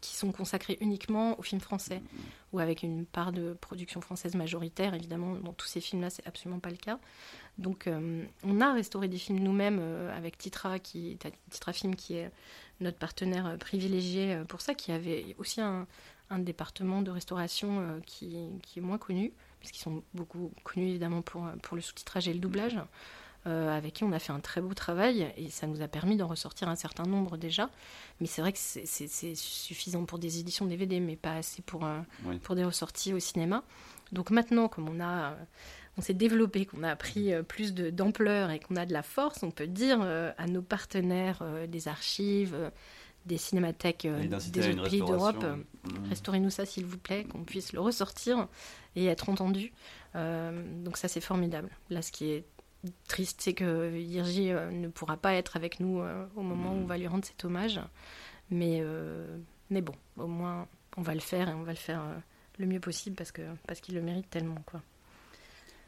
qui 0.00 0.14
sont 0.14 0.30
consacrées 0.30 0.76
uniquement 0.82 1.38
aux 1.38 1.42
films 1.42 1.62
français, 1.62 2.02
ou 2.52 2.58
avec 2.58 2.82
une 2.82 3.06
part 3.06 3.32
de 3.32 3.54
production 3.54 4.02
française 4.02 4.34
majoritaire. 4.34 4.92
Évidemment, 4.92 5.36
dans 5.36 5.54
tous 5.54 5.66
ces 5.66 5.80
films-là, 5.80 6.10
c'est 6.10 6.26
absolument 6.26 6.60
pas 6.60 6.70
le 6.70 6.76
cas. 6.76 6.98
Donc, 7.58 7.88
euh, 7.88 8.24
on 8.44 8.60
a 8.60 8.72
restauré 8.72 9.08
des 9.08 9.18
films 9.18 9.40
nous-mêmes 9.40 9.78
euh, 9.80 10.16
avec 10.16 10.38
Titra, 10.38 10.78
qui, 10.78 11.18
Titra 11.50 11.72
Film, 11.72 11.96
qui 11.96 12.14
est 12.14 12.30
notre 12.80 12.98
partenaire 12.98 13.46
euh, 13.46 13.56
privilégié 13.56 14.40
pour 14.48 14.60
ça, 14.60 14.74
qui 14.74 14.92
avait 14.92 15.34
aussi 15.38 15.60
un, 15.60 15.86
département 16.30 17.00
de 17.00 17.10
restauration 17.10 18.02
qui, 18.04 18.36
est 18.76 18.80
moins 18.80 18.98
connu, 18.98 19.32
puisqu'ils 19.60 19.82
sont 19.82 20.02
beaucoup 20.14 20.52
connus 20.64 20.88
évidemment 20.88 21.22
pour, 21.22 21.46
pour 21.62 21.76
le 21.76 21.82
sous-titrage 21.82 22.28
et 22.28 22.32
le 22.32 22.40
doublage. 22.40 22.78
avec 23.44 23.94
qui 23.94 24.04
on 24.04 24.12
a 24.12 24.18
fait 24.18 24.32
un 24.32 24.40
très 24.40 24.60
beau 24.60 24.74
travail 24.74 25.32
et 25.38 25.48
ça 25.48 25.66
nous 25.66 25.80
a 25.80 25.88
permis 25.88 26.16
d'en 26.16 26.26
ressortir 26.26 26.68
un 26.68 26.76
certain 26.76 27.04
nombre 27.04 27.38
déjà. 27.38 27.70
Mais 28.20 28.26
c'est 28.26 28.42
vrai 28.42 28.52
que 28.52 28.58
c'est 28.58 29.34
suffisant 29.34 30.04
pour 30.04 30.18
des 30.18 30.38
éditions 30.38 30.66
DVD, 30.66 31.00
mais 31.00 31.16
pas 31.16 31.34
assez 31.34 31.62
pour, 31.62 31.88
pour 32.42 32.54
des 32.54 32.64
ressorties 32.64 33.14
au 33.14 33.18
cinéma. 33.18 33.62
Donc 34.12 34.30
maintenant, 34.30 34.68
comme 34.68 34.88
on 34.88 35.00
a 35.00 35.34
on 35.98 36.00
s'est 36.00 36.14
développé, 36.14 36.64
qu'on 36.64 36.84
a 36.84 36.94
pris 36.96 37.34
euh, 37.34 37.42
plus 37.42 37.74
d'ampleur 37.74 38.50
et 38.50 38.60
qu'on 38.60 38.76
a 38.76 38.86
de 38.86 38.92
la 38.92 39.02
force, 39.02 39.42
on 39.42 39.50
peut 39.50 39.66
dire 39.66 39.98
euh, 40.00 40.30
à 40.38 40.46
nos 40.46 40.62
partenaires 40.62 41.40
euh, 41.42 41.66
des 41.66 41.88
archives, 41.88 42.56
des 43.26 43.36
cinémathèques 43.36 44.06
des 44.06 44.70
autres 44.70 44.88
pays 44.88 45.00
d'Europe, 45.00 45.44
mmh. 45.44 46.08
restaurez-nous 46.08 46.50
ça 46.50 46.64
s'il 46.64 46.86
vous 46.86 46.98
plaît, 46.98 47.24
qu'on 47.24 47.44
puisse 47.44 47.72
le 47.72 47.80
ressortir 47.80 48.48
et 48.96 49.06
être 49.06 49.28
entendu. 49.28 49.72
donc 50.14 50.96
ça 50.96 51.08
c'est 51.08 51.20
formidable. 51.20 51.70
Là 51.90 52.02
ce 52.02 52.12
qui 52.12 52.30
est 52.30 52.44
triste 53.08 53.40
c'est 53.42 53.54
que 53.54 53.88
Virgi 53.88 54.50
ne 54.50 54.88
pourra 54.88 55.16
pas 55.16 55.34
être 55.34 55.56
avec 55.56 55.80
nous 55.80 56.02
au 56.36 56.42
moment 56.42 56.72
où 56.72 56.76
on 56.76 56.84
mmh. 56.84 56.86
va 56.86 56.98
lui 56.98 57.06
rendre 57.06 57.24
cet 57.24 57.44
hommage. 57.44 57.80
Mais, 58.50 58.82
mais 59.70 59.82
bon, 59.82 59.94
au 60.16 60.26
moins 60.26 60.66
on 60.96 61.02
va 61.02 61.14
le 61.14 61.20
faire 61.20 61.48
et 61.48 61.54
on 61.54 61.64
va 61.64 61.72
le 61.72 61.76
faire 61.76 62.02
le 62.58 62.66
mieux 62.66 62.80
possible 62.80 63.16
parce 63.16 63.32
qu'il 63.32 63.44
parce 63.66 63.80
qu'il 63.80 63.94
le 63.94 64.02
mérite 64.02 64.28
tellement. 64.30 64.62
quoi. 64.66 64.82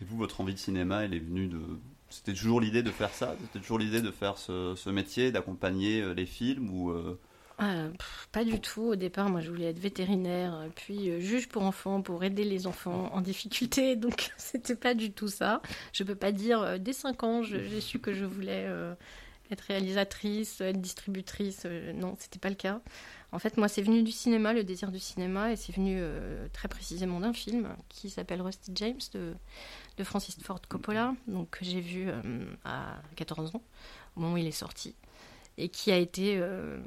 Et 0.01 0.05
vous, 0.05 0.17
votre 0.17 0.41
envie 0.41 0.55
de 0.55 0.59
cinéma, 0.59 1.05
elle 1.05 1.15
est 1.15 1.21
venue 1.21 1.47
de. 1.47 1.61
C'était 2.11 2.33
toujours 2.33 2.61
l'idée 2.61 2.83
de 2.83 2.91
faire 2.91 3.15
ça 3.15 3.37
C'était 3.41 3.61
toujours 3.61 3.79
l'idée 3.79 4.03
de 4.03 4.11
faire 4.11 4.37
ce, 4.37 4.91
métier, 4.91 5.31
d'accompagner 5.31 6.03
euh, 6.03 6.13
les 6.13 6.27
films 6.27 6.69
ou 6.71 6.91
euh, 6.91 7.19
ah, 7.59 7.87
Pas 8.33 8.45
du 8.45 8.61
tout. 8.61 8.83
Au 8.83 8.97
départ, 8.97 9.31
moi, 9.31 9.41
je 9.41 9.51
voulais 9.51 9.67
être 9.67 9.79
vétérinaire, 9.79 10.67
puis 10.75 11.09
euh, 11.09 11.21
juge 11.21 11.49
pour 11.49 11.63
enfants, 11.63 12.03
pour 12.03 12.25
aider 12.25 12.45
les 12.45 12.67
enfants 12.67 13.11
en 13.15 13.21
difficulté. 13.21 13.95
Donc, 13.97 14.33
c'était 14.37 14.75
pas 14.75 14.95
du 14.95 15.13
tout 15.13 15.29
ça. 15.29 15.63
Je 15.93 16.03
peux 16.03 16.17
pas 16.17 16.33
dire, 16.33 16.81
dès 16.81 16.93
5 16.93 17.23
ans, 17.23 17.43
j'ai 17.43 17.81
su 17.81 18.01
que 18.01 18.13
je 18.13 18.25
voulais 18.25 18.69
être 19.53 19.63
réalisatrice, 19.63 20.61
être 20.61 20.81
distributrice. 20.81 21.65
non, 21.95 22.17
c'était 22.19 22.41
pas 22.41 22.51
le 22.51 22.57
cas. 22.57 22.81
En 23.33 23.39
fait, 23.39 23.57
moi, 23.57 23.69
c'est 23.69 23.83
venu 23.83 24.03
du 24.03 24.11
cinéma, 24.11 24.53
le 24.53 24.65
désir 24.65 24.91
du 24.91 24.99
cinéma, 24.99 25.53
et 25.53 25.57
c'est 25.57 25.75
venu 25.75 26.03
très 26.53 26.67
précisément 26.67 27.21
d'un 27.21 27.33
film 27.33 27.69
qui 27.89 28.11
s'appelle 28.11 28.43
Rusty 28.43 28.73
James 28.75 28.99
de 29.15 29.35
de 30.01 30.05
Francis 30.05 30.35
Ford 30.43 30.61
Coppola, 30.67 31.15
donc 31.29 31.51
que 31.51 31.65
j'ai 31.65 31.81
vu 31.81 32.09
euh, 32.09 32.23
à 32.65 32.97
14 33.17 33.55
ans, 33.55 33.63
au 34.17 34.21
moment 34.21 34.35
où 34.35 34.37
il 34.39 34.47
est 34.47 34.51
sorti, 34.51 34.97
et 35.59 35.69
qui 35.69 35.93
a 35.93 35.99
été, 35.99 36.39
euh, 36.39 36.81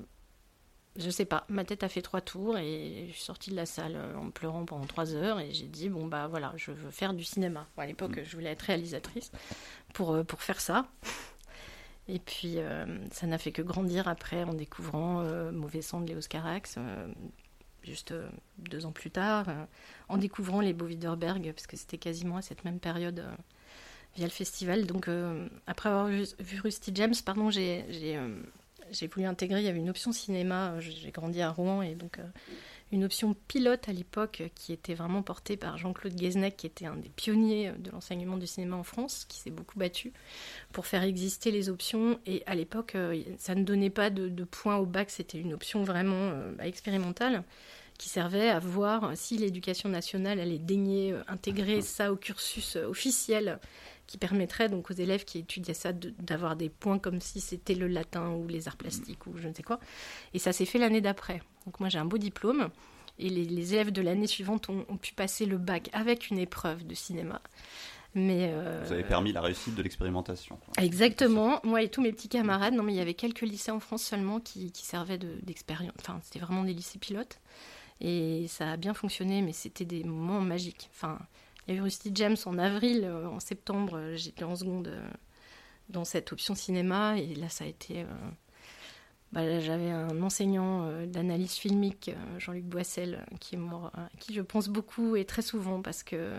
je 0.95 1.11
sais 1.11 1.25
pas, 1.25 1.45
ma 1.47 1.63
tête 1.63 1.83
a 1.83 1.89
fait 1.89 2.01
trois 2.01 2.21
tours 2.21 2.57
et 2.57 3.05
je 3.09 3.13
suis 3.13 3.21
sortie 3.21 3.51
de 3.51 3.55
la 3.55 3.67
salle 3.67 3.95
euh, 3.95 4.17
en 4.17 4.31
pleurant 4.31 4.65
pendant 4.65 4.85
trois 4.85 5.13
heures 5.13 5.39
et 5.39 5.53
j'ai 5.53 5.67
dit 5.67 5.89
bon 5.89 6.07
bah 6.07 6.25
voilà, 6.27 6.53
je 6.55 6.71
veux 6.71 6.89
faire 6.89 7.13
du 7.13 7.23
cinéma. 7.23 7.67
à 7.77 7.85
l'époque, 7.85 8.17
mm. 8.17 8.23
je 8.25 8.35
voulais 8.35 8.49
être 8.49 8.63
réalisatrice 8.63 9.31
pour 9.93 10.25
pour 10.25 10.41
faire 10.41 10.59
ça. 10.59 10.87
Et 12.09 12.19
puis, 12.19 12.57
ça 13.11 13.27
n'a 13.27 13.37
fait 13.37 13.53
que 13.53 13.61
grandir 13.61 14.09
après 14.09 14.43
en 14.43 14.53
découvrant 14.53 15.23
Mauvais 15.53 15.81
sang 15.81 16.01
de 16.01 16.07
Léos 16.07 16.27
Carax, 16.29 16.77
juste 17.83 18.13
deux 18.57 18.85
ans 18.85 18.91
plus 18.91 19.11
tard, 19.11 19.47
en 20.09 20.17
découvrant 20.17 20.61
les 20.61 20.73
Beaux 20.73 20.85
Widerberg, 20.85 21.51
parce 21.53 21.67
que 21.67 21.77
c'était 21.77 21.97
quasiment 21.97 22.37
à 22.37 22.41
cette 22.41 22.65
même 22.65 22.79
période 22.79 23.23
via 24.15 24.25
le 24.25 24.31
festival. 24.31 24.85
Donc, 24.85 25.09
après 25.67 25.89
avoir 25.89 26.07
vu, 26.07 26.25
Rusty 26.61 26.91
James, 26.95 27.15
pardon, 27.25 27.49
j'ai 27.49 27.85
j'ai 28.91 29.07
voulu 29.07 29.25
intégrer, 29.25 29.61
il 29.61 29.65
y 29.65 29.69
avait 29.69 29.79
une 29.79 29.89
option 29.89 30.11
cinéma, 30.11 30.79
j'ai 30.79 31.11
grandi 31.11 31.41
à 31.41 31.49
Rouen, 31.49 31.81
et 31.81 31.95
donc 31.95 32.19
une 32.93 33.03
option 33.03 33.35
pilote 33.47 33.89
à 33.89 33.91
l'époque 33.91 34.43
qui 34.53 34.71
était 34.71 34.93
vraiment 34.93 35.23
portée 35.23 35.57
par 35.57 35.79
Jean-Claude 35.79 36.13
Guesnec, 36.13 36.55
qui 36.55 36.67
était 36.67 36.85
un 36.85 36.95
des 36.95 37.09
pionniers 37.09 37.71
de 37.79 37.89
l'enseignement 37.89 38.37
du 38.37 38.45
cinéma 38.45 38.75
en 38.75 38.83
France, 38.83 39.25
qui 39.27 39.39
s'est 39.39 39.49
beaucoup 39.49 39.79
battu 39.79 40.13
pour 40.71 40.85
faire 40.85 41.01
exister 41.01 41.49
les 41.49 41.69
options. 41.69 42.19
Et 42.27 42.43
à 42.45 42.53
l'époque, 42.53 42.93
euh, 42.93 43.19
ça 43.39 43.55
ne 43.55 43.63
donnait 43.63 43.89
pas 43.89 44.11
de, 44.11 44.43
points 44.43 44.77
au 44.77 44.85
bac, 44.85 45.09
c'était 45.09 45.39
une 45.39 45.53
option 45.53 45.83
vraiment 45.83 46.29
euh, 46.29 46.51
bah, 46.55 46.67
expérimentale 46.67 47.43
qui 47.97 48.09
servait 48.09 48.49
à 48.49 48.59
voir 48.59 49.11
si 49.15 49.37
l'éducation 49.37 49.89
nationale 49.89 50.39
allait 50.39 50.59
daigner 50.59 51.13
euh, 51.13 51.23
intégrer 51.27 51.81
ça 51.81 52.11
au 52.11 52.15
cursus 52.15 52.75
officiel 52.75 53.59
qui 54.07 54.17
permettrait 54.17 54.69
donc 54.69 54.91
aux 54.91 54.93
élèves 54.93 55.25
qui 55.25 55.39
étudiaient 55.39 55.73
ça 55.73 55.91
d'avoir 55.93 56.55
des 56.55 56.69
points 56.69 56.99
comme 56.99 57.21
si 57.21 57.41
c'était 57.41 57.75
le 57.75 57.87
latin 57.87 58.31
ou 58.31 58.47
les 58.47 58.67
arts 58.67 58.77
plastiques 58.77 59.27
ou 59.27 59.37
je 59.37 59.47
ne 59.47 59.53
sais 59.53 59.63
quoi. 59.63 59.79
Et 60.33 60.39
ça 60.39 60.53
s'est 60.53 60.65
fait 60.65 60.79
l'année 60.79 61.01
d'après. 61.01 61.41
Donc 61.65 61.79
moi 61.79 61.89
j'ai 61.89 61.99
un 61.99 62.05
beau 62.05 62.17
diplôme 62.17 62.69
et 63.19 63.29
les, 63.29 63.73
élèves 63.73 63.91
de 63.91 64.01
l'année 64.01 64.27
suivante 64.27 64.69
ont, 64.69 64.97
pu 64.97 65.13
passer 65.13 65.45
le 65.45 65.57
bac 65.57 65.89
avec 65.93 66.29
une 66.29 66.39
épreuve 66.39 66.85
de 66.85 66.95
cinéma. 66.95 67.41
Mais 68.15 68.51
euh, 68.51 68.83
Vous 68.85 68.93
avez 68.93 69.03
permis 69.03 69.31
la 69.31 69.41
réussite 69.41 69.73
de 69.75 69.81
l'expérimentation. 69.81 70.59
Exactement. 70.77 71.59
Moi 71.63 71.81
et 71.81 71.89
tous 71.89 72.01
mes 72.01 72.11
petits 72.11 72.29
camarades, 72.29 72.73
non 72.73 72.83
mais 72.83 72.93
il 72.93 72.97
y 72.97 73.01
avait 73.01 73.15
quelques 73.15 73.41
lycées 73.41 73.71
en 73.71 73.79
France 73.79 74.03
seulement 74.03 74.39
qui, 74.39 74.71
servaient 74.75 75.17
d'expérience. 75.17 75.93
enfin, 75.99 76.19
c'était 76.23 76.39
vraiment 76.39 76.63
des 76.63 76.73
lycées 76.73 76.99
pilotes. 76.99 77.39
Et 78.01 78.47
ça 78.47 78.71
a 78.71 78.77
bien 78.77 78.93
fonctionné, 78.93 79.41
mais 79.41 79.53
c'était 79.53 79.85
des 79.85 80.03
moments 80.03 80.41
magiques. 80.41 80.89
Enfin, 80.93 81.19
il 81.67 81.73
y 81.73 81.77
a 81.77 81.79
eu 81.79 81.83
Rusty 81.83 82.11
James 82.13 82.37
en 82.45 82.57
avril, 82.57 83.03
euh, 83.03 83.27
en 83.27 83.39
septembre, 83.39 83.97
euh, 83.97 84.15
j'étais 84.15 84.43
en 84.43 84.55
seconde 84.55 84.91
dans 85.89 86.05
cette 86.05 86.31
option 86.31 86.55
cinéma, 86.55 87.17
et 87.17 87.35
là 87.35 87.49
ça 87.49 87.65
a 87.65 87.67
été 87.67 88.05
bah, 89.33 89.59
j'avais 89.59 89.89
un 89.89 90.21
enseignant 90.21 90.85
euh, 90.85 91.07
d'analyse 91.07 91.53
filmique, 91.53 92.11
euh, 92.13 92.39
Jean-Luc 92.39 92.65
Boissel, 92.65 93.15
euh, 93.15 93.37
qui 93.39 93.55
est 93.55 93.57
mort, 93.57 93.89
à 93.95 94.07
qui 94.19 94.31
je 94.31 94.41
pense 94.41 94.69
beaucoup 94.69 95.15
et 95.15 95.25
très 95.25 95.41
souvent 95.41 95.81
parce 95.81 96.03
que 96.03 96.33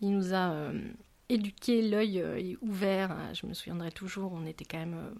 il 0.00 0.10
nous 0.10 0.32
a 0.32 0.72
éduqué 1.28 1.82
l'œil 1.82 2.56
ouvert. 2.62 3.14
Je 3.34 3.46
me 3.46 3.52
souviendrai 3.52 3.92
toujours, 3.92 4.32
on 4.32 4.46
était 4.46 4.64
quand 4.64 4.78
même 4.78 5.12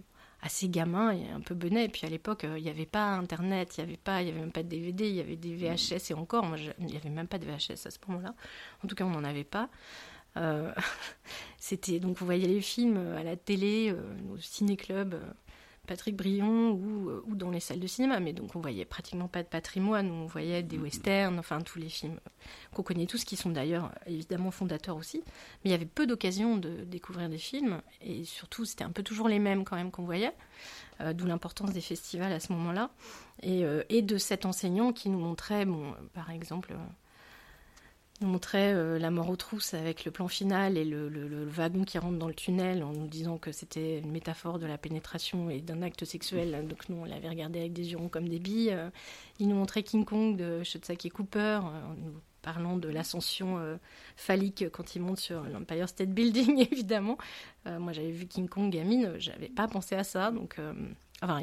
assez 0.43 0.69
gamin 0.69 1.13
et 1.13 1.29
un 1.31 1.41
peu 1.41 1.55
benet. 1.55 1.85
Et 1.85 1.89
puis 1.89 2.07
à 2.07 2.11
l'époque, 2.11 2.45
il 2.45 2.63
n'y 2.63 2.71
avait 2.71 2.87
pas 2.87 3.15
Internet, 3.15 3.77
il 3.77 3.85
n'y 3.85 3.89
avait 3.91 3.99
pas, 3.99 4.23
il 4.23 4.29
y 4.29 4.31
avait 4.31 4.41
même 4.41 4.53
pas 4.53 4.63
de 4.63 4.69
DVD, 4.69 5.09
il 5.09 5.15
y 5.15 5.21
avait 5.21 5.37
des 5.37 5.55
VHS 5.55 6.11
et 6.11 6.15
encore, 6.15 6.47
il 6.79 6.87
n'y 6.87 6.97
avait 6.97 7.11
même 7.11 7.29
pas 7.29 7.39
de 7.39 7.47
VHS 7.47 7.87
à 7.87 7.91
ce 7.91 7.99
moment-là. 8.09 8.35
En 8.85 8.89
tout 8.89 8.95
cas, 8.95 9.05
on 9.05 9.11
n'en 9.11 9.25
avait 9.25 9.45
pas. 9.45 9.69
C'était 11.59 11.99
donc 11.99 12.17
vous 12.19 12.25
voyez 12.25 12.47
les 12.47 12.61
films 12.61 12.99
à 13.17 13.23
la 13.23 13.37
télé, 13.37 13.95
au 14.33 14.39
ciné-club. 14.39 15.21
Patrick 15.91 16.15
Brion 16.15 16.71
ou, 16.71 17.11
ou, 17.27 17.35
dans 17.35 17.51
les 17.51 17.59
salles 17.59 17.81
de 17.81 17.87
cinéma. 17.89 18.21
Mais 18.21 18.33
donc 18.33 18.55
on 18.55 18.61
voyait 18.61 18.85
pratiquement 18.85 19.27
pas 19.27 19.43
de 19.43 19.49
patrimoine, 19.49 20.09
on 20.09 20.27
voyait 20.27 20.63
des 20.63 20.79
westerns, 20.79 21.37
enfin 21.41 21.61
tous 21.63 21.81
les 21.81 21.89
films 21.89 22.21
qu'on 22.73 22.85
connaît 22.85 23.07
tous, 23.07 23.25
qui 23.25 23.35
sont 23.35 23.51
d'ailleurs 23.51 23.91
évidemment 24.07 24.53
fondateurs 24.53 24.97
aussi. 24.97 25.21
Mais 25.65 25.71
il 25.71 25.71
y 25.73 25.75
avait 25.75 25.87
peu 25.87 26.07
d'occasions 26.07 26.57
de 26.59 26.85
découvrir 26.85 27.29
des 27.29 27.39
films, 27.39 27.83
et 28.03 28.23
surtout 28.23 28.65
c'était 28.65 28.85
un 28.85 28.91
peu 28.91 29.03
toujours 29.03 29.29
les 29.29 29.41
mêmes 29.41 29.65
quand 29.65 29.75
même 29.75 29.91
qu'on 29.91 30.05
voyait, 30.05 30.33
euh, 31.01 31.13
d'où 31.13 31.27
l'importance 31.27 31.73
des 31.73 31.81
festivals 31.81 32.33
à 32.33 32.39
ce 32.39 32.53
moment-là, 32.53 32.91
et, 33.43 33.65
euh, 33.65 33.83
et, 33.89 34.03
de 34.03 34.17
cet 34.17 34.47
enseignant 34.47 34.93
qui 34.93 35.09
nous 35.09 35.19
montrait, 35.19 35.65
bon, 35.65 35.93
par 36.15 36.31
exemple 36.31 36.73
nous 38.21 38.29
montrait 38.29 38.75
euh, 38.75 38.99
la 38.99 39.11
mort 39.11 39.31
aux 39.31 39.37
trousses 39.37 39.75
avec 39.75 40.05
le 40.05 40.11
plan 40.11 40.29
final 40.29 40.77
et 40.77 40.85
le, 40.85 41.47
wagon 41.47 41.85
qui 41.85 41.99
rentre 41.99 42.19
dans 42.19 42.29
le 42.29 42.35
tunnel 42.35 42.83
en 42.83 42.93
nous 42.93 43.07
disant 43.07 43.39
que 43.39 43.53
c'était 43.53 43.99
une 43.99 44.11
métaphore 44.11 44.59
de 44.59 44.67
la 44.67 44.79
pénétration 44.79 45.51
et 45.51 45.61
d'un 45.61 45.83
acte 45.83 46.05
sexuel. 46.05 46.67
Donc 46.69 46.89
nous, 46.89 46.97
on 46.97 47.05
l'avait 47.05 47.29
regardé 47.29 47.61
avec 47.61 47.73
des 47.73 47.93
yeux 47.93 47.99
comme 48.11 48.29
des 48.29 48.39
billes. 48.39 48.71
Euh, 48.73 48.91
il 49.39 49.49
nous 49.49 49.57
montrait 49.57 49.83
King 49.83 50.05
Kong 50.05 50.37
de 50.37 50.63
Shotsaki 50.63 51.09
Cooper 51.09 51.39
euh, 51.39 51.87
en 51.87 51.95
nous 51.95 52.21
parlant 52.43 52.79
de 52.79 52.89
l'ascension 52.89 53.59
phallique 54.17 54.65
quand 54.73 54.95
il 54.95 55.03
monte 55.03 55.19
sur 55.19 55.43
l'Empire 55.43 55.91
State 55.91 56.09
Building, 56.09 56.67
évidemment. 56.73 57.19
moi, 57.67 57.93
j'avais 57.93 58.13
vu 58.13 58.25
King 58.27 58.49
Kong 58.49 58.71
gamine, 58.71 59.13
j'avais 59.19 59.51
pas 59.51 59.69
pensé 59.69 59.95
à 59.95 60.05
ça. 60.05 60.31
Donc, 60.31 60.57
enfin, 61.21 61.43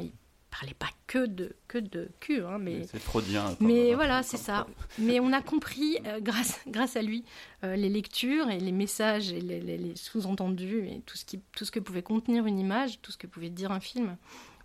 parlait 0.50 0.74
pas 0.74 0.88
que 1.06 1.26
de 1.26 1.54
que 1.68 1.78
de 1.78 2.10
cul, 2.20 2.42
hein, 2.42 2.58
mais 2.58 2.86
c'est 2.86 3.02
trop 3.02 3.20
bien. 3.20 3.56
Mais 3.60 3.94
voilà, 3.94 4.22
c'est 4.22 4.36
ça. 4.36 4.66
Mais 4.98 5.20
on 5.20 5.32
a 5.32 5.42
compris 5.42 5.98
euh, 6.06 6.20
grâce 6.20 6.60
grâce 6.66 6.96
à 6.96 7.02
lui 7.02 7.24
euh, 7.64 7.76
les 7.76 7.88
lectures 7.88 8.50
et 8.50 8.58
les 8.58 8.72
messages 8.72 9.32
et 9.32 9.40
les, 9.40 9.96
sous-entendus 9.96 10.86
et 10.88 11.02
tout 11.06 11.16
ce 11.16 11.24
qui 11.24 11.40
tout 11.52 11.64
ce 11.64 11.70
que 11.70 11.80
pouvait 11.80 12.02
contenir 12.02 12.46
une 12.46 12.58
image, 12.58 13.00
tout 13.02 13.12
ce 13.12 13.18
que 13.18 13.26
pouvait 13.26 13.50
dire 13.50 13.72
un 13.72 13.80
film, 13.80 14.16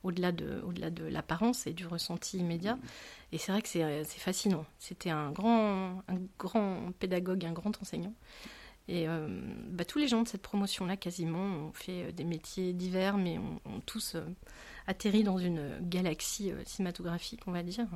au-delà 0.03 0.31
de 0.31 0.61
au-delà 0.65 0.89
de 0.89 1.05
l'apparence 1.05 1.67
et 1.67 1.73
du 1.73 1.85
ressenti 1.85 2.37
immédiat. 2.37 2.77
Et 3.31 3.37
c'est 3.37 3.51
vrai 3.51 3.61
que 3.61 3.67
c'est 3.67 4.03
fascinant. 4.19 4.65
C'était 4.79 5.09
un 5.09 5.31
grand 5.31 6.03
un 6.07 6.19
grand 6.37 6.91
pédagogue, 6.99 7.45
un 7.45 7.53
grand 7.53 7.81
enseignant. 7.81 8.13
Et 8.89 9.07
euh, 9.07 9.27
bah, 9.69 9.85
tous 9.85 9.97
les 9.97 10.09
gens 10.09 10.23
de 10.23 10.27
cette 10.27 10.41
promotion-là, 10.41 10.97
quasiment, 10.97 11.39
ont 11.39 11.71
fait 11.71 12.11
des 12.11 12.25
métiers 12.25 12.73
divers, 12.73 13.15
mais 13.15 13.37
ont, 13.37 13.79
tous 13.85 14.17
atterri 14.87 15.23
dans 15.23 15.37
une 15.37 15.79
galaxie 15.81 16.51
euh, 16.51 16.61
cinématographique, 16.65 17.41
on 17.47 17.51
va 17.51 17.63
dire. 17.63 17.87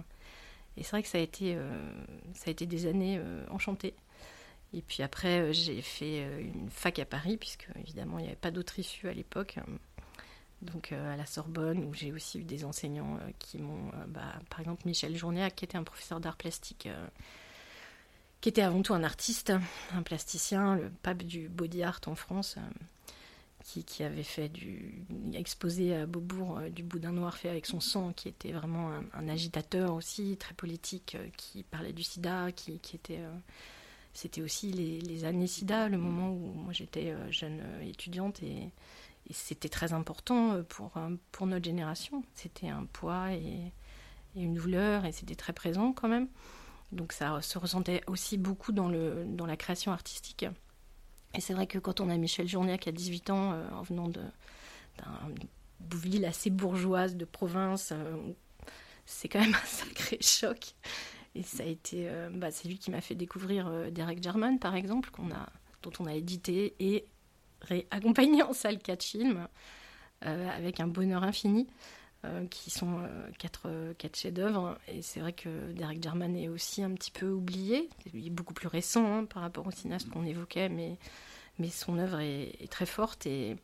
Et 0.75 0.83
c'est 0.83 0.91
vrai 0.91 1.03
que 1.03 1.09
ça 1.09 1.17
a 1.17 1.21
été, 1.21 1.55
euh, 1.55 1.91
ça 2.33 2.45
a 2.47 2.51
été 2.51 2.65
des 2.65 2.85
années 2.85 3.17
euh, 3.19 3.45
enchantées. 3.49 3.95
Et 4.73 4.81
puis 4.81 5.01
après, 5.01 5.53
j'ai 5.53 5.81
fait 5.81 6.27
une 6.41 6.69
fac 6.69 6.99
à 6.99 7.05
Paris, 7.05 7.37
puisque 7.37 7.69
évidemment, 7.79 8.19
il 8.19 8.23
n'y 8.23 8.27
avait 8.27 8.35
pas 8.35 8.51
d'autre 8.51 8.77
issue 8.79 9.07
à 9.07 9.13
l'époque. 9.13 9.59
Donc 10.61 10.91
à 10.91 11.15
la 11.15 11.25
Sorbonne, 11.25 11.85
où 11.85 11.93
j'ai 11.93 12.11
aussi 12.11 12.39
eu 12.39 12.43
des 12.43 12.65
enseignants 12.65 13.17
qui 13.39 13.59
m'ont, 13.59 13.91
bah, 14.09 14.33
par 14.49 14.59
exemple 14.59 14.81
Michel 14.85 15.15
Journiac, 15.15 15.55
qui 15.55 15.63
était 15.63 15.77
un 15.77 15.85
professeur 15.85 16.19
d'art 16.19 16.35
plastique, 16.35 16.89
qui 18.41 18.49
était 18.49 18.61
avant 18.61 18.81
tout 18.81 18.93
un 18.93 19.05
artiste, 19.05 19.53
un 19.93 20.03
plasticien, 20.03 20.75
le 20.75 20.89
pape 20.89 21.23
du 21.23 21.47
body 21.47 21.83
art 21.83 22.01
en 22.05 22.15
France, 22.15 22.57
qui, 23.67 24.03
avait 24.03 24.23
fait 24.23 24.47
du 24.47 25.03
exposé 25.33 25.93
à 25.93 26.05
Beaubourg 26.05 26.59
euh, 26.59 26.69
du 26.69 26.83
boudin 26.83 27.11
noir 27.11 27.35
fait 27.35 27.49
avec 27.49 27.65
son 27.65 27.81
sang, 27.81 28.13
qui 28.13 28.29
était 28.29 28.53
vraiment 28.53 28.91
un, 29.13 29.27
agitateur 29.27 29.93
aussi, 29.93 30.37
très 30.37 30.53
politique, 30.53 31.15
euh, 31.15 31.27
qui 31.35 31.63
parlait 31.63 31.91
du 31.91 32.03
sida, 32.03 32.51
qui, 32.53 32.79
était. 32.93 33.19
Euh, 33.19 33.37
c'était 34.13 34.41
aussi 34.41 34.71
les, 34.71 35.25
années 35.25 35.47
sida, 35.47 35.89
le 35.89 35.97
moment 35.97 36.31
où 36.31 36.53
moi 36.53 36.73
j'étais 36.73 37.13
jeune 37.29 37.61
étudiante 37.83 38.41
et, 38.41 38.71
c'était 39.29 39.67
très 39.67 39.91
important 39.91 40.63
pour, 40.69 40.93
pour 41.33 41.47
notre 41.47 41.65
génération. 41.65 42.23
C'était 42.33 42.69
un 42.69 42.85
poids 42.85 43.33
et, 43.33 43.73
une 44.35 44.53
douleur 44.53 45.05
et 45.05 45.11
c'était 45.11 45.35
très 45.35 45.53
présent 45.53 45.91
quand 45.91 46.07
même. 46.07 46.29
Donc 46.93 47.11
ça 47.11 47.41
se 47.41 47.59
ressentait 47.59 48.01
aussi 48.07 48.37
beaucoup 48.37 48.71
dans, 48.71 48.87
le, 48.87 49.25
dans 49.27 49.45
la 49.45 49.57
création 49.57 49.91
artistique. 49.91 50.45
Et 51.33 51.41
c'est 51.41 51.53
vrai 51.53 51.67
que 51.67 51.77
quand 51.77 51.99
on 51.99 52.09
a 52.09 52.17
Michel 52.17 52.47
Journiac 52.47 52.87
à 52.87 52.91
18 52.91 53.29
ans, 53.29 53.53
euh, 53.53 53.69
en 53.71 53.81
venant 53.83 54.07
d'une 54.07 55.99
ville 55.99 56.25
assez 56.25 56.49
bourgeoise 56.49 57.15
de 57.15 57.25
province, 57.25 57.91
euh, 57.91 58.15
c'est 59.05 59.27
quand 59.27 59.39
même 59.39 59.53
un 59.53 59.65
sacré 59.65 60.17
choc. 60.21 60.75
Et 61.35 61.43
ça 61.43 61.63
a 61.63 61.67
été, 61.67 62.09
euh, 62.09 62.29
bah, 62.31 62.51
c'est 62.51 62.67
lui 62.67 62.79
qui 62.79 62.89
m'a 62.89 63.01
fait 63.01 63.15
découvrir 63.15 63.91
Derek 63.91 64.21
Jarman, 64.23 64.57
par 64.59 64.75
exemple, 64.75 65.11
dont 65.83 65.91
on 65.99 66.05
a 66.05 66.13
édité 66.15 66.75
et 66.79 67.05
accompagné 67.91 68.41
en 68.41 68.53
salle 68.53 68.79
quatre 68.79 69.03
films, 69.03 69.47
avec 70.21 70.79
un 70.79 70.87
bonheur 70.87 71.23
infini. 71.23 71.67
Qui 72.49 72.69
sont 72.69 73.01
quatre, 73.37 73.69
quatre 73.97 74.17
chefs-d'œuvre. 74.17 74.77
Et 74.87 75.01
c'est 75.01 75.19
vrai 75.19 75.33
que 75.33 75.71
Derek 75.71 76.03
Jarman 76.03 76.35
est 76.35 76.49
aussi 76.49 76.83
un 76.83 76.91
petit 76.91 77.11
peu 77.11 77.29
oublié. 77.29 77.89
Il 78.13 78.27
est 78.27 78.29
beaucoup 78.29 78.53
plus 78.53 78.67
récent 78.67 79.05
hein, 79.05 79.25
par 79.25 79.43
rapport 79.43 79.65
au 79.65 79.71
cinéaste 79.71 80.09
qu'on 80.09 80.25
évoquait, 80.25 80.67
mais 80.67 80.97
mais 81.59 81.69
son 81.69 81.97
œuvre 81.97 82.19
est, 82.19 82.69
très 82.69 82.85
forte 82.85 83.25
et, 83.25 83.57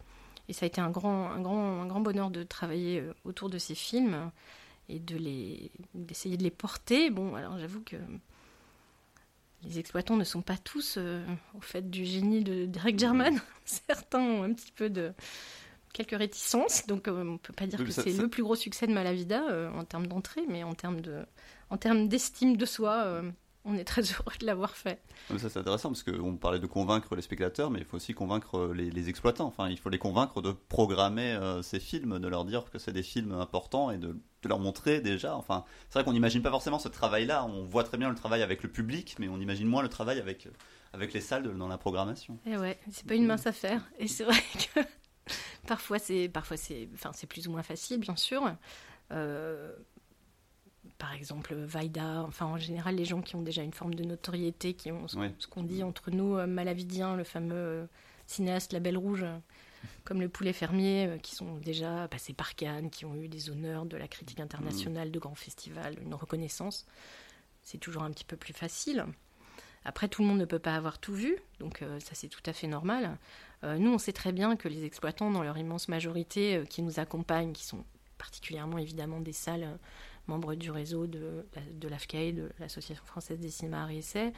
ça 0.51 0.65
a 0.65 0.67
été 0.67 0.81
un 0.81 0.91
grand, 0.91 1.31
un, 1.31 1.41
grand, 1.41 1.81
un 1.81 1.85
grand 1.87 2.01
bonheur 2.01 2.29
de 2.29 2.43
travailler 2.43 2.99
euh, 2.99 3.13
autour 3.23 3.49
de 3.49 3.57
ces 3.57 3.75
films 3.75 4.29
et 4.89 4.99
d'essayer 4.99 6.37
de 6.37 6.43
les 6.43 6.51
porter. 6.51 7.09
Bon, 7.09 7.33
alors 7.35 7.57
j'avoue 7.57 7.81
que 7.81 7.95
les 9.63 9.79
exploitants 9.79 10.17
ne 10.17 10.25
sont 10.25 10.41
pas 10.41 10.57
tous 10.57 10.95
euh, 10.97 11.25
au 11.55 11.61
fait 11.61 11.89
du 11.89 12.05
génie 12.05 12.43
de 12.43 12.65
Derek 12.65 12.99
German. 12.99 13.39
Certains 13.65 14.19
ont 14.19 14.43
un 14.43 14.53
petit 14.53 14.73
peu 14.73 14.89
de 14.89 15.13
quelques 15.93 16.17
réticences, 16.17 16.85
donc 16.87 17.07
euh, 17.07 17.23
on 17.23 17.37
peut 17.37 17.53
pas 17.53 17.67
dire 17.67 17.83
que 17.83 17.91
c'est 17.91 18.11
le 18.11 18.27
plus 18.27 18.43
gros 18.43 18.55
succès 18.55 18.87
de 18.87 18.93
Malavida 18.93 19.43
en 19.73 19.83
termes 19.85 20.07
d'entrée, 20.07 20.43
mais 20.49 20.63
en 20.63 20.73
termes 20.73 21.01
de 21.01 21.25
en 21.69 21.77
termes 21.77 22.07
d'estime 22.07 22.57
de 22.57 22.65
soi 22.65 23.21
on 23.65 23.75
est 23.75 23.83
très 23.83 24.01
heureux 24.13 24.33
de 24.39 24.45
l'avoir 24.45 24.75
fait. 24.75 25.01
Ça 25.37 25.49
c'est 25.49 25.59
intéressant 25.59 25.89
parce 25.89 26.03
qu'on 26.03 26.35
parlait 26.35 26.59
de 26.59 26.67
convaincre 26.67 27.15
les 27.15 27.21
spectateurs, 27.21 27.71
mais 27.71 27.79
il 27.79 27.85
faut 27.85 27.97
aussi 27.97 28.13
convaincre 28.13 28.73
les, 28.73 29.09
exploitants. 29.09 29.47
Enfin, 29.47 29.69
il 29.69 29.77
faut 29.77 29.89
les 29.89 29.97
convaincre 29.97 30.41
de 30.41 30.51
programmer 30.51 31.33
euh, 31.33 31.61
ces 31.61 31.79
films, 31.79 32.19
de 32.19 32.27
leur 32.27 32.45
dire 32.45 32.65
que 32.71 32.79
c'est 32.79 32.93
des 32.93 33.03
films 33.03 33.33
importants 33.33 33.91
et 33.91 33.97
de 33.97 34.17
de 34.43 34.49
leur 34.49 34.59
montrer 34.59 35.01
déjà. 35.01 35.35
Enfin, 35.35 35.63
c'est 35.89 35.99
vrai 35.99 36.03
qu'on 36.03 36.13
n'imagine 36.13 36.41
pas 36.41 36.51
forcément 36.51 36.79
ce 36.79 36.89
travail-là. 36.89 37.45
On 37.45 37.63
voit 37.63 37.83
très 37.83 37.97
bien 37.97 38.09
le 38.09 38.15
travail 38.15 38.43
avec 38.43 38.61
le 38.61 38.69
public, 38.69 39.15
mais 39.19 39.27
on 39.27 39.39
imagine 39.39 39.67
moins 39.67 39.81
le 39.81 39.89
travail 39.89 40.19
avec, 40.19 40.47
avec 40.91 41.13
les 41.13 41.21
salles 41.21 41.57
dans 41.57 41.67
la 41.67 41.77
programmation. 41.77 42.37
Et 42.45 42.57
ouais, 42.57 42.77
c'est 42.91 43.07
pas 43.07 43.15
une 43.15 43.25
mince 43.25 43.47
affaire. 43.47 43.89
Et 43.97 44.07
c'est 44.07 44.25
vrai 44.25 44.41
que 44.75 44.81
parfois 45.67 45.99
c'est 45.99 46.29
parfois 46.29 46.57
c'est 46.57 46.89
enfin 46.93 47.11
c'est 47.13 47.27
plus 47.27 47.47
ou 47.47 47.51
moins 47.51 47.63
facile, 47.63 47.99
bien 47.99 48.15
sûr. 48.15 48.55
Euh, 49.11 49.73
par 50.97 51.13
exemple, 51.13 51.53
Vaida, 51.55 52.23
enfin 52.23 52.45
en 52.45 52.57
général 52.57 52.95
les 52.95 53.05
gens 53.05 53.21
qui 53.21 53.35
ont 53.35 53.41
déjà 53.41 53.61
une 53.61 53.73
forme 53.73 53.95
de 53.95 54.03
notoriété, 54.03 54.73
qui 54.73 54.91
ont 54.91 55.07
ce, 55.07 55.47
qu'on 55.47 55.63
dit 55.63 55.83
entre 55.83 56.11
nous, 56.11 56.37
euh, 56.37 56.47
Malavidien, 56.47 57.15
le 57.15 57.23
fameux 57.23 57.55
euh, 57.55 57.85
cinéaste 58.27 58.73
La 58.73 58.79
Belle 58.79 58.97
Rouge, 58.97 59.25
comme 60.03 60.21
le 60.21 60.29
poulet 60.29 60.53
fermier, 60.53 61.17
qui 61.21 61.35
sont 61.35 61.57
déjà 61.57 62.07
passés 62.07 62.33
par 62.33 62.55
Cannes, 62.55 62.89
qui 62.89 63.05
ont 63.05 63.15
eu 63.15 63.27
des 63.27 63.49
honneurs 63.49 63.85
de 63.85 63.97
la 63.97 64.07
critique 64.07 64.39
internationale, 64.39 65.11
de 65.11 65.19
grands 65.19 65.35
festivals, 65.35 65.95
une 66.01 66.13
reconnaissance. 66.13 66.85
C'est 67.63 67.77
toujours 67.77 68.03
un 68.03 68.11
petit 68.11 68.25
peu 68.25 68.37
plus 68.37 68.53
facile. 68.53 69.05
Après, 69.85 70.07
tout 70.07 70.21
le 70.21 70.27
monde 70.27 70.39
ne 70.39 70.45
peut 70.45 70.59
pas 70.59 70.75
avoir 70.75 70.97
tout 70.97 71.13
vu, 71.13 71.37
donc 71.59 71.81
euh, 71.81 71.99
ça 71.99 72.11
c'est 72.13 72.29
tout 72.29 72.41
à 72.45 72.53
fait 72.53 72.67
normal. 72.67 73.17
Euh, 73.63 73.77
nous, 73.77 73.93
on 73.93 73.97
sait 73.97 74.13
très 74.13 74.31
bien 74.31 74.55
que 74.55 74.67
les 74.67 74.83
exploitants, 74.83 75.31
dans 75.31 75.43
leur 75.43 75.57
immense 75.57 75.87
majorité, 75.87 76.63
qui 76.69 76.81
nous 76.81 76.99
accompagnent, 76.99 77.53
qui 77.53 77.65
sont 77.65 77.83
particulièrement 78.17 78.77
évidemment 78.77 79.19
des 79.19 79.33
salles 79.33 79.77
membres 80.27 80.55
du 80.55 80.71
réseau 80.71 81.07
de, 81.07 81.45
de 81.73 81.87
l'AFCAE, 81.87 82.31
de 82.31 82.49
l'Association 82.59 83.05
française 83.05 83.39
des 83.39 83.49
cinémas 83.49 83.89
et 83.91 83.97
essais, 83.97 84.33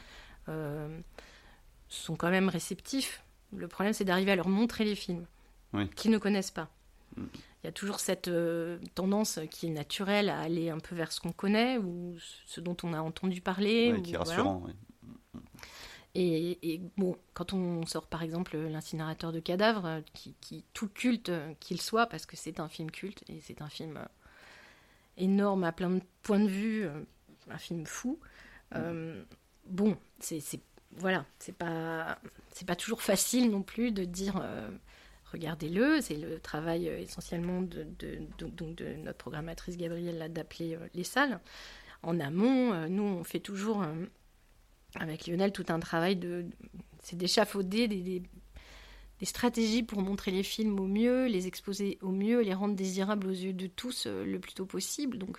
sont 1.88 2.16
quand 2.16 2.30
même 2.30 2.48
réceptifs. 2.48 3.22
Le 3.54 3.68
problème, 3.68 3.92
c'est 3.92 4.04
d'arriver 4.04 4.32
à 4.32 4.36
leur 4.36 4.48
montrer 4.48 4.84
les 4.84 4.94
films 4.94 5.26
qui 5.94 6.08
ne 6.08 6.18
connaissent 6.18 6.50
pas. 6.50 6.68
Mm. 7.16 7.24
Il 7.62 7.66
y 7.66 7.68
a 7.68 7.72
toujours 7.72 7.98
cette 7.98 8.28
euh, 8.28 8.78
tendance 8.94 9.40
qui 9.50 9.66
est 9.66 9.70
naturelle 9.70 10.28
à 10.28 10.38
aller 10.38 10.70
un 10.70 10.78
peu 10.78 10.94
vers 10.94 11.10
ce 11.10 11.20
qu'on 11.20 11.32
connaît 11.32 11.78
ou 11.78 12.14
ce 12.46 12.60
dont 12.60 12.76
on 12.84 12.92
a 12.92 13.00
entendu 13.00 13.40
parler. 13.40 14.00
qui 14.04 14.14
est 14.14 14.16
rassurant. 14.16 14.64
Et, 16.18 16.80
bon, 16.96 17.16
quand 17.34 17.52
on 17.52 17.84
sort 17.84 18.06
par 18.06 18.22
exemple 18.22 18.56
l'incinérateur 18.56 19.32
de 19.32 19.40
cadavres, 19.40 20.00
qui, 20.14 20.64
tout 20.72 20.88
culte 20.88 21.30
qu'il 21.60 21.80
soit, 21.80 22.06
parce 22.06 22.24
que 22.24 22.36
c'est 22.36 22.58
un 22.58 22.68
film 22.68 22.90
culte 22.90 23.22
et 23.28 23.40
c'est 23.40 23.60
un 23.60 23.68
film 23.68 23.98
énorme 25.18 25.64
à 25.64 25.72
plein 25.72 25.90
de 25.90 26.00
points 26.22 26.40
de 26.40 26.48
vue, 26.48 26.86
euh, 26.86 27.02
un 27.50 27.58
film 27.58 27.86
fou. 27.86 28.18
Euh, 28.74 29.22
bon, 29.66 29.96
c'est 30.20 30.40
voilà, 30.92 31.26
pas 31.58 32.18
c'est 32.52 32.66
pas 32.66 32.76
toujours 32.76 33.02
facile 33.02 33.50
non 33.50 33.62
plus 33.62 33.92
de 33.92 34.04
dire 34.04 34.40
regardez-le. 35.32 36.00
C'est 36.00 36.16
le 36.16 36.38
travail 36.40 36.88
euh, 36.88 36.98
essentiellement 36.98 37.62
de, 37.62 37.86
donc 38.38 38.74
de 38.74 38.94
notre 38.96 39.18
programmatrice 39.18 39.76
Gabrielle 39.76 40.32
d'appeler 40.32 40.74
euh, 40.74 40.88
les 40.94 41.04
salles. 41.04 41.40
En 42.02 42.20
amont, 42.20 42.72
euh, 42.72 42.88
nous, 42.88 43.02
on 43.02 43.24
fait 43.24 43.40
toujours, 43.40 43.84
avec 45.00 45.26
Lionel, 45.26 45.52
tout 45.52 45.66
un 45.68 45.80
travail 45.80 46.16
de. 46.16 46.46
C'est 47.02 47.16
d'échafauder 47.16 47.86
des, 47.86 48.00
des, 48.00 49.26
stratégies 49.26 49.82
pour 49.82 50.02
montrer 50.02 50.32
les 50.32 50.42
films 50.42 50.80
au 50.80 50.86
mieux, 50.86 51.26
les 51.26 51.46
exposer 51.46 51.98
au 52.02 52.10
mieux, 52.10 52.40
les 52.40 52.52
rendre 52.52 52.74
désirables 52.74 53.28
aux 53.28 53.30
yeux 53.30 53.52
de 53.52 53.68
tous 53.68 54.06
le 54.06 54.38
plus 54.38 54.54
tôt 54.54 54.66
possible. 54.66 55.16
Donc, 55.16 55.38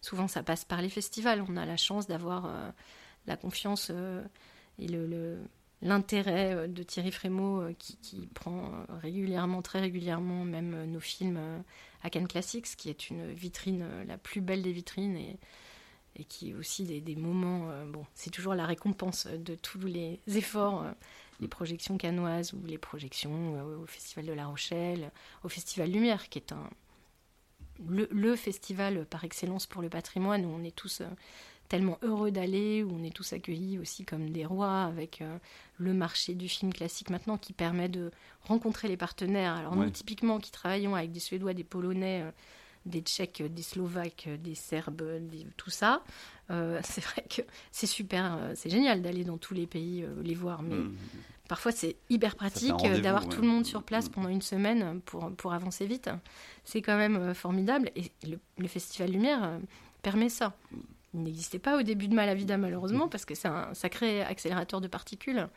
souvent, 0.00 0.26
ça 0.26 0.42
passe 0.42 0.64
par 0.64 0.80
les 0.80 0.88
festivals. 0.88 1.44
On 1.46 1.56
a 1.56 1.66
la 1.66 1.76
chance 1.76 2.06
d'avoir 2.06 2.50
la 3.26 3.36
confiance 3.36 3.92
et 4.78 4.86
l'intérêt 5.82 6.54
euh, 6.54 6.66
de 6.66 6.82
Thierry 6.82 7.10
Frémaux 7.10 7.60
euh, 7.60 7.74
qui, 7.78 8.28
prend 8.34 8.66
euh, 8.66 8.94
régulièrement, 9.02 9.62
très 9.62 9.80
régulièrement, 9.80 10.44
même 10.44 10.84
nos 10.90 11.00
films 11.00 11.38
à 12.02 12.10
Cannes 12.10 12.28
Classics, 12.28 12.76
qui 12.76 12.88
est 12.88 13.10
une 13.10 13.32
vitrine, 13.32 13.84
la 14.06 14.18
plus 14.18 14.40
belle 14.40 14.62
des 14.62 14.72
vitrines 14.72 15.36
et 16.16 16.24
qui 16.24 16.50
est 16.50 16.54
aussi 16.54 16.84
des, 16.84 17.16
moments. 17.16 17.70
bon, 17.86 18.04
c'est 18.14 18.30
toujours 18.30 18.54
la 18.54 18.66
récompense 18.66 19.26
de 19.26 19.54
tous 19.54 19.80
les 19.80 20.20
efforts, 20.26 20.84
les 21.40 21.48
projections 21.48 21.96
canoises 21.96 22.52
ou 22.52 22.60
les 22.66 22.78
projections 22.78 23.62
au 23.80 23.86
Festival 23.86 24.26
de 24.26 24.32
La 24.32 24.46
Rochelle, 24.46 25.10
au 25.42 25.48
Festival 25.48 25.90
Lumière, 25.90 26.28
qui 26.28 26.38
est 26.38 26.52
un 26.52 26.68
le, 27.88 28.06
le 28.12 28.36
festival 28.36 29.06
par 29.06 29.24
excellence 29.24 29.66
pour 29.66 29.82
le 29.82 29.88
patrimoine 29.88 30.44
où 30.44 30.48
on 30.48 30.62
est 30.62 30.76
tous 30.76 31.02
tellement 31.72 31.96
heureux 32.02 32.30
d'aller, 32.30 32.82
où 32.82 32.94
on 32.94 33.02
est 33.02 33.14
tous 33.14 33.32
accueillis 33.32 33.78
aussi 33.78 34.04
comme 34.04 34.28
des 34.28 34.44
rois, 34.44 34.82
avec 34.82 35.22
euh, 35.22 35.38
le 35.78 35.94
marché 35.94 36.34
du 36.34 36.46
film 36.46 36.70
classique 36.70 37.08
maintenant 37.08 37.38
qui 37.38 37.54
permet 37.54 37.88
de 37.88 38.10
rencontrer 38.42 38.88
les 38.88 38.98
partenaires. 38.98 39.54
Alors 39.54 39.74
nous, 39.74 39.88
typiquement, 39.88 40.38
qui 40.38 40.50
travaillons 40.50 40.94
avec 40.94 41.12
des 41.12 41.18
Suédois, 41.20 41.54
des 41.54 41.64
Polonais, 41.64 42.24
euh, 42.24 42.30
des 42.86 43.00
Tchèques, 43.00 43.42
des 43.42 43.62
Slovaques, 43.62 44.28
des 44.42 44.54
Serbes, 44.54 45.20
tout 45.56 45.70
ça, 45.70 46.02
euh, 46.50 46.80
c'est 46.84 47.04
vrai 47.04 47.24
que 47.28 47.42
c'est 47.70 47.86
super, 47.86 48.38
c'est 48.54 48.70
génial 48.70 49.02
d'aller 49.02 49.24
dans 49.24 49.38
tous 49.38 49.54
les 49.54 49.66
pays 49.66 50.04
les 50.22 50.34
voir, 50.34 50.62
mais 50.62 50.76
mmh. 50.76 50.96
parfois 51.48 51.72
c'est 51.72 51.96
hyper 52.10 52.34
pratique 52.36 52.82
d'avoir 53.02 53.28
tout 53.28 53.40
le 53.40 53.48
monde 53.48 53.66
sur 53.66 53.82
place 53.82 54.08
mmh. 54.08 54.12
pendant 54.12 54.28
une 54.28 54.42
semaine 54.42 55.00
pour, 55.02 55.30
pour 55.32 55.52
avancer 55.52 55.86
vite. 55.86 56.10
C'est 56.64 56.82
quand 56.82 56.96
même 56.96 57.34
formidable 57.34 57.90
et 57.96 58.10
le, 58.26 58.38
le 58.58 58.68
Festival 58.68 59.10
Lumière 59.10 59.60
permet 60.02 60.28
ça. 60.28 60.54
Mmh 60.70 60.78
il 61.14 61.22
n'existait 61.22 61.58
pas 61.58 61.78
au 61.78 61.82
début 61.82 62.08
de 62.08 62.14
Malavida 62.14 62.56
malheureusement 62.56 63.08
parce 63.08 63.24
que 63.24 63.34
c'est 63.34 63.48
un 63.48 63.74
sacré 63.74 64.22
accélérateur 64.22 64.80
de 64.80 64.88
particules. 64.88 65.48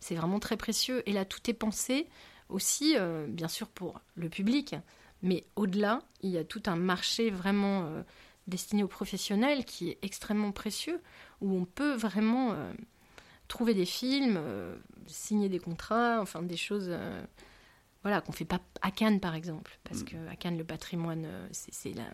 C'est 0.00 0.14
vraiment 0.14 0.38
très 0.38 0.56
précieux 0.56 1.02
et 1.08 1.12
là 1.12 1.24
tout 1.24 1.50
est 1.50 1.54
pensé 1.54 2.06
aussi 2.48 2.94
euh, 2.96 3.26
bien 3.28 3.48
sûr 3.48 3.68
pour 3.68 4.00
le 4.14 4.28
public, 4.28 4.74
mais 5.22 5.44
au-delà 5.56 6.02
il 6.20 6.30
y 6.30 6.38
a 6.38 6.44
tout 6.44 6.62
un 6.66 6.76
marché 6.76 7.30
vraiment 7.30 7.84
euh, 7.84 8.02
destiné 8.46 8.82
aux 8.82 8.88
professionnels 8.88 9.64
qui 9.64 9.90
est 9.90 9.98
extrêmement 10.02 10.52
précieux 10.52 11.00
où 11.40 11.56
on 11.56 11.64
peut 11.64 11.94
vraiment 11.94 12.52
euh, 12.52 12.72
trouver 13.48 13.74
des 13.74 13.86
films, 13.86 14.40
signer 15.06 15.48
des 15.48 15.58
contrats, 15.58 16.20
enfin 16.20 16.42
des 16.42 16.56
choses 16.56 16.90
voilà 18.02 18.20
qu'on 18.20 18.32
fait 18.32 18.44
pas 18.44 18.60
à 18.80 18.90
Cannes 18.90 19.20
par 19.20 19.34
exemple. 19.34 19.78
Parce 19.84 20.00
mm. 20.00 20.04
que 20.04 20.28
à 20.28 20.36
Cannes 20.36 20.58
le 20.58 20.64
patrimoine 20.64 21.26
c'est 21.50 21.94
la 21.94 22.06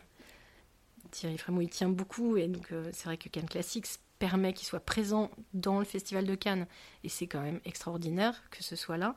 Thierry 1.11 1.39
Frémaux 1.39 1.61
il 1.61 1.71
tient 1.71 1.89
beaucoup 1.89 2.37
et 2.37 2.49
donc 2.49 2.73
euh, 2.73 2.91
c'est 2.93 3.05
vrai 3.05 3.17
que 3.17 3.29
Cannes 3.29 3.49
Classics 3.49 3.87
permet 4.19 4.53
qu'il 4.53 4.67
soit 4.67 4.81
présent 4.81 5.31
dans 5.55 5.79
le 5.79 5.85
festival 5.85 6.25
de 6.25 6.35
Cannes. 6.35 6.67
Et 7.05 7.09
c'est 7.09 7.27
quand 7.27 7.41
même 7.41 7.61
extraordinaire 7.65 8.43
que 8.51 8.63
ce 8.63 8.77
soit 8.77 8.97
là, 8.97 9.17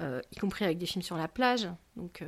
euh, 0.00 0.20
y 0.32 0.36
compris 0.36 0.64
avec 0.64 0.78
des 0.78 0.86
films 0.86 1.02
sur 1.02 1.16
la 1.16 1.28
plage, 1.28 1.68
donc 1.96 2.22
euh, 2.22 2.26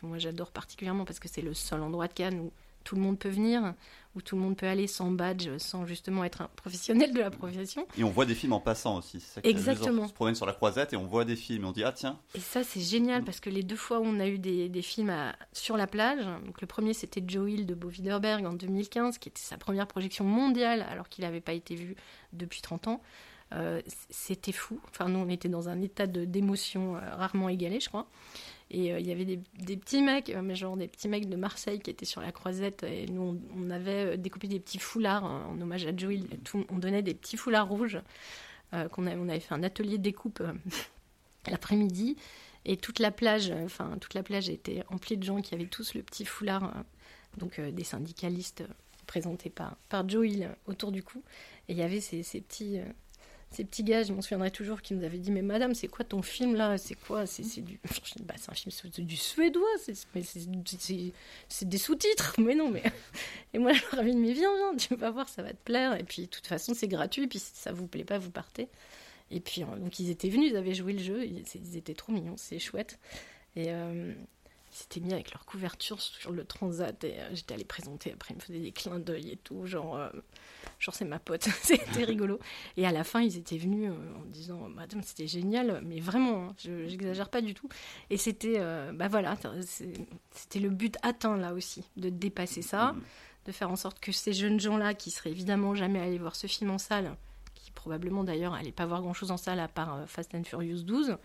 que 0.00 0.06
moi 0.06 0.18
j'adore 0.18 0.50
particulièrement 0.50 1.04
parce 1.04 1.20
que 1.20 1.28
c'est 1.28 1.42
le 1.42 1.54
seul 1.54 1.82
endroit 1.82 2.08
de 2.08 2.12
Cannes 2.12 2.40
où 2.40 2.52
tout 2.82 2.94
le 2.94 3.02
monde 3.02 3.18
peut 3.18 3.28
venir, 3.28 3.74
où 4.16 4.22
tout 4.22 4.36
le 4.36 4.42
monde 4.42 4.56
peut 4.56 4.66
aller 4.66 4.86
sans 4.86 5.10
badge, 5.10 5.50
sans 5.58 5.84
justement 5.84 6.24
être 6.24 6.40
un 6.40 6.48
professionnel 6.56 7.12
de 7.12 7.20
la 7.20 7.30
profession. 7.30 7.86
Et 7.98 8.04
on 8.04 8.08
voit 8.08 8.24
des 8.24 8.34
films 8.34 8.54
en 8.54 8.60
passant 8.60 8.96
aussi. 8.96 9.20
Ça 9.20 9.42
Exactement. 9.44 10.04
On 10.04 10.08
se 10.08 10.14
promène 10.14 10.34
sur 10.34 10.46
la 10.46 10.54
croisette 10.54 10.94
et 10.94 10.96
on 10.96 11.04
voit 11.04 11.26
des 11.26 11.36
films 11.36 11.64
et 11.64 11.66
on 11.66 11.72
dit 11.72 11.84
ah 11.84 11.92
tiens. 11.92 12.18
Et 12.34 12.40
ça 12.40 12.64
c'est 12.64 12.80
génial 12.80 13.22
parce 13.22 13.40
que 13.40 13.50
les 13.50 13.62
deux 13.62 13.76
fois 13.76 14.00
où 14.00 14.04
on 14.04 14.18
a 14.18 14.26
eu 14.26 14.38
des, 14.38 14.68
des 14.68 14.82
films 14.82 15.12
sur 15.52 15.76
la 15.76 15.86
plage, 15.86 16.24
donc 16.46 16.60
le 16.60 16.66
premier 16.66 16.94
c'était 16.94 17.22
Joe 17.26 17.50
Hill 17.50 17.66
de 17.66 17.74
Bo 17.74 17.88
Widerberg 17.88 18.46
en 18.46 18.54
2015, 18.54 19.18
qui 19.18 19.28
était 19.28 19.40
sa 19.40 19.58
première 19.58 19.86
projection 19.86 20.24
mondiale 20.24 20.86
alors 20.88 21.08
qu'il 21.08 21.24
n'avait 21.24 21.40
pas 21.42 21.52
été 21.52 21.74
vu 21.74 21.96
depuis 22.32 22.62
30 22.62 22.88
ans. 22.88 23.02
Euh, 23.52 23.80
c'était 24.10 24.52
fou. 24.52 24.80
Enfin, 24.88 25.08
nous, 25.08 25.18
on 25.18 25.28
était 25.28 25.48
dans 25.48 25.68
un 25.68 25.80
état 25.82 26.06
d'émotion 26.06 26.96
euh, 26.96 27.00
rarement 27.16 27.48
égalé, 27.48 27.80
je 27.80 27.88
crois. 27.88 28.06
Et 28.70 28.92
euh, 28.92 29.00
il 29.00 29.06
y 29.06 29.12
avait 29.12 29.24
des, 29.24 29.76
petits 29.76 30.02
mecs, 30.02 30.34
mais 30.42 30.54
genre 30.54 30.76
des 30.76 30.88
petits 30.88 31.08
mecs 31.08 31.28
de 31.28 31.36
Marseille 31.36 31.80
qui 31.80 31.90
étaient 31.90 32.04
sur 32.04 32.20
la 32.20 32.32
croisette. 32.32 32.84
Et 32.84 33.06
nous, 33.06 33.40
on, 33.56 33.70
avait 33.70 34.16
découpé 34.16 34.46
des 34.48 34.60
petits 34.60 34.78
foulards 34.78 35.24
en, 35.24 35.60
hommage 35.60 35.86
à 35.86 35.96
Joey. 35.96 36.20
on 36.68 36.78
donnait 36.78 37.02
des 37.02 37.14
petits 37.14 37.36
foulards 37.36 37.68
rouges. 37.68 38.00
on 38.72 39.06
avait 39.06 39.40
fait 39.40 39.54
un 39.54 39.62
atelier 39.62 39.98
de 39.98 40.02
découpe 40.02 40.42
l'après-midi. 41.50 42.16
Et 42.64 42.76
toute 42.76 42.98
la 42.98 43.10
plage, 43.10 43.50
enfin, 43.64 43.96
toute 44.00 44.14
la 44.14 44.22
plage 44.22 44.48
était 44.48 44.84
emplie 44.88 45.16
de 45.16 45.24
gens 45.24 45.40
qui 45.40 45.54
avaient 45.54 45.66
tous 45.66 45.94
le 45.94 46.02
petit 46.02 46.24
foulard, 46.26 46.74
donc 47.38 47.58
des 47.58 47.84
syndicalistes 47.84 48.62
présentés 49.06 49.50
par, 49.50 49.76
par 49.88 50.06
Joey 50.08 50.46
autour 50.66 50.92
du 50.92 51.02
cou. 51.02 51.22
Et 51.68 51.72
il 51.72 51.78
y 51.78 51.82
avait 51.82 52.00
ces 52.00 52.22
petits 52.40 52.78
ces 53.50 53.64
petits 53.64 53.82
gars, 53.82 54.04
je 54.04 54.12
m'en 54.12 54.22
souviendrai 54.22 54.52
toujours, 54.52 54.80
qui 54.80 54.94
nous 54.94 55.04
avaient 55.04 55.18
dit 55.18 55.32
Mais 55.32 55.42
madame, 55.42 55.74
c'est 55.74 55.88
quoi 55.88 56.04
ton 56.04 56.22
film 56.22 56.54
là? 56.54 56.78
C'est 56.78 56.94
quoi? 56.94 57.26
C'est 57.26 57.42
du... 57.60 57.80
bah, 58.20 58.34
un 58.48 58.54
film 58.54 58.72
du 58.98 59.16
suédois, 59.16 59.66
c'est 59.78 61.68
des 61.68 61.78
sous-titres. 61.78 62.36
Mais 62.38 62.54
non, 62.54 62.70
mais. 62.70 62.82
Et 63.52 63.58
moi, 63.58 63.72
je 63.72 63.82
leur 63.90 64.00
avais 64.00 64.12
dit 64.12 64.16
Mais 64.16 64.32
viens, 64.32 64.54
viens, 64.56 64.76
tu 64.76 64.94
vas 64.94 65.10
voir, 65.10 65.28
ça 65.28 65.42
va 65.42 65.50
te 65.50 65.62
plaire. 65.64 65.98
Et 65.98 66.04
puis, 66.04 66.22
de 66.22 66.26
toute 66.26 66.46
façon, 66.46 66.74
c'est 66.74 66.86
gratuit. 66.86 67.24
Et 67.24 67.26
puis, 67.26 67.40
si 67.40 67.50
ça 67.54 67.72
vous 67.72 67.88
plaît 67.88 68.04
pas, 68.04 68.18
vous 68.18 68.30
partez. 68.30 68.68
Et 69.32 69.40
puis, 69.40 69.62
donc, 69.62 69.98
ils 69.98 70.10
étaient 70.10 70.28
venus, 70.28 70.52
ils 70.52 70.56
avaient 70.56 70.74
joué 70.74 70.92
le 70.92 71.00
jeu. 71.00 71.24
Ils, 71.24 71.76
étaient 71.76 71.94
trop 71.94 72.12
mignons, 72.12 72.36
c'est 72.36 72.60
chouette. 72.60 73.00
Et. 73.56 73.66
Euh, 73.68 74.12
ils 74.72 74.76
s'étaient 74.76 75.00
mis 75.00 75.12
avec 75.12 75.32
leur 75.32 75.44
couverture 75.44 76.00
sur 76.00 76.30
le 76.30 76.44
transat 76.44 77.02
et 77.02 77.18
euh, 77.18 77.30
j'étais 77.32 77.54
allée 77.54 77.64
présenter. 77.64 78.12
Après, 78.12 78.34
ils 78.34 78.36
me 78.36 78.40
faisaient 78.40 78.60
des 78.60 78.70
clins 78.70 79.00
d'œil 79.00 79.30
et 79.30 79.36
tout, 79.36 79.66
genre, 79.66 79.96
euh, 79.96 80.10
genre 80.78 80.94
c'est 80.94 81.04
ma 81.04 81.18
pote. 81.18 81.42
c'était 81.62 82.04
rigolo. 82.04 82.38
Et 82.76 82.86
à 82.86 82.92
la 82.92 83.02
fin, 83.02 83.20
ils 83.20 83.36
étaient 83.36 83.58
venus 83.58 83.90
euh, 83.90 84.20
en 84.20 84.24
disant 84.26 84.68
Madame, 84.68 85.02
c'était 85.02 85.26
génial, 85.26 85.82
mais 85.84 85.98
vraiment, 85.98 86.50
hein, 86.50 86.54
je 86.62 86.86
j'exagère 86.86 87.30
pas 87.30 87.40
du 87.40 87.54
tout. 87.54 87.68
Et 88.10 88.16
c'était, 88.16 88.60
bah 88.92 89.08
voilà, 89.08 89.36
c'était 90.30 90.60
le 90.60 90.70
but 90.70 90.96
atteint 91.02 91.36
là 91.36 91.52
aussi, 91.52 91.84
de 91.96 92.08
dépasser 92.08 92.62
ça, 92.62 92.94
de 93.46 93.52
faire 93.52 93.70
en 93.70 93.76
sorte 93.76 93.98
que 94.00 94.12
ces 94.12 94.32
jeunes 94.32 94.60
gens-là, 94.60 94.94
qui 94.94 95.10
seraient 95.10 95.30
évidemment 95.30 95.74
jamais 95.74 96.00
allés 96.00 96.18
voir 96.18 96.36
ce 96.36 96.46
film 96.46 96.70
en 96.70 96.78
salle, 96.78 97.16
qui 97.54 97.70
probablement 97.72 98.24
d'ailleurs 98.24 98.52
n'allaient 98.52 98.72
pas 98.72 98.86
voir 98.86 99.02
grand-chose 99.02 99.30
en 99.30 99.36
salle 99.36 99.60
à 99.60 99.68
part 99.68 100.04
Fast 100.06 100.34
and 100.34 100.44
Furious 100.44 100.82
12, 100.82 101.16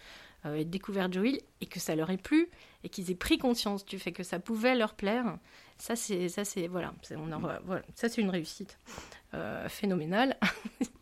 euh, 0.45 0.63
découvert 0.63 1.11
Joey 1.11 1.41
et 1.61 1.65
que 1.65 1.79
ça 1.79 1.95
leur 1.95 2.09
ait 2.09 2.17
plu 2.17 2.49
et 2.83 2.89
qu'ils 2.89 3.09
aient 3.11 3.15
pris 3.15 3.37
conscience 3.37 3.85
du 3.85 3.99
fait 3.99 4.11
que 4.11 4.23
ça 4.23 4.39
pouvait 4.39 4.75
leur 4.75 4.93
plaire. 4.93 5.37
Ça, 5.77 5.95
c'est, 5.95 6.29
ça, 6.29 6.45
c'est, 6.45 6.67
voilà, 6.67 6.93
on 7.11 7.27
voilà, 7.65 7.83
ça, 7.95 8.09
c'est 8.09 8.21
une 8.21 8.29
réussite 8.29 8.79
euh, 9.33 9.67
phénoménale. 9.69 10.37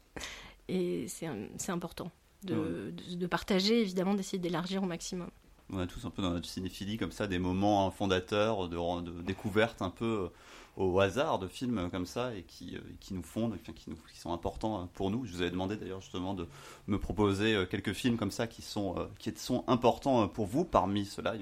et 0.68 1.08
c'est, 1.08 1.28
c'est 1.58 1.72
important 1.72 2.12
de, 2.44 2.94
de, 3.16 3.28
partager, 3.28 3.82
évidemment, 3.82 4.14
d'essayer 4.14 4.40
d'élargir 4.40 4.84
au 4.84 4.86
maximum. 4.86 5.30
On 5.70 5.80
a 5.80 5.88
tous 5.88 6.06
un 6.06 6.10
peu 6.10 6.22
dans 6.22 6.32
notre 6.32 6.48
cinéphilie 6.48 6.98
comme 6.98 7.12
ça 7.12 7.28
des 7.28 7.40
moments 7.40 7.90
fondateurs 7.92 8.68
de, 8.68 9.02
de 9.02 9.22
découverte 9.22 9.82
un 9.82 9.90
peu 9.90 10.30
au 10.76 11.00
hasard 11.00 11.40
de 11.40 11.48
films 11.48 11.90
comme 11.92 12.06
ça 12.06 12.34
et 12.36 12.44
qui, 12.44 12.76
euh, 12.76 12.82
qui 13.00 13.14
nous 13.14 13.24
fondent, 13.24 13.58
qui, 13.62 13.90
nous, 13.90 13.98
qui 14.12 14.18
sont 14.18 14.34
importants 14.34 14.88
pour 14.94 15.12
nous. 15.12 15.26
Je 15.26 15.34
vous 15.34 15.42
avais 15.42 15.52
demandé 15.52 15.78
d'ailleurs 15.78 16.02
justement 16.02 16.34
de 16.34 16.48
me 16.88 16.98
proposer 16.98 17.54
euh, 17.56 17.66
quelques 17.66 17.94
films 17.94 18.18
comme 18.18 18.32
ça 18.32 18.48
qui 18.48 18.62
sont, 18.62 18.98
euh, 18.98 19.06
qui 19.20 19.32
sont 19.36 19.64
importants 19.68 20.28
pour 20.28 20.48
vous. 20.48 20.66
Parmi 20.66 21.06
ceux-là, 21.06 21.36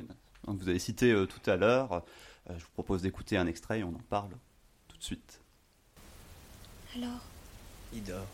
vous 0.47 0.67
avez 0.67 0.79
cité 0.79 1.25
tout 1.27 1.49
à 1.49 1.55
l'heure. 1.55 2.03
Je 2.49 2.63
vous 2.63 2.71
propose 2.73 3.03
d'écouter 3.03 3.37
un 3.37 3.47
extrait 3.47 3.79
et 3.79 3.83
on 3.83 3.89
en 3.89 4.01
parle 4.09 4.31
tout 4.87 4.97
de 4.97 5.03
suite. 5.03 5.41
Alors? 6.95 7.21
Il 7.93 8.03
dort, 8.03 8.25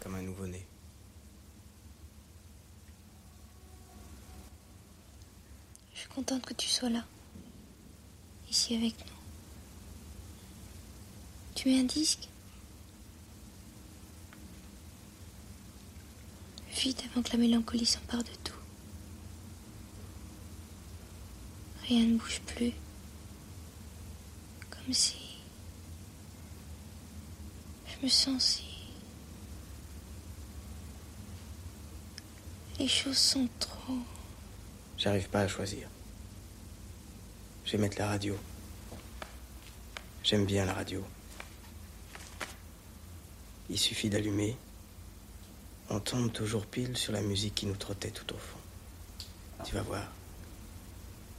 comme 0.00 0.14
un 0.14 0.22
nouveau-né. 0.22 0.64
Je 5.92 6.00
suis 6.00 6.08
contente 6.08 6.46
que 6.46 6.54
tu 6.54 6.68
sois 6.68 6.88
là, 6.88 7.04
ici 8.48 8.76
avec 8.76 8.94
nous. 9.06 9.15
Tu 11.56 11.70
mets 11.70 11.80
un 11.80 11.84
disque? 11.84 12.28
Vite 16.70 17.02
avant 17.10 17.22
que 17.22 17.32
la 17.32 17.38
mélancolie 17.38 17.86
s'empare 17.86 18.22
de 18.22 18.30
tout. 18.44 18.52
Rien 21.84 22.04
ne 22.04 22.18
bouge 22.18 22.42
plus. 22.46 22.72
Comme 24.68 24.92
si... 24.92 25.16
Je 27.86 28.04
me 28.04 28.08
sens 28.10 28.44
si... 28.44 28.64
Les 32.78 32.86
choses 32.86 33.16
sont 33.16 33.48
trop... 33.58 33.98
J'arrive 34.98 35.30
pas 35.30 35.40
à 35.40 35.48
choisir. 35.48 35.88
Je 37.64 37.72
vais 37.72 37.78
mettre 37.78 37.98
la 37.98 38.08
radio. 38.08 38.36
J'aime 40.22 40.44
bien 40.44 40.66
la 40.66 40.74
radio. 40.74 41.02
Il 43.70 43.78
suffit 43.78 44.08
d'allumer. 44.10 44.56
On 45.90 46.00
tombe 46.00 46.32
toujours 46.32 46.66
pile 46.66 46.96
sur 46.96 47.12
la 47.12 47.20
musique 47.20 47.54
qui 47.54 47.66
nous 47.66 47.76
trottait 47.76 48.10
tout 48.10 48.32
au 48.34 48.38
fond. 48.38 48.58
Tu 49.64 49.74
vas 49.74 49.82
voir. 49.82 50.02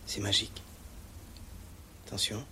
C'est 0.05 0.21
magique. 0.21 0.61
Attention. 2.05 2.43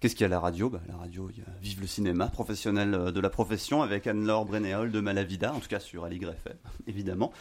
Qu'est-ce 0.00 0.14
qu'il 0.14 0.20
y 0.20 0.24
a 0.24 0.26
à 0.26 0.30
la 0.30 0.38
radio? 0.38 0.70
Bah, 0.70 0.80
La 0.88 0.96
radio, 0.96 1.28
il 1.30 1.38
y 1.38 1.42
a 1.42 1.50
Vive 1.60 1.80
le 1.80 1.88
cinéma, 1.88 2.28
professionnel 2.28 2.94
euh, 2.94 3.10
de 3.10 3.20
la 3.20 3.30
profession, 3.30 3.82
avec 3.82 4.06
Anne-Laure 4.06 4.44
Brenéol 4.44 4.92
de 4.92 5.00
Malavida, 5.00 5.52
en 5.52 5.58
tout 5.58 5.66
cas 5.66 5.80
sur 5.80 6.04
Aligre 6.04 6.30
FM, 6.30 6.56
évidemment. 6.86 7.32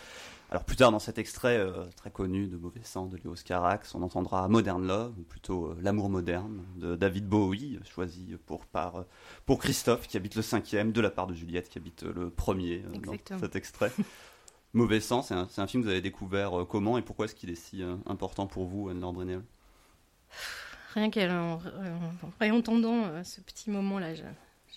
Alors 0.49 0.63
plus 0.63 0.77
tard 0.77 0.91
dans 0.91 0.99
cet 0.99 1.17
extrait 1.17 1.57
euh, 1.57 1.83
très 1.97 2.09
connu 2.09 2.47
de 2.47 2.55
Mauvais 2.55 2.83
Sang 2.83 3.07
de 3.07 3.17
Léo 3.17 3.35
Carax, 3.43 3.93
on 3.95 4.01
entendra 4.01 4.47
Modern 4.47 4.85
Love, 4.85 5.13
ou 5.19 5.23
plutôt 5.23 5.65
euh, 5.65 5.77
L'amour 5.81 6.09
moderne 6.09 6.63
de 6.77 6.95
David 6.95 7.27
Bowie, 7.27 7.79
choisi 7.83 8.37
pour, 8.45 8.65
par, 8.65 8.95
euh, 8.95 9.03
pour 9.45 9.59
Christophe 9.59 10.07
qui 10.07 10.15
habite 10.15 10.35
le 10.35 10.41
cinquième, 10.41 10.93
de 10.93 11.01
la 11.01 11.09
part 11.09 11.27
de 11.27 11.33
Juliette 11.33 11.67
qui 11.67 11.77
habite 11.77 12.03
le 12.03 12.29
premier 12.29 12.79
dans 12.79 13.39
cet 13.39 13.57
extrait. 13.57 13.91
Mauvais 14.73 15.01
Sang, 15.01 15.21
c'est 15.21 15.33
un, 15.33 15.67
film 15.67 15.83
que 15.83 15.87
vous 15.87 15.91
avez 15.91 16.01
découvert 16.01 16.65
comment 16.69 16.97
et 16.97 17.01
pourquoi 17.01 17.25
est-ce 17.25 17.35
qu'il 17.35 17.49
est 17.49 17.55
si 17.55 17.81
important 18.05 18.47
pour 18.47 18.65
vous, 18.65 18.89
Anne-Laure 18.89 19.15
Rien 20.93 21.09
qu'en 21.09 21.59
entendant 22.51 23.23
ce 23.23 23.41
petit 23.41 23.71
moment-là, 23.71 24.09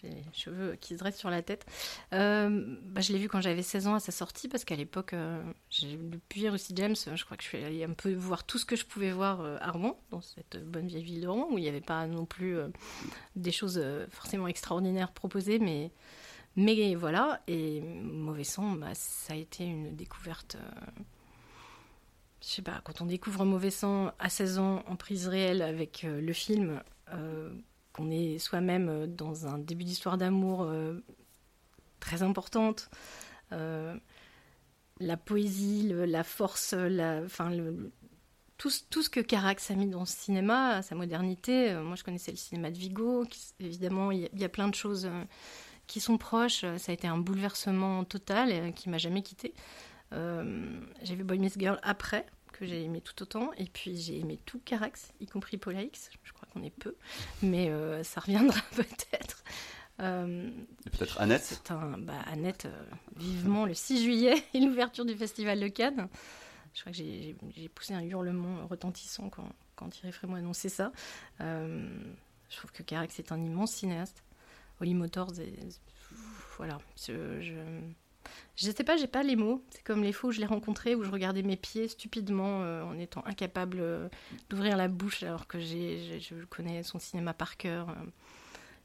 les 0.02 0.22
cheveux 0.32 0.76
qui 0.80 0.94
se 0.94 0.98
dressent 0.98 1.18
sur 1.18 1.30
la 1.30 1.42
tête. 1.42 1.66
Euh, 2.12 2.76
bah, 2.82 3.00
je 3.00 3.12
l'ai 3.12 3.18
vu 3.18 3.28
quand 3.28 3.40
j'avais 3.40 3.62
16 3.62 3.86
ans 3.86 3.94
à 3.94 4.00
sa 4.00 4.12
sortie, 4.12 4.48
parce 4.48 4.64
qu'à 4.64 4.76
l'époque, 4.76 5.12
euh, 5.14 5.42
depuis 5.82 6.48
Rusty 6.48 6.72
James, 6.76 6.96
je 6.96 7.24
crois 7.24 7.36
que 7.36 7.42
je 7.42 7.48
suis 7.48 7.62
allée 7.62 7.84
un 7.84 7.92
peu 7.92 8.12
voir 8.14 8.44
tout 8.44 8.58
ce 8.58 8.64
que 8.64 8.76
je 8.76 8.84
pouvais 8.84 9.12
voir 9.12 9.40
euh, 9.40 9.56
à 9.60 9.70
Rouen, 9.70 10.00
dans 10.10 10.20
cette 10.20 10.62
bonne 10.64 10.86
vieille 10.86 11.04
ville 11.04 11.20
de 11.20 11.28
Rouen, 11.28 11.48
où 11.50 11.58
il 11.58 11.62
n'y 11.62 11.68
avait 11.68 11.80
pas 11.80 12.06
non 12.06 12.26
plus 12.26 12.58
des 13.36 13.52
choses 13.52 13.82
forcément 14.10 14.48
extraordinaires 14.48 15.12
proposées, 15.12 15.58
mais, 15.58 15.90
mais 16.56 16.94
voilà. 16.94 17.40
Et 17.46 17.80
Mauvais 17.80 18.44
Sang, 18.44 18.72
bah, 18.72 18.94
ça 18.94 19.34
a 19.34 19.36
été 19.36 19.64
une 19.64 19.96
découverte. 19.96 20.56
je 22.42 22.46
sais 22.46 22.62
pas, 22.62 22.80
quand 22.84 23.00
on 23.00 23.06
découvre 23.06 23.44
Mauvais 23.44 23.70
Sang 23.70 24.12
à 24.18 24.28
16 24.28 24.58
ans 24.58 24.82
en 24.86 24.96
prise 24.96 25.28
réelle 25.28 25.62
avec 25.62 26.04
le 26.04 26.32
film 26.32 26.82
qu'on 28.00 28.10
est 28.10 28.38
soi-même 28.38 28.88
euh, 28.88 29.06
dans 29.06 29.46
un 29.46 29.58
début 29.58 29.84
d'histoire 29.84 30.16
d'amour 30.16 30.62
euh, 30.62 31.00
très 31.98 32.22
importante. 32.22 32.90
Euh, 33.52 33.94
la 35.00 35.16
poésie, 35.16 35.88
la 35.88 36.24
force, 36.24 36.74
tout, 38.58 38.70
ce 38.70 39.08
que 39.08 39.20
Carax 39.20 39.70
a 39.70 39.74
mis 39.74 39.86
dans 39.86 40.04
ce 40.04 40.14
cinéma, 40.14 40.82
sa 40.82 40.94
modernité. 40.94 41.74
moi, 41.82 41.96
je 41.96 42.04
connaissais 42.04 42.32
le 42.32 42.36
cinéma 42.36 42.70
de 42.70 42.76
Vigo. 42.76 43.24
évidemment, 43.60 44.10
il 44.10 44.28
y, 44.34 44.44
a 44.44 44.48
plein 44.50 44.68
de 44.68 44.74
choses 44.74 45.08
qui 45.86 46.00
sont 46.00 46.18
proches. 46.18 46.66
Ça 46.76 46.92
a 46.92 46.94
été 46.94 47.08
un 47.08 47.16
bouleversement 47.16 48.04
total 48.04 48.74
qui 48.74 48.90
m'a 48.90 48.98
jamais 48.98 49.22
quitté. 49.22 49.54
j'ai 50.12 51.14
vu 51.14 51.24
Boy 51.24 51.38
Miss 51.38 51.58
Girl 51.58 51.80
après, 51.82 52.26
que 52.60 52.66
j'ai 52.66 52.84
aimé 52.84 53.00
tout 53.00 53.20
autant. 53.22 53.52
Et 53.54 53.64
puis 53.64 53.96
j'ai 53.96 54.18
aimé 54.20 54.38
tout 54.44 54.60
Carax, 54.64 55.12
y 55.20 55.26
compris 55.26 55.56
Paula 55.56 55.82
X. 55.82 56.10
Je 56.22 56.32
crois 56.32 56.46
qu'on 56.52 56.62
est 56.62 56.70
peu, 56.70 56.94
mais 57.42 57.70
euh, 57.70 58.04
ça 58.04 58.20
reviendra 58.20 58.60
peut-être. 58.76 59.42
Euh, 60.00 60.50
peut-être 60.84 61.20
Annette 61.20 61.62
un, 61.70 61.98
bah, 61.98 62.14
Annette, 62.26 62.66
euh, 62.66 62.84
vivement 63.16 63.66
le 63.66 63.74
6 63.74 64.04
juillet 64.04 64.44
et 64.54 64.60
l'ouverture 64.60 65.04
du 65.04 65.14
Festival 65.14 65.58
de 65.58 65.68
Cannes. 65.68 66.08
Je 66.74 66.80
crois 66.82 66.92
que 66.92 66.98
j'ai 66.98 67.68
poussé 67.74 67.94
un 67.94 68.02
hurlement 68.02 68.66
retentissant 68.68 69.28
quand, 69.28 69.48
quand 69.74 69.88
Thierry 69.88 70.12
Frémaux 70.12 70.36
annonçait 70.36 70.68
ça. 70.68 70.92
je 71.40 72.56
trouve 72.56 72.70
que 72.70 72.84
Carax 72.84 73.18
est 73.18 73.32
un 73.32 73.42
immense 73.42 73.72
cinéaste. 73.72 74.22
Holly 74.80 74.94
Motors, 74.94 75.32
voilà. 76.56 76.78
Je, 76.96 77.40
je, 77.40 77.54
je 78.60 78.70
sais 78.70 78.84
pas, 78.84 78.96
j'ai 78.96 79.06
pas 79.06 79.22
les 79.22 79.36
mots. 79.36 79.62
C'est 79.70 79.82
comme 79.82 80.02
les 80.02 80.12
fois 80.12 80.28
où 80.28 80.32
je 80.32 80.40
l'ai 80.40 80.46
rencontré, 80.46 80.94
où 80.94 81.02
je 81.02 81.10
regardais 81.10 81.42
mes 81.42 81.56
pieds 81.56 81.88
stupidement 81.88 82.62
euh, 82.62 82.82
en 82.82 82.98
étant 82.98 83.24
incapable 83.24 83.78
euh, 83.80 84.08
d'ouvrir 84.50 84.76
la 84.76 84.88
bouche 84.88 85.22
alors 85.22 85.46
que 85.46 85.58
j'ai, 85.58 86.20
je 86.20 86.34
connais 86.44 86.82
son 86.82 86.98
cinéma 86.98 87.32
par 87.32 87.56
cœur, 87.56 87.88
euh, 87.88 87.94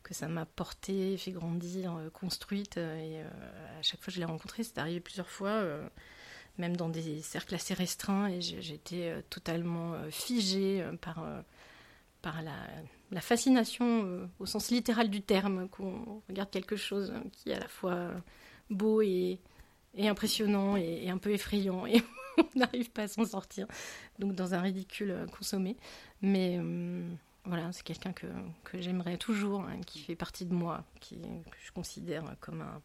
que 0.03 0.13
ça 0.13 0.29
m'a 0.29 0.45
porté, 0.45 1.17
fait 1.17 1.31
grandir, 1.31 1.99
construite. 2.13 2.77
et 2.77 3.21
à 3.21 3.81
chaque 3.81 3.99
fois 3.99 4.07
que 4.07 4.11
je 4.11 4.19
l'ai 4.19 4.25
rencontré, 4.25 4.63
c'est 4.63 4.77
arrivé 4.77 4.99
plusieurs 4.99 5.29
fois, 5.29 5.63
même 6.59 6.77
dans 6.77 6.89
des 6.89 7.23
cercles 7.23 7.55
assez 7.55 7.73
restreints, 7.73 8.27
et 8.27 8.39
j'étais 8.39 9.23
totalement 9.31 9.95
figée 10.11 10.85
par, 11.01 11.25
par 12.21 12.43
la, 12.43 12.53
la 13.11 13.21
fascination 13.21 14.29
au 14.37 14.45
sens 14.45 14.69
littéral 14.69 15.09
du 15.09 15.23
terme, 15.23 15.67
qu'on 15.69 16.21
regarde 16.29 16.51
quelque 16.51 16.75
chose 16.75 17.11
qui 17.31 17.49
est 17.49 17.55
à 17.55 17.59
la 17.59 17.67
fois 17.67 18.11
beau 18.69 19.01
et, 19.01 19.39
impressionnant 19.97 20.75
et, 20.75 21.09
un 21.09 21.17
peu 21.17 21.31
effrayant 21.31 21.85
et 21.85 22.01
on 22.37 22.59
n'arrive 22.59 22.91
pas 22.91 23.03
à 23.03 23.07
s'en 23.07 23.25
sortir. 23.25 23.67
Donc 24.19 24.33
dans 24.33 24.53
un 24.53 24.61
ridicule 24.61 25.11
euh, 25.11 25.25
consommé. 25.27 25.77
Mais 26.21 26.57
euh, 26.59 27.07
voilà, 27.45 27.71
c'est 27.71 27.83
quelqu'un 27.83 28.13
que, 28.13 28.27
que 28.63 28.81
j'aimerais 28.81 29.17
toujours, 29.17 29.61
hein, 29.61 29.79
qui 29.85 29.99
fait 29.99 30.15
partie 30.15 30.45
de 30.45 30.53
moi, 30.53 30.83
qui, 30.99 31.17
que 31.17 31.57
je 31.65 31.71
considère 31.71 32.23
comme 32.39 32.61
un, 32.61 32.81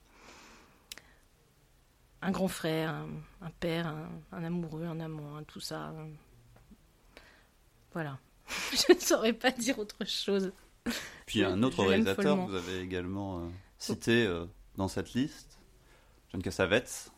un 2.23 2.31
grand 2.31 2.49
frère, 2.49 2.95
un, 3.41 3.51
père, 3.61 3.95
un, 4.33 4.45
amoureux, 4.45 4.85
un 4.85 5.01
amant, 5.01 5.43
tout 5.45 5.61
ça. 5.61 5.93
Voilà. 7.93 8.19
je 8.73 8.93
ne 8.93 8.99
saurais 8.99 9.33
pas 9.33 9.51
dire 9.51 9.79
autre 9.79 10.05
chose. 10.05 10.53
Puis 11.27 11.45
un 11.45 11.63
autre 11.63 11.85
réalisateur 11.85 12.37
que 12.37 12.51
vous 12.51 12.57
avez 12.57 12.81
également 12.81 13.41
euh, 13.41 13.49
cité 13.79 14.29
dans 14.77 14.89
cette 14.89 15.13
liste, 15.15 15.50
John 16.33 16.43
Cassavetes. 16.43 17.11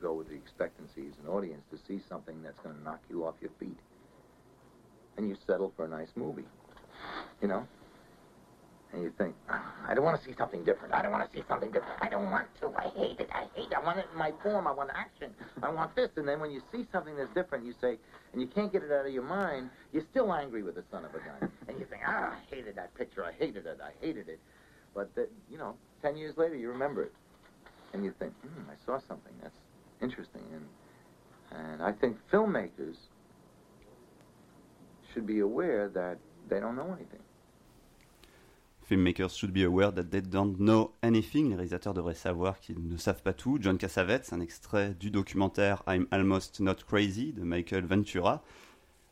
Go 0.00 0.14
with 0.14 0.28
the 0.28 0.34
expectancy 0.34 1.08
as 1.08 1.18
an 1.22 1.28
audience 1.28 1.62
to 1.70 1.78
see 1.86 2.00
something 2.08 2.42
that's 2.42 2.58
going 2.60 2.74
to 2.74 2.82
knock 2.82 3.00
you 3.10 3.26
off 3.26 3.34
your 3.40 3.50
feet. 3.58 3.76
And 5.16 5.28
you 5.28 5.36
settle 5.46 5.72
for 5.76 5.84
a 5.84 5.88
nice 5.88 6.08
movie. 6.14 6.44
You 7.42 7.48
know? 7.48 7.66
And 8.92 9.02
you 9.02 9.12
think, 9.18 9.34
I 9.48 9.94
don't 9.94 10.04
want 10.04 10.20
to 10.20 10.24
see 10.26 10.34
something 10.36 10.64
different. 10.64 10.94
I 10.94 11.02
don't 11.02 11.12
want 11.12 11.30
to 11.30 11.36
see 11.36 11.44
something 11.48 11.70
different. 11.70 11.94
I 12.00 12.08
don't 12.08 12.30
want 12.30 12.46
to. 12.60 12.72
I 12.76 12.88
hate 12.88 13.20
it. 13.20 13.28
I 13.32 13.46
hate 13.54 13.70
it. 13.70 13.74
I 13.76 13.84
want 13.84 13.98
it 13.98 14.06
in 14.12 14.18
my 14.18 14.32
form. 14.42 14.66
I 14.66 14.72
want 14.72 14.90
action. 14.94 15.32
I 15.62 15.70
want 15.70 15.94
this. 15.94 16.10
And 16.16 16.26
then 16.26 16.40
when 16.40 16.50
you 16.50 16.60
see 16.72 16.86
something 16.90 17.16
that's 17.16 17.32
different, 17.34 17.64
you 17.64 17.74
say, 17.80 17.98
and 18.32 18.40
you 18.40 18.48
can't 18.48 18.72
get 18.72 18.82
it 18.82 18.90
out 18.90 19.06
of 19.06 19.12
your 19.12 19.22
mind, 19.22 19.70
you're 19.92 20.06
still 20.10 20.32
angry 20.32 20.62
with 20.62 20.74
the 20.74 20.84
son 20.90 21.04
of 21.04 21.14
a 21.14 21.18
gun. 21.18 21.52
And 21.68 21.78
you 21.78 21.86
think, 21.86 22.02
ah, 22.06 22.34
I 22.34 22.54
hated 22.54 22.74
that 22.76 22.94
picture. 22.94 23.24
I 23.24 23.32
hated 23.32 23.66
it. 23.66 23.78
I 23.82 23.92
hated 24.04 24.28
it. 24.28 24.40
But, 24.92 25.14
the, 25.14 25.28
you 25.48 25.58
know, 25.58 25.76
10 26.02 26.16
years 26.16 26.36
later, 26.36 26.56
you 26.56 26.70
remember 26.70 27.02
it. 27.02 27.12
And 27.92 28.04
you 28.04 28.12
think, 28.18 28.32
hmm, 28.42 28.70
I 28.70 28.74
saw 28.86 28.98
something. 29.08 29.32
That's 29.42 29.60
interesting. 30.00 30.44
And, 30.52 31.60
and 31.60 31.82
I 31.82 31.92
think 31.92 32.16
filmmakers 32.32 32.96
should 35.12 35.26
be 35.26 35.40
aware 35.40 35.88
that 35.88 36.18
they 36.48 36.60
don't 36.60 36.76
know 36.76 36.94
anything. 36.96 37.20
Filmmakers 38.88 39.36
should 39.36 39.52
be 39.52 39.64
aware 39.64 39.90
that 39.90 40.10
they 40.10 40.20
don't 40.20 40.58
know 40.58 40.92
anything. 41.02 41.50
Les 41.50 41.56
réalisateurs 41.56 41.94
devraient 41.94 42.14
savoir 42.14 42.58
qu'ils 42.60 42.88
ne 42.88 42.96
savent 42.96 43.22
pas 43.22 43.32
tout. 43.32 43.58
John 43.60 43.78
Cassavetes, 43.78 44.32
un 44.32 44.40
extrait 44.40 44.94
du 44.98 45.10
documentaire 45.10 45.82
I'm 45.86 46.06
Almost 46.10 46.60
Not 46.60 46.76
Crazy 46.86 47.32
de 47.32 47.42
Michael 47.42 47.86
Ventura. 47.86 48.42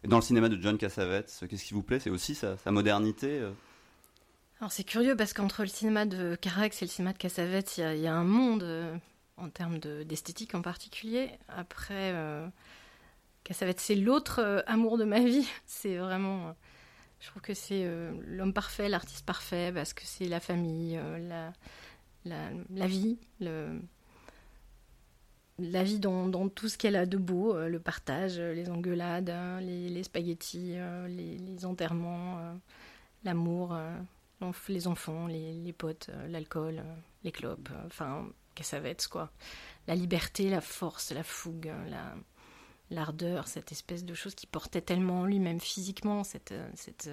Et 0.05 0.09
dans 0.09 0.16
le 0.16 0.22
cinéma 0.22 0.49
de 0.49 0.61
John 0.61 0.78
Cassavetes, 0.78 1.45
qu'est-ce 1.49 1.64
qui 1.64 1.74
vous 1.74 1.82
plaît? 1.82 2.01
C'est 2.01 2.11
aussi 2.11 2.34
sa, 2.34 2.57
sa 2.57 2.70
modernité 2.70 3.41
euh 3.41 3.51
Alors 4.61 4.72
c'est 4.72 4.84
curieux 4.84 5.14
parce 5.16 5.32
qu'entre 5.32 5.62
le 5.62 5.68
cinéma 5.68 6.04
de 6.04 6.34
Carax 6.34 6.82
et 6.82 6.84
le 6.86 6.90
cinéma 6.90 7.12
de 7.12 7.18
Cassavetes, 7.18 7.78
il 7.78 7.98
y, 8.00 8.06
a- 8.09 8.14
un 8.14 8.24
monde 8.24 8.64
euh, 8.64 8.96
en 9.36 9.48
termes 9.50 9.78
de- 9.78 10.02
d'esthétique 10.02 10.54
en 10.54 10.62
particulier. 10.62 11.30
Après, 11.48 12.12
euh, 12.12 12.46
Cassavetes, 13.44 13.78
c'est 13.80 13.94
l'autre 13.94 14.40
euh, 14.40 14.61
amour 14.66 14.98
de 14.98 15.04
ma 15.04 15.20
vie. 15.20 15.48
C'est 15.66 15.96
vraiment. 15.96 16.48
euh, 16.48 16.52
je 17.20 17.28
trouve 17.28 17.42
que 17.42 17.54
c'est 17.54 17.84
l'homme 18.28 18.52
parfait, 18.52 18.88
l'artiste 18.88 19.26
parfait, 19.26 19.72
parce 19.74 19.92
que 19.92 20.02
c'est 20.04 20.26
la 20.26 20.38
famille, 20.38 20.96
la, 22.24 22.86
vie, 22.86 23.18
la 25.59 25.82
vie 25.82 25.98
dans, 25.98 26.48
tout 26.48 26.68
ce 26.68 26.78
qu'elle 26.78 26.94
a 26.94 27.06
de 27.06 27.16
beau, 27.16 27.59
le 27.66 27.80
partage, 27.80 28.38
les 28.38 28.70
engueulades, 28.70 29.30
hein, 29.30 29.61
les, 29.61 30.00
spaghettis, 30.04 30.76
les, 31.09 31.64
enterrements, 31.64 32.38
l'amour, 33.24 33.76
les 34.68 34.86
enfants, 34.86 35.26
les, 35.26 35.72
potes, 35.72 36.09
euh, 36.11 36.28
l'alcool, 36.28 36.78
euh, 36.78 36.95
les 37.24 37.32
clopes, 37.32 37.68
euh, 37.72 37.86
enfin, 37.86 38.28
Cassavetes, 38.55 39.09
quoi. 39.09 39.30
La 39.86 39.95
liberté, 39.95 40.49
la 40.51 40.61
force, 40.61 41.12
la 41.12 41.22
fougue, 41.22 41.72
la, 41.89 42.14
l'ardeur, 42.91 43.49
cette 43.49 43.72
espèce 43.72 44.05
de 44.05 44.14
chose 44.14 44.34
qui 44.34 44.47
portait 44.47 44.80
tellement 44.80 45.20
en 45.20 45.24
lui, 45.24 45.39
même 45.39 45.61
physiquement, 45.61 46.24
cette, 46.24 46.55
cette, 46.74 47.09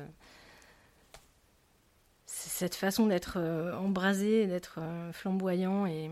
cette 2.26 2.76
façon 2.76 3.08
d'être 3.08 3.40
embrasé, 3.76 4.48
d'être 4.48 4.80
flamboyant 5.14 5.86
et, 5.86 6.10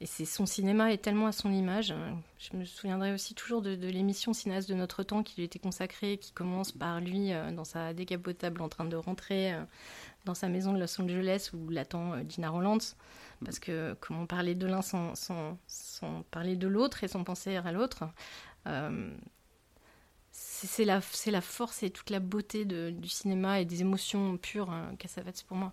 et 0.00 0.06
c'est 0.06 0.24
son 0.24 0.46
cinéma 0.46 0.92
est 0.92 0.98
tellement 0.98 1.26
à 1.26 1.32
son 1.32 1.52
image. 1.52 1.92
Je 2.38 2.56
me 2.56 2.64
souviendrai 2.64 3.12
aussi 3.12 3.34
toujours 3.34 3.60
de, 3.60 3.74
l'émission 3.74 4.32
Cinéaste 4.32 4.68
de 4.68 4.74
notre 4.74 5.02
temps 5.02 5.22
qui 5.22 5.36
lui 5.36 5.44
était 5.44 5.58
consacrée, 5.58 6.16
qui 6.16 6.32
commence 6.32 6.70
par 6.70 7.00
lui 7.00 7.32
dans 7.52 7.64
sa 7.64 7.92
décapotable 7.92 8.62
en 8.62 8.68
train 8.68 8.84
de 8.84 8.96
rentrer 8.96 9.52
dans 10.24 10.34
sa 10.34 10.48
maison 10.48 10.72
de 10.72 10.78
Los 10.78 11.00
Angeles 11.00 11.50
où 11.52 11.68
l'attend 11.70 12.14
euh, 12.14 12.22
Gina 12.28 12.50
Rollins. 12.50 12.78
Parce 13.44 13.58
que 13.58 13.96
comment 14.00 14.26
parler 14.26 14.54
de 14.54 14.66
l'un 14.66 14.82
sans, 14.82 15.14
sans, 15.14 15.56
sans 15.66 16.22
parler 16.30 16.56
de 16.56 16.68
l'autre 16.68 17.04
et 17.04 17.08
sans 17.08 17.24
penser 17.24 17.56
à 17.56 17.72
l'autre 17.72 18.04
euh, 18.66 19.10
c'est 20.32 20.84
la, 20.84 21.00
c'est 21.00 21.30
la 21.30 21.40
force 21.40 21.82
et 21.82 21.90
toute 21.90 22.10
la 22.10 22.20
beauté 22.20 22.64
de- 22.64 22.90
du 22.90 23.08
cinéma 23.08 23.60
et 23.60 23.64
des 23.64 23.80
émotions 23.80 24.36
pures 24.36 24.70
hein, 24.70 24.94
Cassavetes 24.98 25.44
pour 25.48 25.56
moi. 25.56 25.72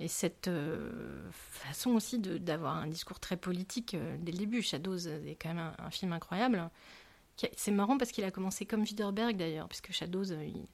Et 0.00 0.08
cette 0.08 0.48
euh, 0.48 1.30
façon 1.32 1.90
aussi 1.90 2.18
de- 2.18 2.38
d'avoir 2.38 2.76
un 2.76 2.86
discours 2.86 3.20
très 3.20 3.36
politique 3.36 3.94
euh, 3.94 4.16
dès 4.20 4.32
le 4.32 4.38
début. 4.38 4.62
Shadows 4.62 5.08
est 5.08 5.36
quand 5.40 5.50
même 5.50 5.58
un, 5.58 5.74
un 5.86 5.90
film 5.90 6.12
incroyable. 6.12 6.70
C'est 7.56 7.70
marrant 7.72 7.98
parce 7.98 8.12
qu'il 8.12 8.24
a 8.24 8.30
commencé 8.30 8.66
comme 8.66 8.82
Widerberg 8.82 9.36
d'ailleurs, 9.36 9.68
puisque 9.68 9.92
Shadows, 9.92 10.24
il, 10.24 10.66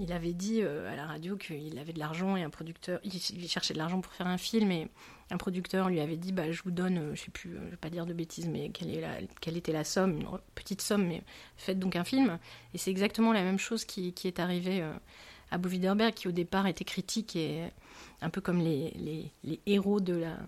il 0.00 0.12
avait 0.12 0.32
dit 0.32 0.62
euh, 0.62 0.90
à 0.90 0.96
la 0.96 1.06
radio 1.06 1.36
qu'il 1.36 1.78
avait 1.78 1.92
de 1.92 1.98
l'argent 1.98 2.34
et 2.34 2.42
un 2.42 2.50
producteur, 2.50 3.00
il, 3.04 3.48
cherchait 3.48 3.74
de 3.74 3.78
l'argent 3.78 4.00
pour 4.00 4.12
faire 4.12 4.26
un 4.26 4.38
film 4.38 4.72
et 4.72 4.88
un 5.30 5.36
producteur 5.36 5.90
lui 5.90 6.00
avait 6.00 6.16
dit 6.16 6.32
bah, 6.32 6.50
je 6.50 6.62
vous 6.62 6.70
donne, 6.70 6.98
euh, 6.98 7.14
je 7.14 7.22
sais 7.22 7.30
plus, 7.30 7.54
euh, 7.54 7.60
je 7.66 7.70
vais 7.72 7.76
pas 7.76 7.90
dire 7.90 8.06
de 8.06 8.14
bêtises, 8.14 8.48
mais 8.48 8.70
quelle, 8.70 9.56
était 9.56 9.72
la 9.72 9.84
somme, 9.84 10.20
une 10.20 10.26
petite 10.54 10.80
somme, 10.80 11.06
mais 11.06 11.22
faites 11.56 11.78
donc 11.78 11.96
un 11.96 12.04
film. 12.04 12.38
Et 12.74 12.78
c'est 12.78 12.90
exactement 12.90 13.32
la 13.32 13.42
même 13.42 13.58
chose 13.58 13.84
qui, 13.84 14.14
qui 14.14 14.26
est 14.26 14.40
arrivée 14.40 14.82
à 15.50 15.58
Bo 15.58 15.68
Widerberg, 15.68 16.14
qui 16.14 16.28
au 16.28 16.32
départ 16.32 16.66
était 16.66 16.84
critique 16.84 17.36
et 17.36 17.68
un 18.22 18.30
peu 18.30 18.40
comme 18.40 18.58
les, 18.58 18.92
les, 18.96 19.30
les 19.44 19.60
héros 19.66 20.00
de 20.00 20.14
la, 20.14 20.38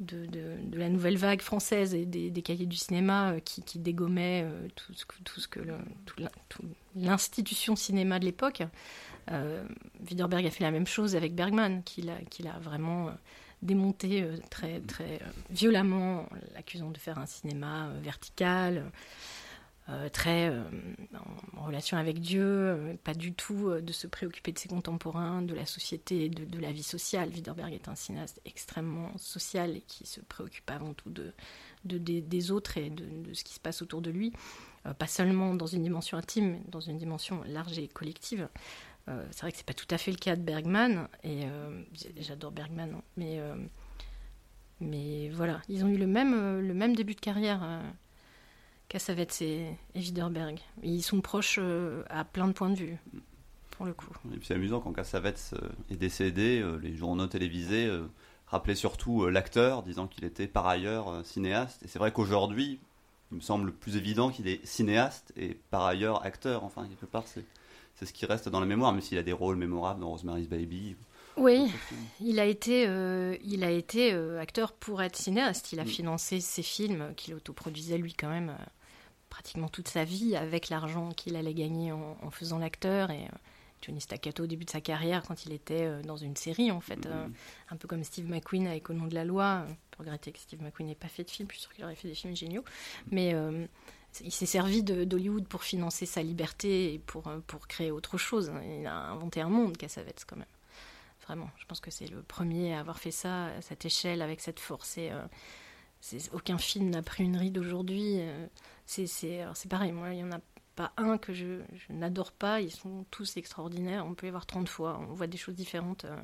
de, 0.00 0.28
la 0.72 0.88
nouvelle 0.88 1.16
vague 1.16 1.42
française 1.42 1.94
et 1.94 2.06
des, 2.06 2.42
cahiers 2.42 2.66
du 2.66 2.76
cinéma 2.76 3.32
euh, 3.32 3.40
qui, 3.40 3.62
qui 3.62 3.78
dégommaient 3.78 4.44
euh, 4.44 4.68
tout 4.76 4.94
ce 4.94 5.48
que, 5.48 5.60
que 5.60 5.68
l'institution 6.94 7.76
cinéma 7.76 8.18
de 8.18 8.24
l'époque. 8.24 8.62
Euh, 9.30 9.64
Widerberg 10.08 10.46
a 10.46 10.50
fait 10.50 10.64
la 10.64 10.70
même 10.70 10.86
chose 10.86 11.16
avec 11.16 11.34
Bergman, 11.34 11.82
qu'il 11.82 12.10
a, 12.10 12.14
a 12.54 12.58
vraiment 12.60 13.08
euh, 13.08 13.12
démonté 13.62 14.24
très, 14.50 14.80
très 14.80 15.20
violemment, 15.50 16.22
en 16.22 16.28
l'accusant 16.54 16.90
de 16.90 16.98
faire 16.98 17.18
un 17.18 17.26
cinéma 17.26 17.90
vertical, 18.00 18.90
très 20.10 20.50
euh, 20.50 20.62
en, 21.56 21.62
relation 21.64 21.96
avec 21.96 22.20
Dieu, 22.20 22.42
euh, 22.44 22.94
pas 23.04 23.14
du 23.14 23.32
tout 23.32 23.68
euh, 23.68 23.80
de 23.80 23.92
se 23.92 24.06
préoccuper 24.06 24.52
de 24.52 24.58
ses 24.58 24.68
contemporains, 24.68 25.40
de 25.42 25.54
la 25.54 25.64
société, 25.64 26.28
de, 26.28 26.58
la 26.60 26.72
vie 26.72 26.82
sociale. 26.82 27.30
Widerberg 27.30 27.72
est 27.72 27.88
un 27.88 27.94
cinéaste 27.94 28.40
extrêmement 28.44 29.16
social 29.16 29.76
et 29.76 29.80
qui 29.80 30.06
se 30.06 30.20
préoccupe 30.20 30.70
avant 30.70 30.92
tout 30.92 31.08
de, 31.10 31.32
de- 31.84 31.98
des, 32.20 32.50
autres 32.50 32.76
et 32.76 32.90
de, 32.90 33.32
ce 33.32 33.44
qui 33.44 33.54
se 33.54 33.60
passe 33.60 33.80
autour 33.82 34.02
de 34.02 34.10
lui, 34.10 34.32
Euh, 34.86 34.94
pas 34.94 35.08
seulement 35.08 35.54
dans 35.56 35.66
une 35.66 35.82
dimension 35.82 36.16
intime, 36.18 36.52
mais 36.52 36.62
dans 36.68 36.80
une 36.80 36.98
dimension 36.98 37.42
large 37.46 37.78
et 37.80 37.88
collective. 37.88 38.48
Euh, 39.08 39.26
c'est 39.32 39.40
vrai 39.40 39.50
que 39.52 39.58
c'est 39.58 39.66
pas 39.66 39.74
tout 39.74 39.88
à 39.90 39.98
fait 39.98 40.12
le 40.12 40.18
cas 40.18 40.36
de 40.36 40.42
Bergman, 40.42 41.08
et 41.24 41.46
euh, 41.46 41.82
j'adore 42.20 42.52
Bergman, 42.52 42.92
hein, 42.94 43.02
mais, 43.16 43.40
euh, 43.40 43.56
mais 44.80 45.30
voilà, 45.30 45.60
ils 45.68 45.84
ont 45.84 45.88
eu 45.88 45.96
le 45.96 46.06
même, 46.06 46.32
euh, 46.34 46.60
le 46.60 46.74
même 46.74 46.94
début 46.94 47.14
de 47.14 47.20
carrière. 47.20 47.60
euh, 47.64 47.82
Cassavetes 48.88 49.42
et, 49.42 49.66
et 49.94 49.98
Widerberg. 50.00 50.58
Ils 50.82 51.02
sont 51.02 51.20
proches 51.20 51.58
euh, 51.60 52.02
à 52.08 52.24
plein 52.24 52.48
de 52.48 52.52
points 52.52 52.70
de 52.70 52.76
vue, 52.76 52.96
pour 53.70 53.86
le 53.86 53.92
coup. 53.92 54.10
Et 54.32 54.36
puis 54.36 54.46
c'est 54.46 54.54
amusant 54.54 54.80
quand 54.80 54.92
Cassavetes 54.92 55.54
euh, 55.62 55.68
est 55.90 55.96
décédé, 55.96 56.60
euh, 56.60 56.78
les 56.82 56.94
journaux 56.96 57.26
télévisés 57.26 57.90
rappelaient 58.46 58.74
surtout 58.74 59.26
l'acteur, 59.28 59.82
disant 59.82 60.06
qu'il 60.06 60.24
était 60.24 60.46
par 60.46 60.66
ailleurs 60.66 61.20
cinéaste. 61.24 61.82
Et 61.82 61.88
c'est 61.88 61.98
vrai 61.98 62.12
qu'aujourd'hui, 62.12 62.78
il 63.30 63.36
me 63.36 63.42
semble 63.42 63.72
plus 63.72 63.96
évident 63.96 64.30
qu'il 64.30 64.48
est 64.48 64.64
cinéaste 64.64 65.32
et 65.36 65.58
par 65.70 65.84
ailleurs 65.84 66.24
acteur. 66.24 66.64
Enfin, 66.64 66.86
quelque 66.86 67.04
part, 67.06 67.24
c'est 67.26 67.44
c'est 67.96 68.06
ce 68.06 68.12
qui 68.12 68.26
reste 68.26 68.48
dans 68.48 68.60
la 68.60 68.66
mémoire, 68.66 68.92
même 68.92 69.00
s'il 69.00 69.18
a 69.18 69.24
des 69.24 69.32
rôles 69.32 69.56
mémorables 69.56 69.98
dans 70.00 70.10
Rosemary's 70.10 70.48
Baby. 70.48 70.94
Oui, 71.36 71.68
il 72.20 72.38
a 72.38 72.44
été, 72.46 72.86
euh, 72.86 73.36
il 73.42 73.64
a 73.64 73.72
été 73.72 74.12
euh, 74.12 74.40
acteur 74.40 74.70
pour 74.72 75.02
être 75.02 75.16
cinéaste. 75.16 75.72
Il 75.72 75.80
a 75.80 75.84
Mm. 75.84 75.88
financé 75.88 76.40
ses 76.40 76.62
films 76.62 77.12
qu'il 77.16 77.34
autoproduisait 77.34 77.98
lui 77.98 78.14
quand 78.14 78.28
même 78.28 78.56
pratiquement 79.38 79.68
toute 79.68 79.86
sa 79.86 80.02
vie 80.02 80.34
avec 80.34 80.68
l'argent 80.68 81.10
qu'il 81.12 81.36
allait 81.36 81.54
gagner 81.54 81.92
en, 81.92 82.16
en 82.20 82.30
faisant 82.32 82.58
l'acteur. 82.58 83.12
Et 83.12 83.22
euh, 83.22 83.28
Johnny 83.82 84.00
Staccato 84.00 84.42
au 84.42 84.46
début 84.48 84.64
de 84.64 84.70
sa 84.70 84.80
carrière 84.80 85.22
quand 85.22 85.46
il 85.46 85.52
était 85.52 85.84
euh, 85.84 86.02
dans 86.02 86.16
une 86.16 86.34
série 86.34 86.72
en 86.72 86.80
fait, 86.80 87.06
euh, 87.06 87.26
Mhm. 87.26 87.32
un 87.70 87.76
peu 87.76 87.86
comme 87.86 88.02
Steve 88.02 88.28
McQueen 88.28 88.66
avec 88.66 88.90
Au 88.90 88.94
nom 88.94 89.06
de 89.06 89.14
la 89.14 89.24
loi. 89.24 89.64
Pour 89.92 90.00
regretter 90.04 90.32
que 90.32 90.40
Steve 90.40 90.60
McQueen 90.60 90.88
n'ait 90.88 90.96
pas 90.96 91.06
fait 91.06 91.22
de 91.22 91.30
film, 91.30 91.46
je 91.50 91.54
suis 91.54 91.62
sûre 91.62 91.72
qu'il 91.72 91.84
aurait 91.84 91.94
fait 91.94 92.08
des 92.08 92.14
films 92.14 92.34
géniaux. 92.34 92.64
Mais 93.12 93.32
il 94.24 94.32
s'est 94.32 94.46
servi 94.46 94.82
d'Hollywood 94.82 95.46
pour 95.46 95.62
financer 95.62 96.04
sa 96.06 96.20
liberté 96.22 96.94
et 96.94 96.98
pour, 96.98 97.30
pour 97.46 97.68
créer 97.68 97.92
autre 97.92 98.18
chose. 98.18 98.50
Il 98.80 98.86
a 98.88 98.96
inventé 99.10 99.40
un 99.40 99.48
monde, 99.48 99.76
Cassavetes, 99.76 100.24
quand 100.26 100.36
même. 100.36 100.46
Vraiment, 101.26 101.50
je 101.58 101.64
pense 101.66 101.78
que 101.80 101.90
c'est 101.92 102.08
le 102.08 102.22
premier 102.22 102.74
à 102.74 102.80
avoir 102.80 102.98
fait 102.98 103.10
ça 103.12 103.46
à 103.46 103.60
cette 103.62 103.84
échelle, 103.84 104.22
avec 104.22 104.40
cette 104.40 104.58
force. 104.60 104.98
Et, 104.98 105.10
euh, 105.12 105.22
aucun 106.32 106.58
film 106.58 106.90
n'a 106.90 107.02
pris 107.02 107.22
une 107.24 107.36
ride 107.36 107.58
aujourd'hui. 107.58 108.14
euh, 108.18 108.46
c'est 108.88 109.68
pareil, 109.68 109.92
moi, 109.92 110.10
il 110.14 110.16
n'y 110.16 110.24
en 110.24 110.32
a 110.36 110.40
pas 110.74 110.92
un 110.96 111.18
que 111.18 111.32
je, 111.32 111.60
je 111.74 111.92
n'adore 111.92 112.32
pas. 112.32 112.60
Ils 112.60 112.70
sont 112.70 113.04
tous 113.10 113.36
extraordinaires. 113.36 114.06
On 114.06 114.14
peut 114.14 114.26
les 114.26 114.30
voir 114.30 114.46
30 114.46 114.68
fois. 114.68 114.98
On 115.08 115.12
voit 115.12 115.26
des 115.26 115.36
choses 115.38 115.54
différentes. 115.54 116.04
euh. 116.04 116.16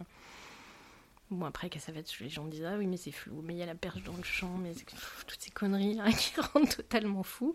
Bon, 1.31 1.47
après, 1.47 1.69
Cassavetes, 1.71 2.19
les 2.21 2.29
gens 2.29 2.47
disent 2.47 2.65
Ah 2.65 2.77
oui, 2.79 2.87
mais 2.87 2.97
c'est 2.97 3.11
flou, 3.11 3.41
mais 3.43 3.55
il 3.55 3.57
y 3.59 3.62
a 3.62 3.67
la 3.67 3.75
perche 3.75 4.03
dans 4.05 4.17
le 4.17 4.23
champ, 4.23 4.57
mais 4.59 4.73
pff, 4.73 5.25
toutes 5.27 5.41
ces 5.41 5.51
conneries 5.51 5.99
qui 6.19 6.41
rendent 6.41 6.69
totalement 6.69 7.23
fou. 7.23 7.55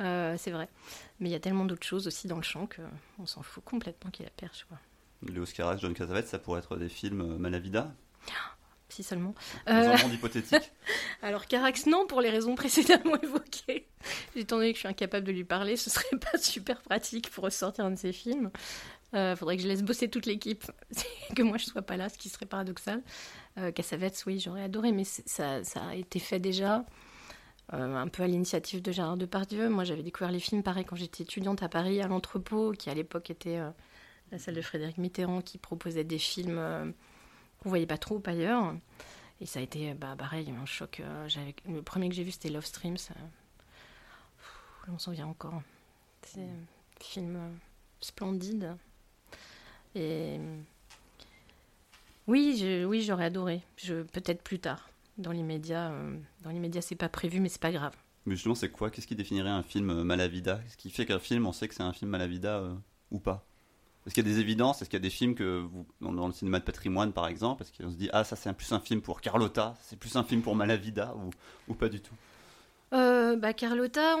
Euh, 0.00 0.36
c'est 0.38 0.50
vrai. 0.52 0.68
Mais 1.18 1.28
il 1.28 1.32
y 1.32 1.36
a 1.36 1.40
tellement 1.40 1.64
d'autres 1.66 1.86
choses 1.86 2.06
aussi 2.06 2.26
dans 2.28 2.36
le 2.36 2.42
champ 2.42 2.66
qu'on 2.66 3.26
s'en 3.26 3.42
fout 3.42 3.62
complètement 3.64 4.10
qu'il 4.10 4.24
y 4.24 4.26
ait 4.26 4.30
la 4.36 4.40
perche. 4.48 4.64
Quoi. 4.68 4.78
Les 5.28 5.38
Oscars, 5.38 5.76
John 5.78 5.92
Cassavetes, 5.92 6.28
ça 6.28 6.38
pourrait 6.38 6.60
être 6.60 6.76
des 6.76 6.88
films 6.88 7.20
euh, 7.20 7.36
Malavida, 7.38 7.92
Si 8.90 9.02
seulement. 9.04 9.34
dans 9.66 9.72
Euh, 9.72 9.94
un 9.94 10.02
monde 10.02 10.14
hypothétique. 10.14 10.72
Alors 11.22 11.46
Carax, 11.46 11.86
non, 11.86 12.06
pour 12.06 12.20
les 12.20 12.30
raisons 12.30 12.56
précédemment 12.56 13.16
évoquées. 13.22 13.86
Étant 14.34 14.56
donné 14.56 14.70
que 14.72 14.76
je 14.76 14.80
suis 14.80 14.88
incapable 14.88 15.26
de 15.26 15.32
lui 15.32 15.44
parler, 15.44 15.76
ce 15.76 15.90
serait 15.90 16.18
pas 16.18 16.38
super 16.38 16.82
pratique 16.82 17.30
pour 17.30 17.44
ressortir 17.44 17.84
un 17.84 17.92
de 17.92 17.98
ses 17.98 18.12
films. 18.12 18.50
Il 19.12 19.34
faudrait 19.36 19.56
que 19.56 19.62
je 19.62 19.68
laisse 19.68 19.82
bosser 19.82 20.08
toute 20.08 20.26
l'équipe, 20.26 20.64
que 21.36 21.42
moi 21.42 21.56
je 21.56 21.64
sois 21.64 21.82
pas 21.82 21.96
là, 21.96 22.08
ce 22.08 22.18
qui 22.18 22.28
serait 22.28 22.46
paradoxal. 22.46 23.02
Cassavetes, 23.74 24.22
oui, 24.26 24.38
j'aurais 24.38 24.62
adoré, 24.62 24.92
mais 24.92 25.04
ça, 25.04 25.64
ça, 25.64 25.82
a 25.84 25.94
été 25.96 26.18
fait 26.20 26.38
déjà. 26.38 26.84
un 27.72 28.08
peu 28.08 28.22
à 28.22 28.26
l'initiative 28.28 28.82
de 28.82 28.92
Gérard 28.92 29.16
Depardieu. 29.16 29.68
Moi, 29.68 29.82
j'avais 29.82 30.04
découvert 30.04 30.30
les 30.30 30.38
films, 30.38 30.62
pareil, 30.62 30.84
quand 30.84 30.94
j'étais 30.96 31.24
étudiante 31.24 31.62
à 31.64 31.68
Paris, 31.68 32.00
à 32.00 32.06
l'entrepôt, 32.06 32.70
qui 32.70 32.88
à 32.88 32.94
l'époque 32.94 33.30
était 33.30 33.58
la 34.30 34.38
salle 34.38 34.54
de 34.54 34.62
Frédéric 34.62 34.96
Mitterrand, 34.98 35.40
qui 35.42 35.58
proposait 35.58 36.04
des 36.04 36.18
films 36.18 36.94
qu'on 37.60 37.68
voyait 37.68 37.86
pas 37.86 37.98
trop 37.98 38.22
ailleurs. 38.26 38.74
Et 39.40 39.46
ça 39.46 39.60
a 39.60 39.62
été 39.62 39.94
bah, 39.94 40.14
pareil, 40.18 40.52
un 40.60 40.66
choc. 40.66 41.00
Euh, 41.00 41.28
le 41.66 41.82
premier 41.82 42.08
que 42.08 42.14
j'ai 42.14 42.24
vu, 42.24 42.30
c'était 42.30 42.50
Love 42.50 42.64
Streams. 42.64 42.98
on 44.88 44.98
s'en 44.98 45.12
vient 45.12 45.26
encore. 45.26 45.62
C'est 46.22 46.42
un 46.42 47.00
film 47.00 47.36
euh, 47.36 47.48
splendide. 48.00 48.76
Et 49.94 50.38
oui, 52.26 52.84
oui, 52.86 53.02
j'aurais 53.02 53.24
adoré. 53.24 53.62
Je 53.76 54.02
peut-être 54.02 54.42
plus 54.42 54.58
tard. 54.58 54.90
Dans 55.16 55.32
l'immédiat, 55.32 55.90
euh, 55.90 56.18
dans 56.42 56.50
l'immédiat, 56.50 56.82
c'est 56.82 56.94
pas 56.94 57.08
prévu, 57.08 57.40
mais 57.40 57.48
c'est 57.48 57.60
pas 57.60 57.72
grave. 57.72 57.94
Mais 58.26 58.34
justement, 58.34 58.54
c'est 58.54 58.70
quoi? 58.70 58.90
Qu'est-ce 58.90 59.06
qui 59.06 59.16
définirait 59.16 59.48
un 59.48 59.62
film 59.62 60.02
Malavida? 60.02 60.58
Qu'est-ce 60.58 60.76
qui 60.76 60.90
fait 60.90 61.06
qu'un 61.06 61.18
film, 61.18 61.46
on 61.46 61.52
sait 61.52 61.66
que 61.66 61.74
c'est 61.74 61.82
un 61.82 61.94
film 61.94 62.10
Malavida 62.10 62.62
ou 63.10 63.18
pas? 63.18 63.46
Est-ce 64.06 64.14
qu'il 64.14 64.26
y 64.26 64.30
a 64.30 64.32
des 64.32 64.40
évidences 64.40 64.80
Est-ce 64.80 64.88
qu'il 64.88 64.98
y 64.98 65.02
a 65.02 65.02
des 65.02 65.10
films 65.10 65.34
que 65.34 65.60
vous, 65.60 65.86
dans, 66.00 66.26
le 66.26 66.32
cinéma 66.32 66.58
de 66.58 66.64
patrimoine 66.64 67.12
par 67.12 67.26
exemple, 67.26 67.62
est-ce 67.62 67.72
qu'on 67.72 67.90
se 67.90 67.96
dit 67.96 68.08
ah 68.12 68.24
ça 68.24 68.34
c'est 68.34 68.52
plus 68.54 68.72
un 68.72 68.80
film 68.80 69.02
pour 69.02 69.20
Carlotta, 69.20 69.74
c'est 69.82 69.98
plus 69.98 70.16
un 70.16 70.24
film 70.24 70.40
pour 70.40 70.54
Malavida 70.54 71.14
ou, 71.16 71.30
ou 71.68 71.74
pas 71.74 71.88
du 71.88 72.00
tout? 72.00 72.14
Euh, 72.92 73.36
bah, 73.36 73.52
Carlotta, 73.52 74.16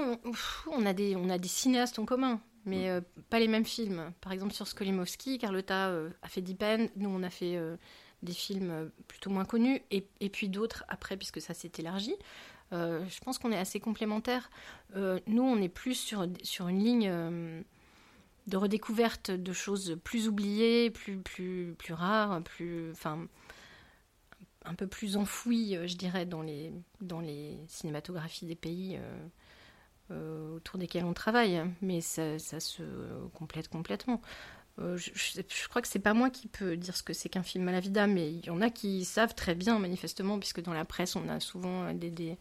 on, 0.70 0.86
a 0.86 0.92
des, 0.92 1.16
on 1.16 1.28
a 1.30 1.38
des 1.38 1.48
cinéastes 1.48 1.98
en 1.98 2.04
commun, 2.04 2.40
mais 2.66 2.84
mm. 2.84 2.88
euh, 2.88 3.00
pas 3.30 3.40
les 3.40 3.48
mêmes 3.48 3.64
films. 3.64 4.12
Par 4.20 4.32
exemple 4.32 4.52
sur 4.52 4.66
Skolimowski, 4.66 5.38
Carlotta 5.38 5.88
euh, 5.88 6.10
a 6.22 6.28
fait 6.28 6.42
Deep 6.42 6.62
End, 6.62 6.86
nous 6.96 7.08
on 7.08 7.22
a 7.22 7.30
fait 7.30 7.58
des 8.22 8.34
films 8.34 8.90
plutôt 9.08 9.30
moins 9.30 9.46
connus, 9.46 9.80
et, 9.90 10.06
et 10.20 10.28
puis 10.28 10.50
d'autres 10.50 10.84
après 10.88 11.16
puisque 11.16 11.40
ça 11.40 11.54
s'est 11.54 11.72
élargi. 11.78 12.14
je 12.70 13.20
pense 13.24 13.38
qu'on 13.38 13.50
est 13.50 13.58
assez 13.58 13.80
complémentaires. 13.80 14.50
nous 14.94 15.42
on 15.42 15.56
est 15.56 15.70
plus 15.70 15.94
sur, 15.94 16.26
sur 16.42 16.68
une 16.68 16.84
ligne 16.84 17.64
de 18.50 18.56
redécouverte 18.56 19.30
de 19.30 19.52
choses 19.52 19.96
plus 20.04 20.28
oubliées, 20.28 20.90
plus, 20.90 21.16
plus, 21.18 21.74
plus 21.78 21.94
rares, 21.94 22.42
plus, 22.42 22.90
enfin, 22.90 23.26
un 24.64 24.74
peu 24.74 24.86
plus 24.86 25.16
enfouies, 25.16 25.76
euh, 25.76 25.86
je 25.86 25.96
dirais, 25.96 26.26
dans 26.26 26.42
les, 26.42 26.72
dans 27.00 27.20
les 27.20 27.58
cinématographies 27.68 28.46
des 28.46 28.54
pays 28.54 28.96
euh, 28.96 29.26
euh, 30.10 30.56
autour 30.56 30.78
desquels 30.78 31.04
on 31.04 31.14
travaille. 31.14 31.62
Mais 31.80 32.00
ça, 32.00 32.38
se 32.38 32.82
complète 33.34 33.68
complètement. 33.68 34.20
je, 34.78 35.68
crois 35.68 35.80
que 35.80 35.88
c'est 35.88 35.98
pas 35.98 36.14
moi 36.14 36.28
qui 36.28 36.48
peux 36.48 36.76
dire 36.76 36.96
ce 36.96 37.02
que 37.02 37.12
c'est 37.12 37.28
qu'un 37.28 37.42
film 37.42 37.68
à 37.68 37.72
la 37.72 37.80
vida, 37.80 38.06
mais 38.06 38.32
il 38.32 38.44
y 38.44 38.50
en 38.50 38.60
a 38.60 38.70
qui 38.70 39.04
savent 39.04 39.34
très 39.34 39.54
bien, 39.54 39.78
manifestement, 39.78 40.38
puisque 40.38 40.60
dans 40.60 40.74
la 40.74 40.84
presse, 40.84 41.16
on 41.16 41.28
a 41.28 41.40
souvent 41.40 41.92
des, 41.94 42.10
des, 42.10 42.36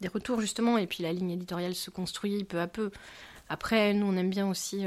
des 0.00 0.08
retours, 0.08 0.40
justement, 0.40 0.78
et 0.78 0.86
puis 0.86 1.02
la 1.02 1.12
ligne 1.12 1.30
éditoriale 1.30 1.74
se 1.74 1.90
construit 1.90 2.44
peu 2.44 2.60
à 2.60 2.66
peu. 2.66 2.90
Après, 3.48 3.94
nous, 3.94 4.06
on 4.06 4.16
aime 4.16 4.30
bien 4.30 4.48
aussi 4.48 4.86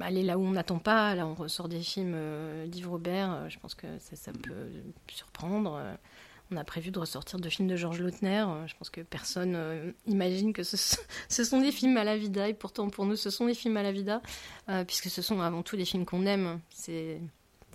aller 0.00 0.22
là 0.22 0.38
où 0.38 0.42
on 0.42 0.52
n'attend 0.52 0.78
pas. 0.78 1.14
Là, 1.14 1.26
on 1.26 1.34
ressort 1.34 1.68
des 1.68 1.80
films 1.80 2.14
euh, 2.14 2.66
d'Yves 2.66 2.88
Robert. 2.88 3.32
Euh, 3.32 3.48
je 3.48 3.58
pense 3.58 3.74
que 3.74 3.86
ça, 3.98 4.32
peut 4.32 4.68
surprendre. 5.08 5.76
Euh, 5.76 5.94
on 6.50 6.56
a 6.56 6.64
prévu 6.64 6.90
de 6.90 6.98
ressortir 6.98 7.38
deux 7.38 7.48
films 7.48 7.68
de 7.68 7.76
Georges 7.76 8.00
Lautner. 8.00 8.44
Je 8.66 8.74
pense 8.76 8.90
que 8.90 9.00
personne 9.00 9.94
imagine 10.06 10.52
que 10.52 10.62
ce, 10.64 11.44
sont 11.44 11.60
des 11.60 11.72
films 11.72 11.96
à 11.96 12.04
la 12.04 12.16
vida. 12.16 12.48
Et 12.48 12.54
pourtant, 12.54 12.90
pour 12.90 13.06
nous, 13.06 13.16
ce 13.16 13.30
sont 13.30 13.46
des 13.46 13.54
films 13.54 13.78
à 13.78 13.82
la 13.82 13.90
vida, 13.90 14.20
puisque 14.86 15.08
ce 15.08 15.22
sont 15.22 15.40
avant 15.40 15.62
tout 15.62 15.76
des 15.76 15.86
films 15.86 16.04
qu'on 16.04 16.26
aime. 16.26 16.60
C'est 16.68 17.20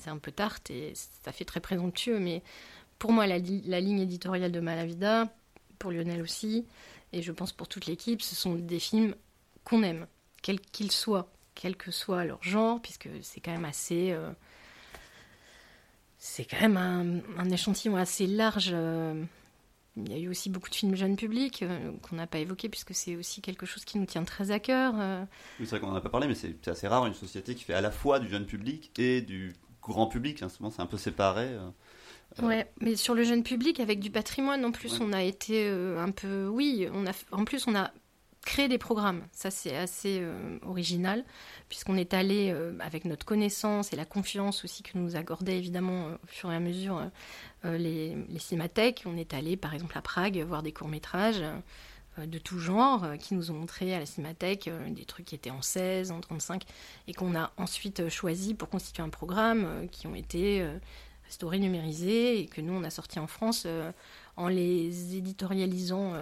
un 0.06 0.20
peu 0.20 0.32
tarte 0.32 0.70
et 0.70 0.94
ça 1.24 1.32
fait 1.32 1.44
très 1.44 1.60
présomptueux. 1.60 2.20
Mais 2.20 2.44
pour 3.00 3.12
moi, 3.12 3.26
la 3.26 3.40
ligne 3.40 4.00
éditoriale 4.00 4.52
de 4.52 4.60
Malavida, 4.60 5.34
pour 5.80 5.90
Lionel 5.90 6.22
aussi, 6.22 6.64
et 7.14 7.24
je 7.24 7.32
pense 7.32 7.54
pour 7.54 7.68
toute 7.68 7.88
l'équipe, 7.88 8.22
ce 8.22 8.36
sont 8.36 8.54
des 8.54 8.80
films 8.80 9.16
qu'on 9.64 9.82
aime, 9.82 10.06
quels 10.44 10.60
qu'ils 10.60 10.92
soient 10.92 11.32
quel 11.58 11.76
que 11.76 11.92
soit 11.92 12.24
leur 12.24 12.42
genre, 12.44 12.82
puisque 12.82 13.10
c'est 13.22 13.42
quand 13.42 13.52
même 13.52 13.66
assez. 13.66 14.12
Euh, 14.12 14.32
c'est 16.20 16.46
quand 16.46 16.62
même 16.62 16.78
un, 16.78 17.50
échantillon 17.50 17.98
assez 17.98 18.28
large. 18.28 18.70
Euh, 18.72 19.24
il 19.98 20.12
y 20.12 20.16
a 20.16 20.20
eu 20.20 20.30
aussi 20.30 20.50
beaucoup 20.50 20.70
de 20.70 20.76
films 20.76 20.96
jeunes 20.96 21.16
publics 21.16 21.64
euh, 21.64 21.92
qu'on 22.04 22.16
n'a 22.16 22.28
pas 22.28 22.38
évoqués, 22.38 22.70
puisque 22.70 22.94
c'est 22.94 23.16
aussi 23.16 23.42
quelque 23.42 23.66
chose 23.66 23.84
qui 23.86 23.98
nous 23.98 24.06
tient 24.06 24.24
très 24.24 24.52
à 24.52 24.60
cœur. 24.60 24.94
Oui, 25.60 25.66
c'est 25.66 25.72
vrai 25.72 25.80
qu'on 25.80 25.88
n'en 25.88 25.96
a 25.96 26.02
pas 26.02 26.10
parlé, 26.10 26.28
mais 26.28 26.36
c'est 26.36 26.68
assez 26.68 26.88
rare 26.88 27.06
une 27.08 27.16
société 27.16 27.56
qui 27.56 27.64
fait 27.64 27.74
à 27.74 27.82
la 27.82 27.92
fois 27.92 28.20
du 28.20 28.30
jeune 28.30 28.46
public 28.46 28.92
et 29.00 29.22
du 29.22 29.54
grand 29.82 30.08
public. 30.08 30.44
Hein. 30.44 30.50
Souvent, 30.50 30.70
c'est 30.70 30.82
un 30.82 30.88
peu 30.88 30.98
séparé. 30.98 31.50
Ouais, 32.44 32.70
mais 32.82 32.96
sur 32.96 33.16
le 33.16 33.24
jeune 33.24 33.42
public, 33.42 33.80
avec 33.80 34.00
du 34.00 34.12
patrimoine, 34.12 34.64
en 34.64 34.72
plus, 34.72 35.00
on 35.02 35.12
a 35.14 35.24
été 35.24 35.68
un 35.68 36.12
peu. 36.12 36.48
Oui, 36.48 36.88
on 36.94 37.08
a, 37.08 37.12
en 37.32 37.46
plus, 37.46 37.66
on 37.68 37.76
a 37.76 37.92
créer 38.48 38.68
des 38.68 38.78
programmes. 38.78 39.24
Ça, 39.32 39.52
c'est 39.52 39.76
assez 39.76 40.20
euh, 40.22 40.58
original, 40.66 41.24
puisqu'on 41.70 41.98
est 41.98 42.14
allé, 42.14 42.52
euh, 42.52 42.74
avec 42.80 43.06
notre 43.06 43.26
connaissance 43.26 43.92
et 43.94 43.96
la 43.96 44.06
confiance 44.06 44.64
aussi 44.64 44.84
que 44.84 44.98
nous 44.98 45.16
accordaient 45.16 45.58
évidemment 45.58 46.08
euh, 46.08 46.16
au 46.24 46.28
fur 46.28 46.52
et 46.52 46.56
à 46.56 46.60
mesure 46.60 47.10
les, 47.64 48.16
les, 48.30 48.40
cinémathèques, 48.40 49.04
on 49.06 49.18
est 49.18 49.34
allé 49.34 49.58
par 49.58 49.74
exemple 49.74 49.98
à 49.98 50.02
Prague 50.02 50.38
voir 50.48 50.64
des 50.64 50.72
courts-métrages 50.72 51.44
de 52.18 52.38
tout 52.38 52.60
genre 52.60 53.06
qui 53.20 53.34
nous 53.34 53.52
ont 53.52 53.56
montré 53.56 53.94
à 53.94 54.00
la 54.00 54.06
cinémathèque 54.06 54.70
des 54.90 55.04
trucs 55.04 55.26
qui 55.26 55.36
étaient 55.36 55.52
en 55.52 55.62
16, 55.62 56.12
en 56.12 56.22
35, 56.22 56.64
et 57.08 57.14
qu'on 57.14 57.36
a 57.36 57.52
ensuite 57.58 58.08
choisi 58.10 58.54
pour 58.54 58.70
constituer 58.70 59.04
un 59.04 59.10
programme 59.10 59.88
qui 59.92 60.08
ont 60.08 60.16
été 60.16 60.66
restaurés, 61.26 61.60
numérisés, 61.60 62.40
et 62.40 62.46
que 62.46 62.62
nous, 62.62 62.74
on 62.74 62.84
a 62.84 62.90
sorti 62.90 63.20
en 63.20 63.28
France 63.28 63.68
en 64.38 64.48
les 64.48 65.18
éditorialisant 65.18 66.14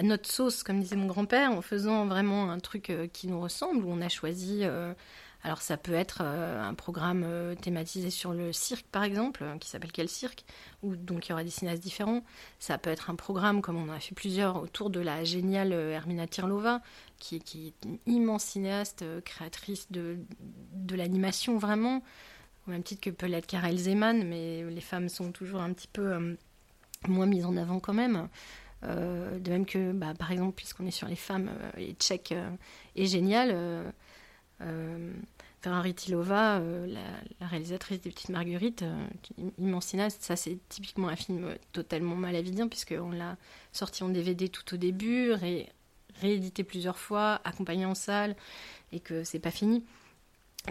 à 0.00 0.02
notre 0.02 0.30
sauce, 0.30 0.62
comme 0.62 0.80
disait 0.80 0.96
mon 0.96 1.06
grand-père, 1.06 1.52
en 1.52 1.60
faisant 1.60 2.06
vraiment 2.06 2.50
un 2.50 2.58
truc 2.58 2.88
euh, 2.88 3.06
qui 3.06 3.28
nous 3.28 3.38
ressemble, 3.38 3.84
où 3.84 3.90
on 3.90 4.00
a 4.00 4.08
choisi. 4.08 4.60
Euh, 4.62 4.94
alors 5.42 5.60
ça 5.60 5.76
peut 5.76 5.92
être 5.92 6.22
euh, 6.22 6.62
un 6.62 6.72
programme 6.72 7.26
thématisé 7.60 8.08
sur 8.08 8.32
le 8.32 8.50
cirque, 8.50 8.86
par 8.90 9.04
exemple, 9.04 9.44
qui 9.60 9.68
s'appelle 9.68 9.92
Quel 9.92 10.08
cirque, 10.08 10.44
où 10.82 10.96
donc 10.96 11.26
il 11.26 11.30
y 11.30 11.32
aura 11.34 11.44
des 11.44 11.50
cinéastes 11.50 11.82
différents. 11.82 12.22
Ça 12.58 12.78
peut 12.78 12.88
être 12.88 13.10
un 13.10 13.14
programme, 13.14 13.60
comme 13.60 13.76
on 13.76 13.90
en 13.90 13.94
a 13.94 14.00
fait 14.00 14.14
plusieurs, 14.14 14.62
autour 14.62 14.88
de 14.88 15.00
la 15.00 15.22
géniale 15.22 15.72
Hermina 15.72 16.26
Tirlova, 16.26 16.80
qui, 17.18 17.36
est 17.36 17.84
une 17.84 17.98
immense 18.06 18.44
cinéaste, 18.44 19.04
créatrice 19.24 19.92
de, 19.92 20.16
de 20.72 20.96
l'animation 20.96 21.58
vraiment, 21.58 22.02
au 22.66 22.70
même 22.70 22.82
titre 22.82 23.02
que 23.02 23.10
peut 23.10 23.26
l'être 23.26 23.46
Karel 23.46 23.76
Zeman, 23.76 24.26
mais 24.26 24.64
les 24.64 24.80
femmes 24.80 25.10
sont 25.10 25.30
toujours 25.30 25.60
un 25.60 25.74
petit 25.74 25.88
peu 25.88 26.36
moins 27.06 27.26
mises 27.26 27.44
en 27.44 27.56
avant 27.58 27.80
quand 27.80 27.94
même. 27.94 28.28
Euh, 28.84 29.38
de 29.38 29.50
même 29.50 29.66
que, 29.66 29.92
bah, 29.92 30.14
par 30.18 30.32
exemple, 30.32 30.54
puisqu'on 30.54 30.86
est 30.86 30.90
sur 30.90 31.08
les 31.08 31.16
femmes, 31.16 31.50
euh, 31.50 31.70
et 31.78 31.94
Tchèque 31.94 32.32
euh, 32.32 32.50
est 32.96 33.06
génial. 33.06 33.92
Ferrari 35.62 35.94
Tilova, 35.94 36.60
la, 36.60 37.46
réalisatrice 37.46 38.00
des 38.00 38.10
Petites 38.10 38.30
Marguerites, 38.30 38.84
immense 39.58 39.86
cinéaste, 39.86 40.22
ça 40.22 40.36
c'est 40.36 40.58
typiquement 40.68 41.08
un 41.08 41.16
film 41.16 41.54
totalement 41.72 42.14
malavidien 42.14 42.68
puisqu'on 42.68 43.10
l'a 43.10 43.36
sorti 43.72 44.02
en 44.02 44.08
DVD 44.08 44.48
tout 44.48 44.74
au 44.74 44.76
début, 44.78 45.32
réédité 46.20 46.64
plusieurs 46.64 46.98
fois, 46.98 47.40
accompagné 47.44 47.84
en 47.86 47.94
salle 47.94 48.36
et 48.92 49.00
que 49.00 49.24
c'est 49.24 49.38
pas 49.38 49.50
fini. 49.50 49.84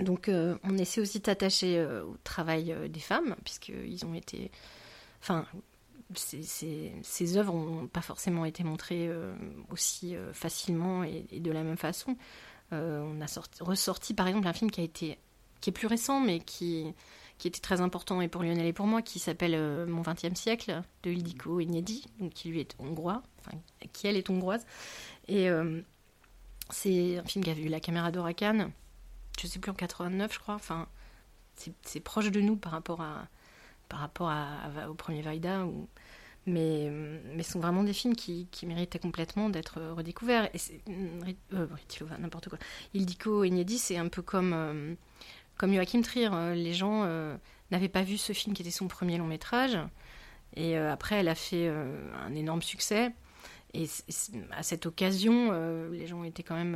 Donc 0.02 0.30
on 0.30 0.78
essaie 0.78 1.02
aussi 1.02 1.20
d'attacher 1.20 1.84
au 1.84 2.16
travail 2.24 2.76
des 2.90 3.00
femmes 3.00 3.36
puisqu'ils 3.44 4.06
ont 4.06 4.14
été... 4.14 4.52
ces, 6.16 7.38
œuvres 7.38 7.54
n'ont 7.54 7.88
pas 7.88 8.02
forcément 8.02 8.46
été 8.46 8.64
montrées 8.64 9.08
euh, 9.08 9.34
aussi 9.70 10.16
euh, 10.16 10.34
facilement 10.34 11.04
et, 11.04 11.26
de 11.32 11.52
la 11.52 11.64
même 11.64 11.78
façon. 11.78 12.18
Euh, 12.74 13.02
on 13.02 13.22
a 13.22 13.28
sorti, 13.28 13.62
ressorti 13.64 14.14
par 14.14 14.28
exemple 14.28 14.48
un 14.48 14.54
film 14.54 14.72
qui 14.72 14.82
a 14.82 14.84
été 14.84 15.18
qui 15.62 15.72
est 15.72 15.74
plus 15.74 15.88
récent 15.88 16.20
mais 16.20 16.40
qui 16.40 16.94
qui 17.38 17.48
était 17.48 17.60
très 17.60 17.82
important 17.82 18.22
et 18.22 18.28
pour 18.28 18.44
Lionel 18.44 18.66
et 18.66 18.74
pour 18.74 18.86
moi 18.86 19.02
qui 19.02 19.18
s'appelle 19.18 19.88
Mon 19.88 20.02
XXe 20.02 20.40
siècle 20.40 20.82
de 21.04 21.12
Ildiko 21.12 21.60
donc 22.20 22.32
qui 22.34 22.50
lui 22.50 22.60
est 22.60 22.76
hongrois 22.78 23.24
qui 23.92 24.08
elle 24.08 24.18
est 24.18 24.30
hongroise 24.30 24.66
et 25.28 25.50
c'est 26.70 27.18
un 27.18 27.24
film 27.24 27.44
qui 27.44 27.50
a 27.50 27.54
vu 27.56 27.70
la 27.70 27.80
caméra 27.80 28.12
d'or 28.12 28.28
à 28.28 28.34
Cannes 28.34 28.72
je 29.42 29.48
sais 29.48 29.58
plus 29.58 29.72
en 29.72 29.76
89 29.76 30.32
je 30.32 30.40
crois 30.40 30.56
enfin 30.56 30.88
c'est 31.82 32.00
proche 32.00 32.30
de 32.30 32.40
nous 32.40 32.56
par 32.56 32.72
rapport 32.72 33.02
à 33.02 33.28
par 33.90 34.00
rapport 34.00 34.32
au 34.90 34.94
premier 34.94 35.22
Vaida. 35.22 35.66
Ou... 35.66 35.88
Mais, 36.46 36.90
mais 37.36 37.44
ce 37.44 37.52
sont 37.52 37.60
vraiment 37.60 37.84
des 37.84 37.94
films 37.94 38.16
qui, 38.16 38.48
qui 38.50 38.66
méritaient 38.66 38.98
complètement 38.98 39.50
d'être 39.50 39.82
redécouverts. 39.92 40.50
Et 40.56 40.60
euh, 41.54 41.68
n'importe 42.18 42.50
quoi. 42.50 42.58
Egnedi, 42.94 43.78
c'est 43.78 43.98
un 43.98 44.08
peu 44.08 44.22
comme, 44.22 44.54
euh, 44.54 44.96
comme 45.58 45.74
Joachim 45.74 46.02
Trier. 46.02 46.30
Les 46.56 46.74
gens 46.74 47.04
euh, 47.04 47.36
n'avaient 47.72 47.90
pas 47.90 48.04
vu 48.04 48.18
ce 48.18 48.34
film 48.34 48.56
qui 48.56 48.62
était 48.64 48.72
son 48.72 48.88
premier 48.88 49.18
long 49.18 49.28
métrage. 49.28 49.78
Et 50.56 50.78
euh, 50.78 50.92
après, 50.92 51.18
elle 51.18 51.28
a 51.28 51.36
fait 51.36 51.68
un 51.68 52.34
énorme 52.34 52.62
succès. 52.62 53.12
Et 53.76 53.86
à 54.52 54.64
cette 54.64 54.88
occasion, 54.88 55.52
les 55.92 56.08
gens 56.08 56.24
étaient 56.24 56.42
quand 56.42 56.56
même 56.56 56.76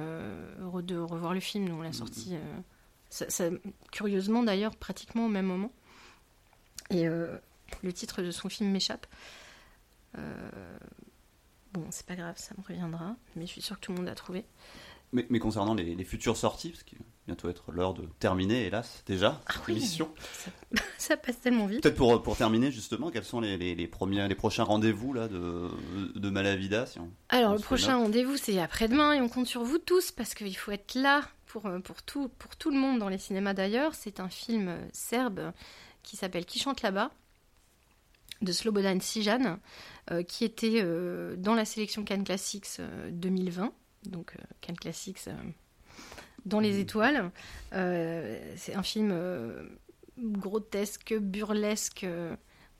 heureux 0.59 0.83
de 0.83 0.97
revoir 0.99 1.33
le 1.33 1.39
film. 1.39 1.67
Nous, 1.67 1.75
on 1.75 1.81
l'a 1.81 1.93
sorti 1.93 2.35
Ça, 3.09 3.27
ça- 3.29 3.49
curieusement 3.91 4.43
d'ailleurs, 4.43 4.75
pratiquement 4.75 5.25
au 5.25 5.29
même 5.29 5.47
moment. 5.47 5.71
Et 6.93 7.07
euh, 7.07 7.35
le 7.81 7.91
titre 7.91 8.21
de 8.21 8.31
son 8.31 8.49
film 8.49 8.69
m'échappe. 8.71 9.05
Euh, 10.17 10.77
bon, 11.73 11.85
c'est 11.89 12.05
pas 12.05 12.15
grave, 12.15 12.35
ça 12.37 12.53
me 12.57 12.63
reviendra, 12.63 13.15
mais 13.35 13.45
je 13.45 13.51
suis 13.51 13.61
sûre 13.61 13.77
que 13.79 13.85
tout 13.85 13.91
le 13.91 13.97
monde 13.99 14.07
a 14.07 14.15
trouvé. 14.15 14.45
Mais, 15.11 15.25
mais 15.29 15.37
concernant 15.39 15.75
les, 15.75 15.93
les 15.95 16.03
futures 16.03 16.37
sorties, 16.37 16.69
parce 16.69 16.83
qu'il 16.83 16.97
va 16.97 17.05
bientôt 17.27 17.47
être 17.49 17.71
l'heure 17.71 17.93
de 17.93 18.07
terminer, 18.19 18.65
hélas, 18.65 19.03
déjà, 19.05 19.41
Ah 19.45 19.53
cette 19.53 19.67
oui. 19.67 19.73
émission. 19.77 20.11
Ça 20.97 21.17
passe 21.17 21.39
tellement 21.39 21.67
vite. 21.67 21.81
Peut-être 21.83 21.95
pour, 21.95 22.21
pour 22.23 22.35
terminer, 22.35 22.71
justement, 22.71 23.11
quels 23.11 23.23
sont 23.23 23.39
les, 23.39 23.55
les, 23.57 23.75
les 23.75 23.87
premiers, 23.87 24.27
les 24.27 24.35
prochains 24.35 24.63
rendez-vous 24.63 25.13
là, 25.13 25.27
de, 25.27 25.69
de 26.15 26.29
Malavida 26.29 26.85
si 26.87 26.99
on- 26.99 27.11
Alors, 27.29 27.51
on 27.51 27.55
le 27.55 27.59
prochain 27.61 27.97
rendez-vous, 27.97 28.37
c'est 28.37 28.59
après-demain 28.59 29.13
et 29.13 29.21
on 29.21 29.29
compte 29.29 29.47
sur 29.47 29.63
vous 29.63 29.77
tous 29.77 30.11
parce 30.11 30.33
qu'il 30.33 30.55
faut 30.57 30.71
être 30.71 30.95
là 30.95 31.21
pour, 31.45 31.67
euh, 31.67 31.79
pour, 31.79 32.01
tout, 32.01 32.29
pour 32.39 32.55
tout 32.55 32.71
le 32.71 32.77
monde 32.77 32.97
dans 32.97 33.09
les 33.09 33.19
cinémas 33.19 33.53
d'ailleurs. 33.53 33.93
C'est 33.93 34.19
un 34.19 34.29
film 34.29 34.67
euh, 34.67 34.77
serbe 34.93 35.51
qui 36.03 36.17
s'appelle 36.17 36.45
Qui 36.45 36.59
chante 36.59 36.81
là-bas 36.81 37.11
de 38.41 38.51
Slobodan 38.51 38.99
Sijan 38.99 39.59
euh, 40.11 40.21
qui 40.23 40.43
était 40.43 40.81
euh, 40.83 41.35
dans 41.37 41.55
la 41.55 41.65
sélection 41.65 42.03
Cannes 42.03 42.23
Classics 42.23 42.67
euh, 42.79 43.09
2020. 43.11 43.71
Donc, 44.05 44.33
euh, 44.37 44.43
Cannes 44.61 44.77
Classics 44.77 45.27
euh, 45.27 45.33
dans 46.45 46.59
les 46.59 46.79
étoiles. 46.79 47.31
Euh, 47.73 48.53
c'est 48.57 48.75
un 48.75 48.83
film 48.83 49.11
euh, 49.11 49.63
grotesque, 50.19 51.13
burlesque, 51.17 52.03
euh, 52.03 52.35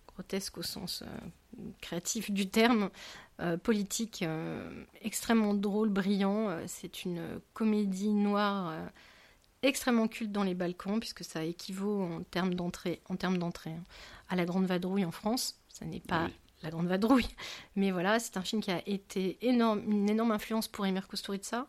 grotesque 0.07 0.57
au 0.57 0.63
sens 0.63 1.03
euh, 1.03 1.63
créatif 1.81 2.29
du 2.29 2.49
terme 2.49 2.89
euh, 3.39 3.57
politique 3.57 4.21
euh, 4.21 4.69
extrêmement 5.01 5.53
drôle, 5.53 5.89
brillant. 5.89 6.49
Euh, 6.49 6.63
c'est 6.67 7.05
une 7.05 7.39
comédie 7.53 8.13
noire 8.13 8.69
euh, 8.69 8.85
extrêmement 9.63 10.07
culte 10.07 10.31
dans 10.31 10.43
les 10.43 10.53
Balkans, 10.55 10.99
puisque 10.99 11.23
ça 11.23 11.43
équivaut 11.43 12.03
en 12.03 12.21
termes 12.23 12.53
d'entrée, 12.53 13.01
en 13.09 13.15
termes 13.15 13.37
d'entrée 13.37 13.71
hein, 13.71 13.83
à 14.29 14.35
la 14.35 14.45
Grande 14.45 14.65
Vadrouille 14.65 15.05
en 15.05 15.11
France. 15.11 15.59
Ça 15.69 15.85
n'est 15.85 15.99
pas 15.99 16.25
Oui. 16.25 16.33
la 16.61 16.69
Grande 16.69 16.87
Vadrouille, 16.87 17.27
mais 17.75 17.91
voilà, 17.91 18.19
c'est 18.19 18.37
un 18.37 18.41
film 18.43 18.61
qui 18.61 18.71
a 18.71 18.81
été 18.87 19.37
énorme, 19.41 19.81
une 19.89 20.09
énorme 20.09 20.31
influence 20.31 20.67
pour 20.67 20.85
Emir 20.85 21.07
Kusturica, 21.07 21.65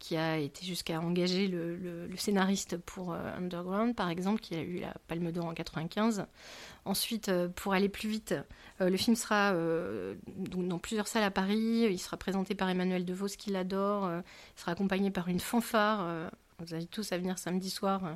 qui 0.00 0.16
a 0.16 0.36
été 0.38 0.66
jusqu'à 0.66 1.00
engager 1.00 1.46
le, 1.46 1.76
le- 1.76 2.06
le 2.08 2.16
scénariste 2.16 2.76
pour 2.78 3.12
euh, 3.12 3.36
Underground, 3.38 3.94
par 3.94 4.10
exemple, 4.10 4.40
qui 4.40 4.54
a 4.56 4.60
eu 4.60 4.80
la 4.80 4.92
Palme 5.06 5.30
d'Or 5.30 5.46
en 5.46 5.54
95. 5.54 6.26
Ensuite, 6.84 7.28
euh, 7.30 7.48
pour 7.48 7.72
aller 7.74 7.88
plus 7.88 8.08
vite, 8.08 8.34
euh, 8.80 8.90
le 8.90 8.96
film 8.96 9.14
sera 9.16 9.54
dans 10.36 10.78
plusieurs 10.78 11.06
salles 11.08 11.22
à 11.22 11.30
Paris. 11.30 11.86
Il 11.90 11.98
sera 11.98 12.16
présenté 12.16 12.54
par 12.54 12.68
Emmanuel 12.68 13.04
DeVos, 13.04 13.28
qui 13.38 13.50
l'adore. 13.50 14.10
Il 14.56 14.60
sera 14.60 14.72
accompagné 14.72 15.10
par 15.10 15.28
une 15.28 15.40
fanfare. 15.40 16.30
Vous 16.60 16.74
invite 16.74 16.90
tous 16.90 17.10
à 17.10 17.18
venir 17.18 17.38
samedi 17.38 17.68
soir 17.68 18.04
euh, 18.04 18.14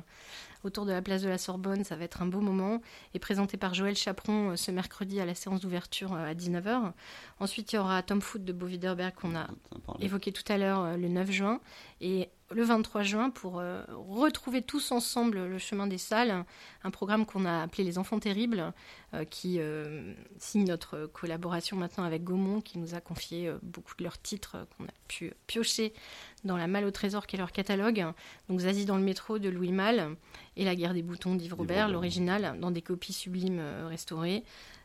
autour 0.63 0.85
de 0.85 0.91
la 0.91 1.01
place 1.01 1.21
de 1.21 1.27
la 1.27 1.37
Sorbonne. 1.37 1.83
Ça 1.83 1.97
va 1.97 2.05
être 2.05 2.21
un 2.21 2.25
beau 2.25 2.39
moment. 2.39 2.81
Et 3.13 3.19
présenté 3.19 3.57
par 3.57 3.73
Joël 3.73 3.97
Chaperon 3.97 4.51
euh, 4.51 4.55
ce 4.55 4.71
mercredi 4.71 5.19
à 5.19 5.25
la 5.25 5.35
séance 5.35 5.59
d'ouverture 5.59 6.13
euh, 6.13 6.31
à 6.31 6.33
19h. 6.33 6.93
Ensuite, 7.39 7.73
il 7.73 7.75
y 7.75 7.79
aura 7.79 8.01
Tom 8.01 8.21
Foot 8.21 8.45
de 8.45 8.53
Beau 8.53 8.67
Widerberg 8.67 9.13
qu'on 9.13 9.35
a 9.35 9.47
évoqué 9.99 10.31
tout 10.31 10.49
à 10.51 10.57
l'heure 10.57 10.97
le 10.97 11.07
9 11.09 11.31
juin 11.31 11.59
et 11.99 12.29
le 12.51 12.63
23 12.63 13.03
juin 13.03 13.29
pour 13.29 13.61
retrouver 13.89 14.61
tous 14.61 14.91
ensemble 14.91 15.45
le 15.45 15.57
chemin 15.59 15.85
des 15.85 15.99
salles, 15.99 16.45
un 16.83 16.91
programme 16.91 17.25
qu'on 17.25 17.45
a 17.45 17.61
appelé 17.61 17.83
Les 17.83 17.97
Enfants 17.97 18.19
Terribles, 18.19 18.73
qui 19.29 19.59
signe 20.39 20.65
notre 20.65 21.05
collaboration 21.05 21.77
maintenant 21.77 22.03
avec 22.03 22.23
Gaumont, 22.23 22.61
qui 22.61 22.79
nous 22.79 22.95
a 22.95 23.01
confié 23.01 23.53
beaucoup 23.61 23.93
de 23.97 24.03
leurs 24.03 24.19
titres 24.19 24.67
qu'on 24.75 24.85
a 24.85 24.93
pu 25.07 25.33
piocher 25.45 25.93
dans 26.43 26.57
la 26.57 26.67
Malle 26.67 26.85
au 26.85 26.91
Trésor, 26.91 27.27
qui 27.27 27.35
est 27.35 27.39
leur 27.39 27.51
catalogue. 27.51 28.05
Donc 28.47 28.59
Zazie 28.59 28.85
dans 28.85 28.97
le 28.97 29.03
métro 29.03 29.39
de 29.39 29.49
Louis 29.49 29.71
Malle 29.71 30.15
et 30.55 30.65
La 30.65 30.75
guerre 30.75 30.93
des 30.93 31.01
boutons 31.01 31.35
d'Yves 31.35 31.53
Robert, 31.53 31.89
l'original, 31.89 32.57
dans 32.59 32.71
des 32.71 32.81
copies 32.81 33.13
sublimes 33.13 33.59
euh, 33.59 33.87
restaurées. 33.87 34.43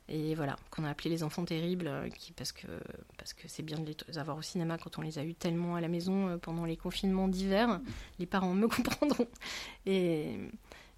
Et 0.09 0.34
voilà, 0.34 0.57
qu'on 0.70 0.84
a 0.84 0.90
appelé 0.90 1.09
les 1.09 1.22
enfants 1.22 1.44
terribles, 1.46 1.86
euh, 1.86 2.09
qui, 2.11 2.32
parce 2.32 2.52
que 2.52 2.66
parce 3.16 3.32
que 3.32 3.48
c'est 3.48 3.62
bien 3.62 3.78
de 3.78 3.94
les 4.09 4.18
avoir 4.18 4.36
au 4.36 4.42
cinéma 4.42 4.76
quand 4.76 4.98
on 4.98 5.02
les 5.02 5.18
a 5.18 5.24
eu 5.24 5.34
tellement 5.34 5.76
à 5.76 5.80
la 5.80 5.88
maison 5.88 6.28
euh, 6.28 6.36
pendant 6.36 6.66
les 6.66 6.76
confinements 6.76 7.28
d'hiver. 7.28 7.80
Les 8.18 8.26
parents 8.26 8.52
me 8.52 8.68
comprendront. 8.68 9.28
Et, 9.86 10.36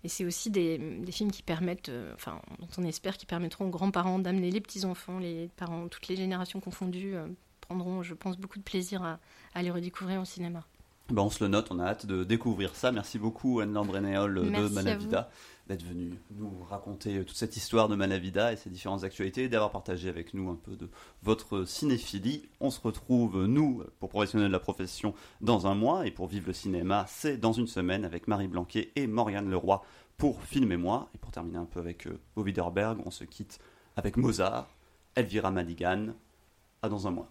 et 0.07 0.09
c'est 0.09 0.25
aussi 0.25 0.51
des, 0.51 0.79
des 0.79 1.11
films 1.11 1.33
qui 1.33 1.43
permettent, 1.43 1.89
euh, 1.89 2.15
enfin, 2.15 2.41
dont 2.61 2.69
on 2.79 2.85
espère 2.85 3.17
qu'ils 3.17 3.27
permettront 3.27 3.67
aux 3.67 3.71
grands-parents 3.71 4.21
d'amener 4.21 4.53
les 4.53 4.61
petits-enfants, 4.61 5.19
les 5.19 5.49
parents, 5.57 5.89
toutes 5.89 6.07
les 6.07 6.15
générations 6.15 6.61
confondues, 6.61 7.17
euh, 7.17 7.27
prendront, 7.67 8.03
je 8.03 8.15
pense, 8.15 8.37
beaucoup 8.39 8.59
de 8.59 8.65
plaisir 8.65 9.03
à, 9.03 9.19
à 9.55 9.63
les 9.63 9.71
redécouvrir 9.71 10.21
au 10.21 10.25
cinéma. 10.25 10.65
Ben, 11.11 11.23
on 11.23 11.31
se 11.31 11.43
le 11.45 11.49
note, 11.49 11.69
on 11.71 11.79
a 11.79 11.85
hâte 11.85 12.07
de 12.07 12.25
découvrir 12.25 12.75
ça. 12.75 12.91
Merci 12.91 13.19
beaucoup 13.19 13.61
Anne 13.61 13.73
Lambrenéol 13.73 14.35
de 14.35 14.69
Malavida 14.69 15.31
d'être 15.69 15.83
venue 15.83 16.13
nous 16.37 16.63
raconter 16.69 17.25
toute 17.25 17.37
cette 17.37 17.57
histoire 17.57 17.89
de 17.89 17.97
Malavida 17.97 18.53
et 18.53 18.57
ses 18.57 18.71
différentes 18.71 19.03
actualités 19.03 19.45
et 19.45 19.49
d'avoir 19.49 19.71
partagé 19.71 20.09
avec 20.09 20.33
nous 20.33 20.49
un 20.49 20.55
peu 20.55 20.77
de 20.77 20.89
votre 21.23 21.65
cinéphilie. 21.65 22.49
On 22.61 22.71
se 22.71 22.81
retrouve, 22.81 23.47
nous, 23.47 23.83
pour 23.99 24.09
professionnels 24.09 24.49
de 24.49 24.53
la 24.53 24.61
profession, 24.61 25.15
dans 25.41 25.67
un 25.67 25.75
mois 25.75 26.07
et 26.07 26.11
pour 26.11 26.29
vivre 26.29 26.47
le 26.47 26.53
cinéma, 26.53 27.05
c'est 27.09 27.37
dans 27.37 27.53
une 27.53 27.67
semaine 27.67 28.05
avec 28.05 28.29
Marie 28.29 28.49
Blanquet 28.49 28.93
et 28.95 29.07
Morgane 29.07 29.51
Leroy 29.51 29.83
pour 30.17 30.43
Filmer 30.43 30.77
moi. 30.77 31.09
Et 31.15 31.19
pour 31.19 31.33
terminer 31.33 31.59
un 31.59 31.65
peu 31.65 31.81
avec 31.81 32.07
euh, 32.07 32.19
Bo 32.37 32.43
Widerberg, 32.43 32.99
on 33.05 33.11
se 33.11 33.25
quitte 33.25 33.59
avec 33.97 34.17
Mozart, 34.17 34.69
Elvira 35.15 35.51
Madigan. 35.51 36.09
À 36.83 36.89
dans 36.89 37.09
un 37.09 37.11
mois. 37.11 37.29